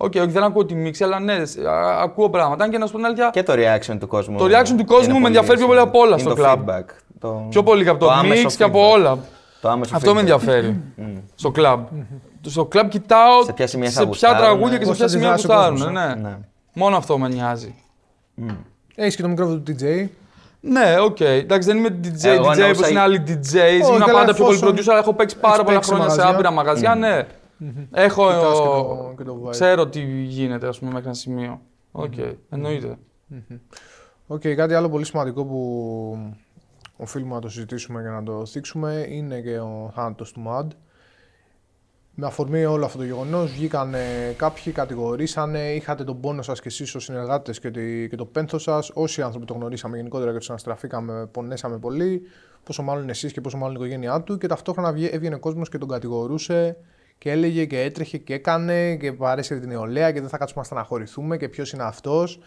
[0.00, 1.32] Οκ, όχι, δεν ακούω τη μίξη, αλλά ναι,
[1.68, 2.64] α- ακούω πράγματα.
[2.64, 4.38] Αν και να σου πω την αλήθεια, Και το reaction του κόσμου.
[4.38, 6.52] Το reaction του κόσμου είναι με ενδιαφέρει πιο πολύ από όλα είναι στο το club.
[6.54, 6.84] feedback,
[7.18, 8.92] το- πιο πολύ και από το, άμεσο mix και από feedback.
[8.92, 9.18] όλα.
[9.60, 10.20] Το άμεσο Αυτό με feedback.
[10.22, 10.80] ενδιαφέρει
[11.34, 11.86] στο κλαμπ.
[12.40, 15.06] Στο κλαμπ κοιτάω Σε ποια σημεία θα σε ποια γουστάρουν, τραγούδια και σε πώς ποια
[15.06, 15.94] θα σημεία αντιδράσει ο γουστάρουν.
[15.94, 16.28] κόσμος, Ναι.
[16.28, 16.38] Ναι.
[16.74, 17.74] Μόνο αυτό με νοιάζει.
[18.94, 20.06] Έχεις και το μικρόφωνο του DJ.
[20.60, 21.20] Ναι, οκ.
[21.20, 23.54] Εντάξει, δεν είμαι DJ, Εγώ DJ εννοούσα- όπως είναι άλλοι DJs.
[23.54, 25.90] Όχι, Ήμουν αλλά πάντα πιο πολύ εφόσον producer, αλλά έχω παίξει πάρα έχεις πολλά παίξει
[25.90, 26.34] χρόνια σε μαγαζιά.
[26.36, 26.94] άπειρα μαγαζιά.
[26.94, 27.26] Ναι.
[27.92, 28.24] Έχω.
[28.26, 29.50] Κοιτάς και το- και το vibe.
[29.50, 31.60] Ξέρω τι γίνεται, ας πούμε, μέχρι ένα σημείο.
[31.92, 32.12] Οκ,
[32.50, 32.98] εννοείται.
[34.26, 36.18] Οκ, κάτι άλλο πολύ σημαντικό που
[37.00, 40.72] οφείλουμε να το συζητήσουμε και να το θίξουμε είναι και ο θάνατος του Mad.
[42.20, 46.68] Με αφορμή όλο αυτό το γεγονός, βγήκαν ε, κάποιοι, κατηγορήσανε, είχατε τον πόνο σας και
[46.68, 48.90] εσείς ως συνεργάτες και, τη- και το πένθο σας.
[48.94, 52.22] Όσοι άνθρωποι το γνωρίσαμε γενικότερα και τους αναστραφήκαμε, πονέσαμε πολύ.
[52.64, 54.38] Πόσο μάλλον εσείς και πόσο μάλλον η οικογένειά του.
[54.38, 56.76] Και ταυτόχρονα βγε- έβγαινε κόσμος και τον κατηγορούσε
[57.18, 60.66] και έλεγε και έτρεχε και έκανε και παρέσυρε την νεολαία και δεν θα κάτσουμε να
[60.66, 62.38] στεναχωρηθούμε και ποιος είναι αυτός.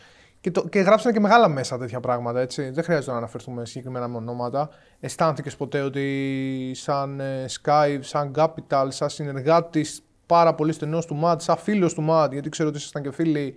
[0.42, 2.70] Και, το, και γράψανε και μεγάλα μέσα τέτοια πράγματα, έτσι.
[2.70, 4.70] Δεν χρειάζεται να αναφερθούμε συγκεκριμένα με ονόματα.
[5.00, 11.42] Αισθάνθηκες ποτέ ότι σαν ε, Sky, σαν Capital, σαν συνεργάτης πάρα πολύ στενός του Mad,
[11.42, 13.56] σαν φίλος του Mad, γιατί ξέρω ότι ήσασταν και φίλοι,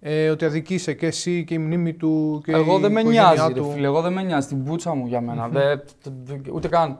[0.00, 3.32] ε, ότι αδικήσε και εσύ και η μνήμη του και Εγώ η δεν με οικογένειά
[3.34, 3.70] νοιάζει, ρε του.
[3.70, 3.86] φίλε.
[3.86, 4.48] Εγώ δεν με νοιάζει.
[4.48, 5.48] Την πούτσα μου για μένα.
[5.48, 5.82] Δεν-
[6.24, 6.98] δεν- ούτε καν.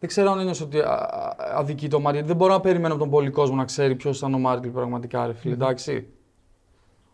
[0.00, 2.26] Δεν ξέρω αν ένιωσε ότι α, α, αδικεί το Μάρτιν.
[2.26, 5.26] Δεν μπορώ να περιμένω από τον πολύ κόσμο να ξέρει ποιος ήταν ο Μάρτιν πραγματικά,
[5.26, 5.54] ρε φίλε.
[5.54, 6.06] Εντάξει.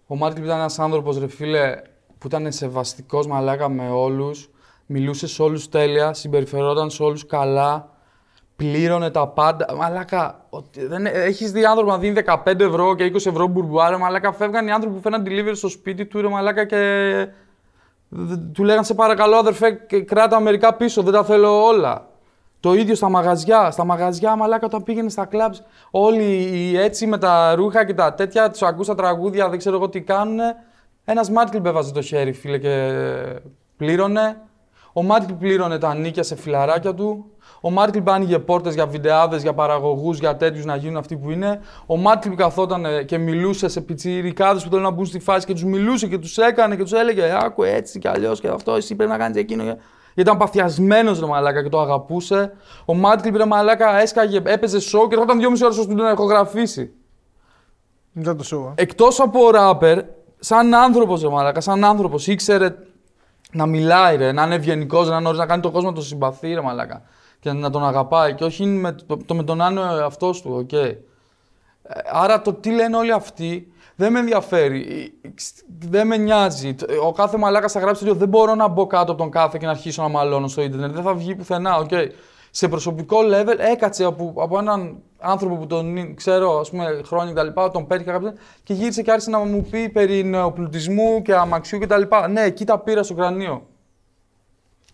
[0.07, 1.77] Ο Μάρτιν ήταν ένας άνθρωπος, ρε φίλε,
[2.19, 4.51] που ήταν σεβαστικός μαλάκα με όλους.
[4.87, 7.89] Μιλούσε σε όλους τέλεια, συμπεριφερόταν σε όλους καλά.
[8.57, 9.75] Πλήρωνε τα πάντα.
[9.75, 11.07] Μαλάκα, ότι δεν...
[11.07, 13.99] έχεις δει άνθρωπο να δίνει 15 ευρώ και 20 ευρώ μπουρμπουάρα.
[13.99, 16.77] Μαλάκα, φεύγαν οι άνθρωποι που φέρναν delivery στο σπίτι του, ρε Μαλάκα, και
[18.09, 22.09] Δε- του λέγαν σε παρακαλώ αδερφέ και κράτα μερικά πίσω, δεν τα θέλω όλα.
[22.61, 23.71] Το ίδιο στα μαγαζιά.
[23.71, 28.15] Στα μαγαζιά, μαλάκα, όταν πήγαινε στα κλαμπς, όλοι οι έτσι με τα ρούχα και τα
[28.15, 30.39] τέτοια, τους ακούς τα τραγούδια, δεν ξέρω εγώ τι κάνουν.
[31.05, 32.93] Ένας Mad Clip έβαζε το χέρι, φίλε, και
[33.77, 34.37] πλήρωνε.
[34.93, 37.31] Ο Mad Clip πλήρωνε τα νοίκια σε φιλαράκια του.
[37.61, 41.31] Ο Mad Clip άνοιγε πόρτες για βιντεάδες, για παραγωγούς, για τέτοιους να γίνουν αυτοί που
[41.31, 41.61] είναι.
[41.87, 45.47] Ο Mad Clip καθόταν ε, και μιλούσε σε πιτσιρικάδες που θέλουν να μπουν στη φάση
[45.47, 48.75] και τους μιλούσε και τους έκανε και τους έλεγε Άκου έτσι κι αλλιώς και αυτό,
[48.75, 49.77] εσύ πρέπει να κάνεις εκείνο.
[50.17, 52.53] Γιατί ήταν παθιασμένος ρε μαλάκα και το αγαπούσε.
[52.85, 56.11] Ο Mad Clip πήρε μαλάκα, έσκαγε, έπαιζε σοου και έρχονταν δυόμιση ώρες στο στούντιο να
[56.11, 56.93] ηχογραφήσει.
[58.15, 58.73] Ήταν το show.
[58.77, 58.83] ε.
[58.83, 59.99] Εκτός από ράπερ,
[60.39, 62.77] σαν άνθρωπος ρε μαλάκα, σαν άνθρωπος ήξερε
[63.53, 66.55] να μιλάει, ρε, να είναι ευγενικός, να γνωρίζει να κάνει τον κόσμο να τον συμπαθεί,
[66.55, 67.03] ρε μαλάκα.
[67.41, 68.35] Και να τον αγαπάει.
[68.35, 70.73] Και όχι με, το, το με τον άνω αυτός του, οκ.
[70.73, 70.99] Ε,
[72.13, 75.13] Άρα το τι λένε όλοι αυτοί δεν με ενδιαφέρει.
[75.23, 75.29] Ε,
[75.79, 76.75] Δεν με νοιάζει.
[77.03, 79.65] Ο κάθε μαλάκας θα γράψει ότι δεν μπορώ να μπω κάτω από τον κάθε και
[79.65, 80.93] να αρχίσω να μαλώνω στο ίντερνετ.
[80.93, 81.91] Δεν θα βγει πουθενά, οκ.
[82.51, 87.61] Σε προσωπικό level έκατσε από, από έναν άνθρωπο που τον ξέρω ας πούμε, χρόνια κτλ.
[87.73, 88.33] Τον πέτυχα κάποιος
[88.63, 92.03] και γύρισε και άρχισε να μου πει περί νεοπλουτισμού και αμαξιού κτλ.
[92.31, 93.67] Ναι, εκεί τα πήρα στο κρανίο.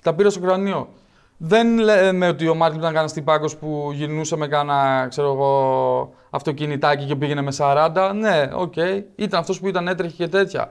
[0.02, 0.88] Τα πήρα στο κρανίο.
[1.36, 7.04] Δεν λέμε ότι ο Μάρτιν ήταν κανένα τυπάκος που γυρνούσε με κάνα ξέρω εγώ, αυτοκινητάκι
[7.04, 8.12] και πήγαινε με 40.
[8.14, 8.76] Ναι, οκ.
[9.16, 10.68] Ήταν αυτός που ήταν έτρεχε και τέτοια.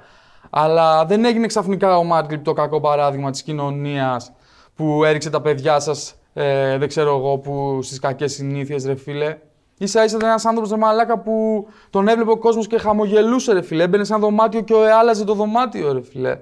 [0.49, 4.31] Αλλά δεν έγινε ξαφνικά ο Μάρτιν το κακό παράδειγμα της κοινωνίας
[4.75, 9.37] που έριξε τα παιδιά σας, ε, δεν ξέρω εγώ, που στις κακές συνήθειες, ρε φίλε.
[9.79, 13.61] σα ίσα ήταν ένας άνθρωπος ρε μαλάκα που τον έβλεπε ο κόσμος και χαμογελούσε, ρε
[13.61, 13.83] φίλε.
[13.83, 16.37] Έμπαινε σε ένα δωμάτιο και άλλαζε το δωμάτιο, ρε φίλε.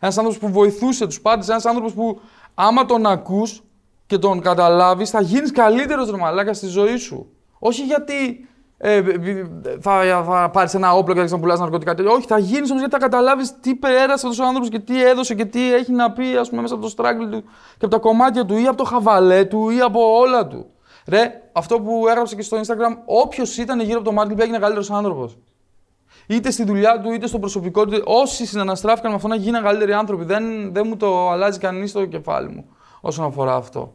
[0.00, 2.20] Ένας άνθρωπος που βοηθούσε τους πάντες, ένας άνθρωπος που
[2.54, 3.62] άμα τον ακούς
[4.06, 7.32] και τον καταλάβεις, θα γίνεις καλύτερος ρε μαλάκα στη ζωή σου.
[7.58, 8.48] Όχι γιατί
[8.84, 9.02] ε,
[9.80, 11.94] θα, θα πάρεις ένα όπλο και θα να πουλά ναρκωτικά.
[11.94, 12.12] τέτοια.
[12.12, 15.34] Όχι, θα γίνεις όμως γιατί θα καταλάβεις τι πέρασε αυτός ο άνθρωπος και τι έδωσε
[15.34, 17.42] και τι έχει να πει ας πούμε, μέσα από το struggle του
[17.78, 20.66] και από τα κομμάτια του ή από το χαβαλέ του ή από όλα του.
[21.06, 24.90] Ρε, αυτό που έγραψε και στο Instagram, όποιος ήταν γύρω από το Μάρτιν έγινε καλύτερος
[24.90, 25.38] άνθρωπος.
[26.26, 28.02] Είτε στη δουλειά του, είτε στο προσωπικό του.
[28.04, 30.24] Όσοι συναναστράφηκαν με αυτό να γίναν καλύτεροι άνθρωποι.
[30.24, 32.64] Δεν, δεν μου το αλλάζει κανείς στο κεφάλι μου
[33.00, 33.92] όσον αφορά αυτό.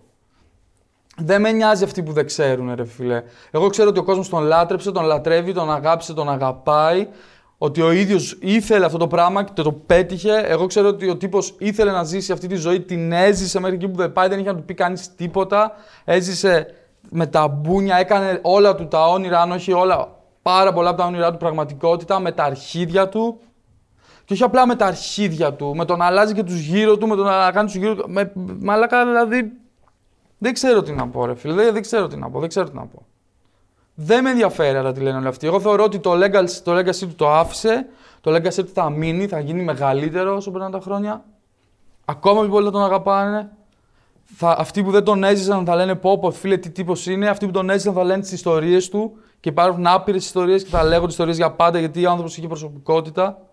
[1.22, 3.24] Δεν με νοιάζει αυτοί που δεν ξέρουν, ρε φίλε.
[3.52, 7.08] Εγώ ξέρω ότι ο κόσμος τον λάτρεψε, τον λατρεύει, τον αγάπησε, τον αγαπάει.
[7.58, 10.44] Ότι ο ίδιος ήθελε αυτό το πράγμα και το πέτυχε.
[10.46, 13.88] Εγώ ξέρω ότι ο τύπος ήθελε να ζήσει αυτή τη ζωή, την έζησε μέχρι εκεί
[13.88, 15.72] που δεν πάει, δεν είχε να του πει κανείς τίποτα.
[16.06, 16.68] Έζησε
[17.10, 21.06] με τα μπούνια, έκανε όλα του τα όνειρα, αν όχι όλα, πάρα πολλά από τα
[21.06, 23.40] όνειρά του πραγματικότητα, με τα αρχίδια του.
[24.26, 27.08] Και όχι απλά με τα αρχίδια του, με το να αλλάζει και τους γύρω του,
[27.08, 28.06] με το να κάνει τους γύρω του.
[28.10, 29.52] Με, μαλάκα δηλαδή.
[30.38, 31.54] Δεν ξέρω τι να πω, ρε φίλε.
[31.54, 32.40] Δεν, δεν ξέρω τι να πω.
[32.40, 33.06] Δεν ξέρω τι να πω.
[33.94, 35.48] Δεν με ενδιαφέρει άρα τι λένε όλοι αυτοί.
[35.48, 37.86] Εγώ θεωρώ ότι το legacy, το legacy του το άφησε.
[38.22, 41.26] Το legacy του θα μείνει, θα γίνει μεγαλύτερο όσο περνάνε τα χρόνια.
[42.06, 43.52] Ακόμα πιο πολύ θα τον αγαπάνε.
[44.36, 47.28] Θα, αυτοί που δεν τον έζησαν θα λένε πω, πω φίλε τι τύπος είναι.
[47.28, 49.18] Αυτοί που τον έζησαν θα λένε τις ιστορίες του.
[49.40, 53.47] Και υπάρχουν άπειρες ιστορίες και θα λέγονται ιστορίες για πάντα γιατί ο άνθρωπος είχε προσωπικότητα.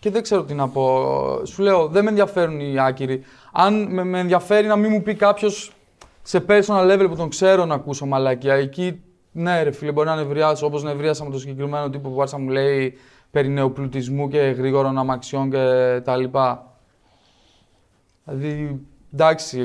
[0.00, 1.06] Και δεν ξέρω τι να πω.
[1.46, 3.22] Σου λέω, δεν με ενδιαφέρουν οι άκυροι.
[3.52, 5.72] Αν με, με ενδιαφέρει να μην μου πει κάποιος
[6.22, 8.54] σε personal level που τον ξέρω να ακούσω μαλακία.
[8.54, 9.00] Εκεί,
[9.32, 12.42] ναι, ρε φίλε, μπορεί να νευριάσω όπως νευρίασα με το συγκεκριμένο τύπο που άρχισε να
[12.42, 12.94] μου λέει
[13.30, 16.74] περί νεοπλουτισμού και γρήγορων αμαξιών και τα λοιπά.
[18.24, 18.80] Δηλαδή,
[19.14, 19.58] εντάξει,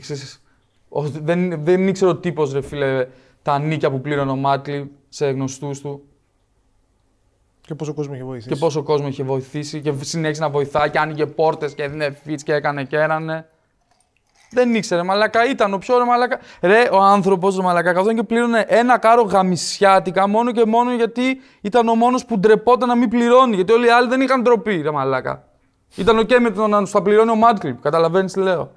[0.00, 0.42] ξέρεις,
[0.88, 3.06] ο- δεν, δεν ήξερε ο τύπος, ρε φίλε,
[3.42, 6.02] τα νίκια που πλήρωνε ο Μάτλι σε γνωστούς του
[7.68, 8.48] Και πόσο κόσμο έχει βοηθήσει.
[8.48, 12.42] και πόσο κόσμο είχε βοηθήσει και συνέχισε να βοηθάει και άνοιγε πόρτες και έδινε φίτς
[12.42, 13.48] και έκανε και έρανε.
[14.50, 16.38] Δεν ήξερε, μαλακά ήταν ο πιο ρε μαλακά.
[16.62, 21.40] Ρε, ο άνθρωπος ρε μαλακά καθόταν και πλήρωνε ένα κάρο γαμισιάτικα μόνο και μόνο γιατί
[21.60, 23.54] ήταν ο μόνος που ντρεπόταν να μην πληρώνει.
[23.54, 25.44] Γιατί όλοι οι άλλοι δεν είχαν ντροπή, ρε μαλακά.
[25.96, 27.80] Ήταν οκ με το να του τα πληρώνει ο Mad Clip.
[27.80, 28.70] Καταλαβαίνεις τι λέω.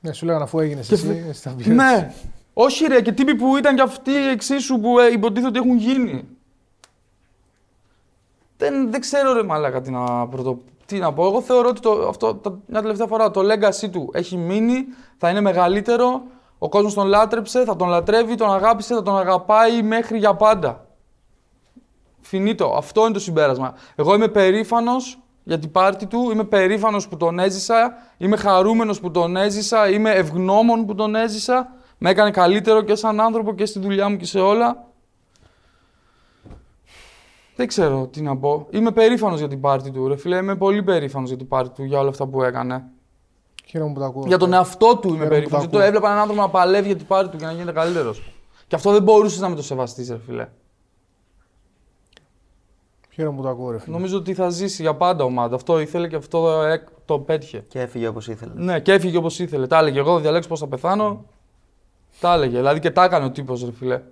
[0.00, 1.06] Ναι, σου λέγανε αφού έγινες Και εσύ.
[1.06, 1.76] φε- εσύ θα πληρώσεις.
[1.76, 2.12] Ναι.
[2.52, 6.28] Όχι ρε, και τύποι που ήταν και αυτοί εξίσου που ε, υποτίθεται ότι έχουν γίνει.
[8.58, 11.26] Δεν, δεν ξέρω ρε μαλάκα τι να, πρωτο, τι να πω.
[11.26, 14.84] Εγώ θεωρώ ότι το, αυτό, το, μια τελευταία φορά το legacy του έχει μείνει,
[15.16, 16.22] θα είναι μεγαλύτερο,
[16.58, 20.86] ο κόσμος τον λάτρεψε, θα τον λατρεύει, τον αγάπησε, θα τον αγαπάει μέχρι για πάντα.
[22.20, 22.74] Φινίτο.
[22.76, 23.74] Αυτό είναι το συμπέρασμα.
[23.94, 29.10] Εγώ είμαι περήφανος για την πάρτη του, είμαι περήφανος που τον έζησα, είμαι χαρούμενος που
[29.10, 31.72] τον έζησα, είμαι ευγνώμων που τον έζησα.
[31.98, 34.87] Με έκανε καλύτερο και σαν άνθρωπο και στη δουλειά μου και σε όλα.
[37.58, 38.66] Δεν ξέρω τι να πω.
[38.70, 40.36] Είμαι περήφανος για την πάρτη του, ρε φίλε.
[40.36, 42.84] Είμαι πολύ περήφανος για την πάρτη του, για όλα αυτά που έκανε.
[43.66, 44.24] Χαίρομαι που το ακούω.
[44.26, 45.50] Για τον εαυτό του είμαι Χαίρομαι που περήφανος.
[45.50, 45.86] το Γιατί το ακούω.
[45.86, 48.32] έβλεπα έναν άνθρωπο να παλεύει για την πάρη του και να γίνεται καλύτερος.
[48.66, 50.48] Και αυτό δεν μπορούσες να με το σεβαστείς, ρε φίλε.
[53.10, 53.94] Χαίρομαι που το ακούω, ρε φίλε.
[53.94, 55.54] Νομίζω ότι θα ζήσει για πάντα ο Mad.
[55.54, 57.64] Αυτό ήθελε και αυτό ε, το πέτυχε.
[57.68, 58.52] Και έφυγε όπως ήθελε.
[58.54, 59.66] Ναι, και έφυγε όπως ήθελε.
[59.66, 59.98] Τα έλεγε.
[59.98, 61.24] Εγώ θα διαλέξω πώς θα πεθάνω.
[62.20, 62.56] Τα έλεγε.
[62.56, 64.02] Δηλαδή και τα έκανε ο τύπος, ρε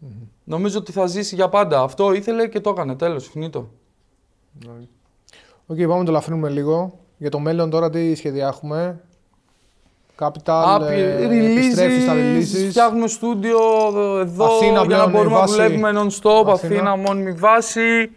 [0.00, 0.12] φίλε
[0.44, 1.80] Νομίζω ότι θα ζήσει για πάντα.
[1.80, 2.94] Αυτό ήθελε και το έκανε.
[2.96, 3.68] Τέλος, φινίτο.
[5.66, 6.98] Οκ, πάμε να το λαφρύνουμε λίγο.
[7.18, 9.00] Για το μέλλον τώρα τι σχέδια έχουμε;
[10.18, 12.68] Capital, Άπει- ε, επιστρέφεις στα releases, releases.
[12.70, 13.58] φτιάχνουμε στούντιο
[14.20, 16.52] εδώ Αθήνα για να πλέον, μπορούμε να βάση- δουλεύουμε non-stop, Αθήνα.
[16.52, 18.10] Αθήνα, μόνιμη βάση,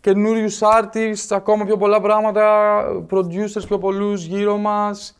[0.00, 5.19] καινούριους artists, ακόμα πιο πολλά πράγματα, producers πιο πολλούς γύρω μας,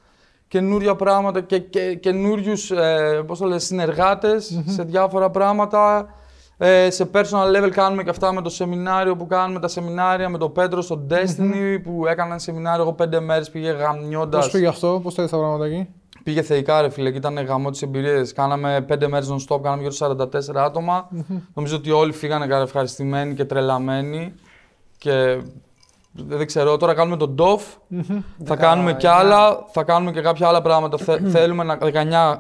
[0.51, 6.09] καινούρια πράγματα και, και καινούριους ε, πώς το λες, συνεργάτες σε διάφορα πράγματα.
[6.56, 10.39] Ε, σε personal level κάνουμε και αυτά με το σεμινάριο που κάνουμε, τα σεμινάρια με
[10.39, 14.44] τον Πέτρο στο Destiny που έκανα ένα σεμινάριο, εγώ πέντε μέρες πήγε γαμιώντας.
[14.44, 15.89] Πώς πήγε αυτό, πώς τα τα πράγματα εκεί;
[16.22, 18.22] Πήγε θεϊκά, ρε φίλε, και ήταν γαμό τι εμπειρίε.
[18.35, 21.09] Κάναμε πέντε μέρες non-stop, κάναμε γύρω στα 44 ατομα
[21.55, 24.35] Νομίζω ότι όλοι φύγανε ευχαριστημένοι και τρελαμένοι.
[24.98, 25.40] Και
[26.12, 27.60] δεν ξέρω, τώρα κάνουμε τον DOF.
[28.44, 30.96] Θα κάνουμε κι άλλα, θα κάνουμε και κάποια άλλα πράγματα.
[30.98, 31.78] Θε- θέλουμε να.
[31.80, 31.82] 19,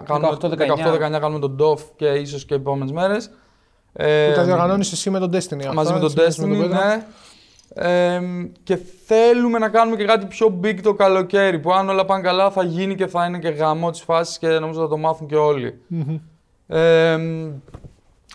[0.04, 1.16] κάνουμε, 18-19.
[1.16, 3.30] 18-19 κάνουμε τον DOF και ίσως και επόμενες μέρες.
[3.92, 5.58] Ε, Που τα διοργανώνεις εσύ με τον Destiny.
[5.58, 6.84] αυτά, μαζί με τον έτσι, Destiny, με τον Πέτρο.
[6.86, 7.04] ναι.
[7.74, 8.20] Ε,
[8.62, 12.50] και θέλουμε να κάνουμε και κάτι πιο big το καλοκαίρι που αν όλα πάνε καλά
[12.50, 15.36] θα γίνει και θα είναι και γαμό της φάσης και νομίζω θα το μάθουν και
[15.36, 15.80] όλοι.
[16.66, 17.18] Ε,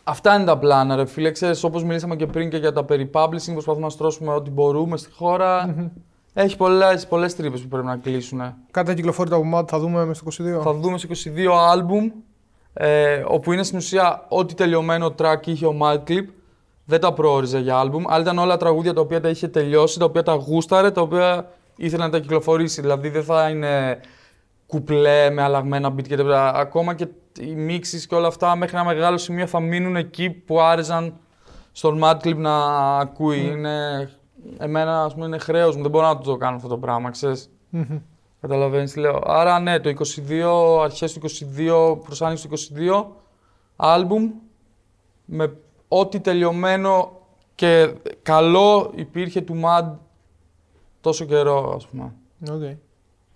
[0.07, 1.31] αυτά είναι τα πλάνα ρε φίλε.
[1.31, 4.97] Ξέρεις, όπως μιλήσαμε και πριν και για τα περί publishing, προσπαθούμε να στρώσουμε ό,τι μπορούμε
[4.97, 5.75] στη χώρα.
[6.37, 8.41] Έχει πολλές, πολλές τρύπες που πρέπει να κλείσουν.
[8.71, 10.61] Κάτι κυκλοφόρητα από Mad θα δούμε μέσα στο 22.
[10.61, 12.11] Θα δούμε σε 22 άλμπουμ,
[12.73, 16.25] ε, όπου είναι στην ουσία ό,τι τελειωμένο track είχε ο Madclip.
[16.85, 20.05] Δεν τα προόριζε για άλμπουμ, αλλά ήταν όλα τραγούδια τα οποία τα είχε τελειώσει, τα
[20.05, 22.81] οποία τα γούσταρε, τα οποία ήθελε να τα κυκλοφορήσει.
[22.81, 23.99] Δηλαδή δεν θα είναι
[24.65, 26.53] κουπλέ με αλλαγμένα beat και τέτοια.
[26.55, 27.07] Ακόμα και
[27.39, 31.13] οι μίξεις και όλα αυτά μέχρι ένα μεγάλο σημείο θα μείνουν εκεί που άρεσαν
[31.71, 32.65] στον Madclip να
[32.97, 33.45] ακούει.
[33.45, 34.09] Είναι,
[34.57, 37.49] εμένα ας πούμε είναι χρέος μου, δεν μπορώ να το κάνω αυτό το πράγμα, ξέρεις.
[38.41, 39.21] Καταλαβαίνεις τι λέω.
[39.25, 41.19] Άρα ναι, το 22, αρχές του
[41.57, 43.05] 22, προς άνοιξη του 22,
[43.75, 44.31] άλμπουμ
[45.25, 45.57] με
[45.87, 47.21] ό,τι τελειωμένο
[47.55, 49.91] και καλό υπήρχε του Mad
[51.01, 52.13] τόσο καιρό, ας πούμε.
[52.51, 52.77] Οκ.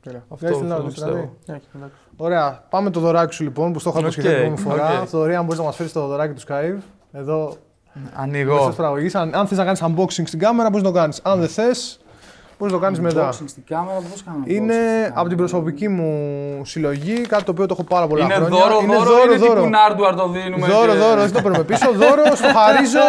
[0.02, 0.26] Τέλεια.
[0.30, 1.30] Αυτό Βγάζεις την θέλω άλλη, να δηλαδή.
[1.46, 1.90] πιστεύω.
[2.22, 2.64] Ωραία.
[2.70, 5.02] Πάμε το δωράκι σου λοιπόν που στο είχα Οκ, υποσχεθεί την επόμενη φορά.
[5.02, 5.08] οκ.
[5.08, 6.82] Θεωρεί αν μπορείς να μας φέρεις το δωράκι του Skype.
[7.12, 7.54] Εδώ
[8.14, 8.54] Ανοιγώ.
[8.54, 9.16] μέσα της παραγωγής.
[9.16, 11.20] Αν, αν θες να κάνεις unboxing στην κάμερα, μπορείς να το κάνεις.
[11.24, 12.00] Αν δεν θες,
[12.60, 15.38] μπορεί να το κάνεις μετά; Unboxing στην κάμερα, πώς κάνω Είναι unboxing στην από την
[15.38, 16.12] προσωπική μου
[16.66, 18.58] συλλογή, κάτι το οποίο το έχω πάρα πολλά Είναι χρόνια.
[18.58, 20.68] δώρο, δώρο, είναι τύπου Νάρντουαρ το δίνουμε.
[20.68, 21.92] Δώρο, και- δώρο, όχι το παίρνουμε πίσω.
[21.94, 23.08] Δώρο, στο χαρίζω.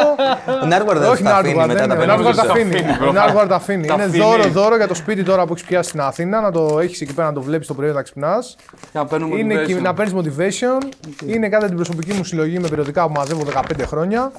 [0.62, 2.12] Ο Νάρκουαρ δεν όχι θα τα αφήνει Νάρκουαρ, μετά δεν τα είναι.
[2.12, 2.74] Ο πέντε Νάρκουαρ τα τα αφήνει.
[2.74, 3.86] αφήνει, Ο Νάρκουαρ τα αφήνει.
[3.86, 4.22] Τα Είναι αφήνει.
[4.24, 7.14] δώρο, δώρο για το σπίτι τώρα που έχεις πιάσει στην Αθήνα, να το έχεις εκεί
[7.14, 8.56] πέρα να το βλέπεις το πρωί να ξυπνάς.
[8.92, 9.58] Για να παίρνουμε Είναι motivation.
[9.62, 10.82] εκεί να παίρνεις motivation.
[11.26, 14.32] Είναι κάτι από την προσωπική μου συλλογή με περιοδικά που μαζεύω 15 χρόνια.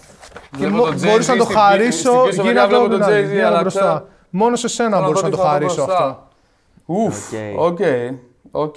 [0.51, 2.11] Και Βλέπω μο- τον Jay-Z μπορούσα να το στην πίσω- χαρίσω.
[2.11, 3.79] στην πίσω Γίνα μεριά βλέπω το τον Jay-Z, γίνα αλλά μπροστά.
[3.79, 6.05] ξέρω- Μόνο σε σένα Θέλω μπορούσα να δω το τι θα δω χαρίσω μπροστά.
[6.05, 6.27] αυτό.
[6.85, 7.79] Ουφ, Οκ.
[7.79, 7.79] οκ,
[8.51, 8.75] οκ,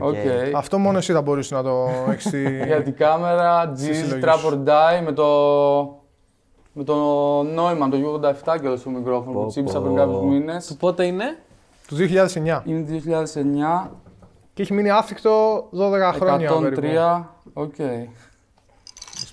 [0.00, 0.16] οκ.
[0.56, 2.56] Αυτό μόνο εσύ θα μπορούσε να το έχεις στη.
[2.66, 4.48] Για την κάμερα, G's, συλλογή Trap σου.
[4.64, 5.24] or Die με το,
[6.72, 6.94] με το
[7.42, 7.96] νόημα, το
[8.44, 9.84] U87 και στο μικρόφωνο που Πω, τσίπησα πω.
[9.84, 10.76] πριν κάποιους μήνες.
[10.78, 11.38] Πότε είναι;
[11.88, 12.60] του 2009.
[12.64, 12.84] Είναι
[13.84, 13.90] 2009.
[14.54, 16.52] και έχει μείνει άθικτο 12 χρόνια.
[16.60, 16.80] περίπου.
[16.82, 17.74] 103, οκ.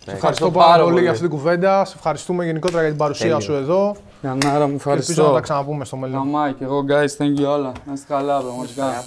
[0.06, 1.86] Ναι, ευχαριστώ πάρα, πάρα πολύ, για αυτή την κουβέντα.
[1.86, 3.40] Σε ευχαριστούμε γενικότερα για την παρουσία Τέλειο.
[3.40, 3.96] σου εδώ.
[4.22, 5.12] Γιαννάρα μου, ευχαριστώ.
[5.12, 6.18] Ελπίζω να τα ξαναπούμε στο μέλλον.
[6.18, 7.72] Αμά και εγώ, guys, thank you όλα.
[7.86, 9.04] Να είστε καλά, πραγματικά.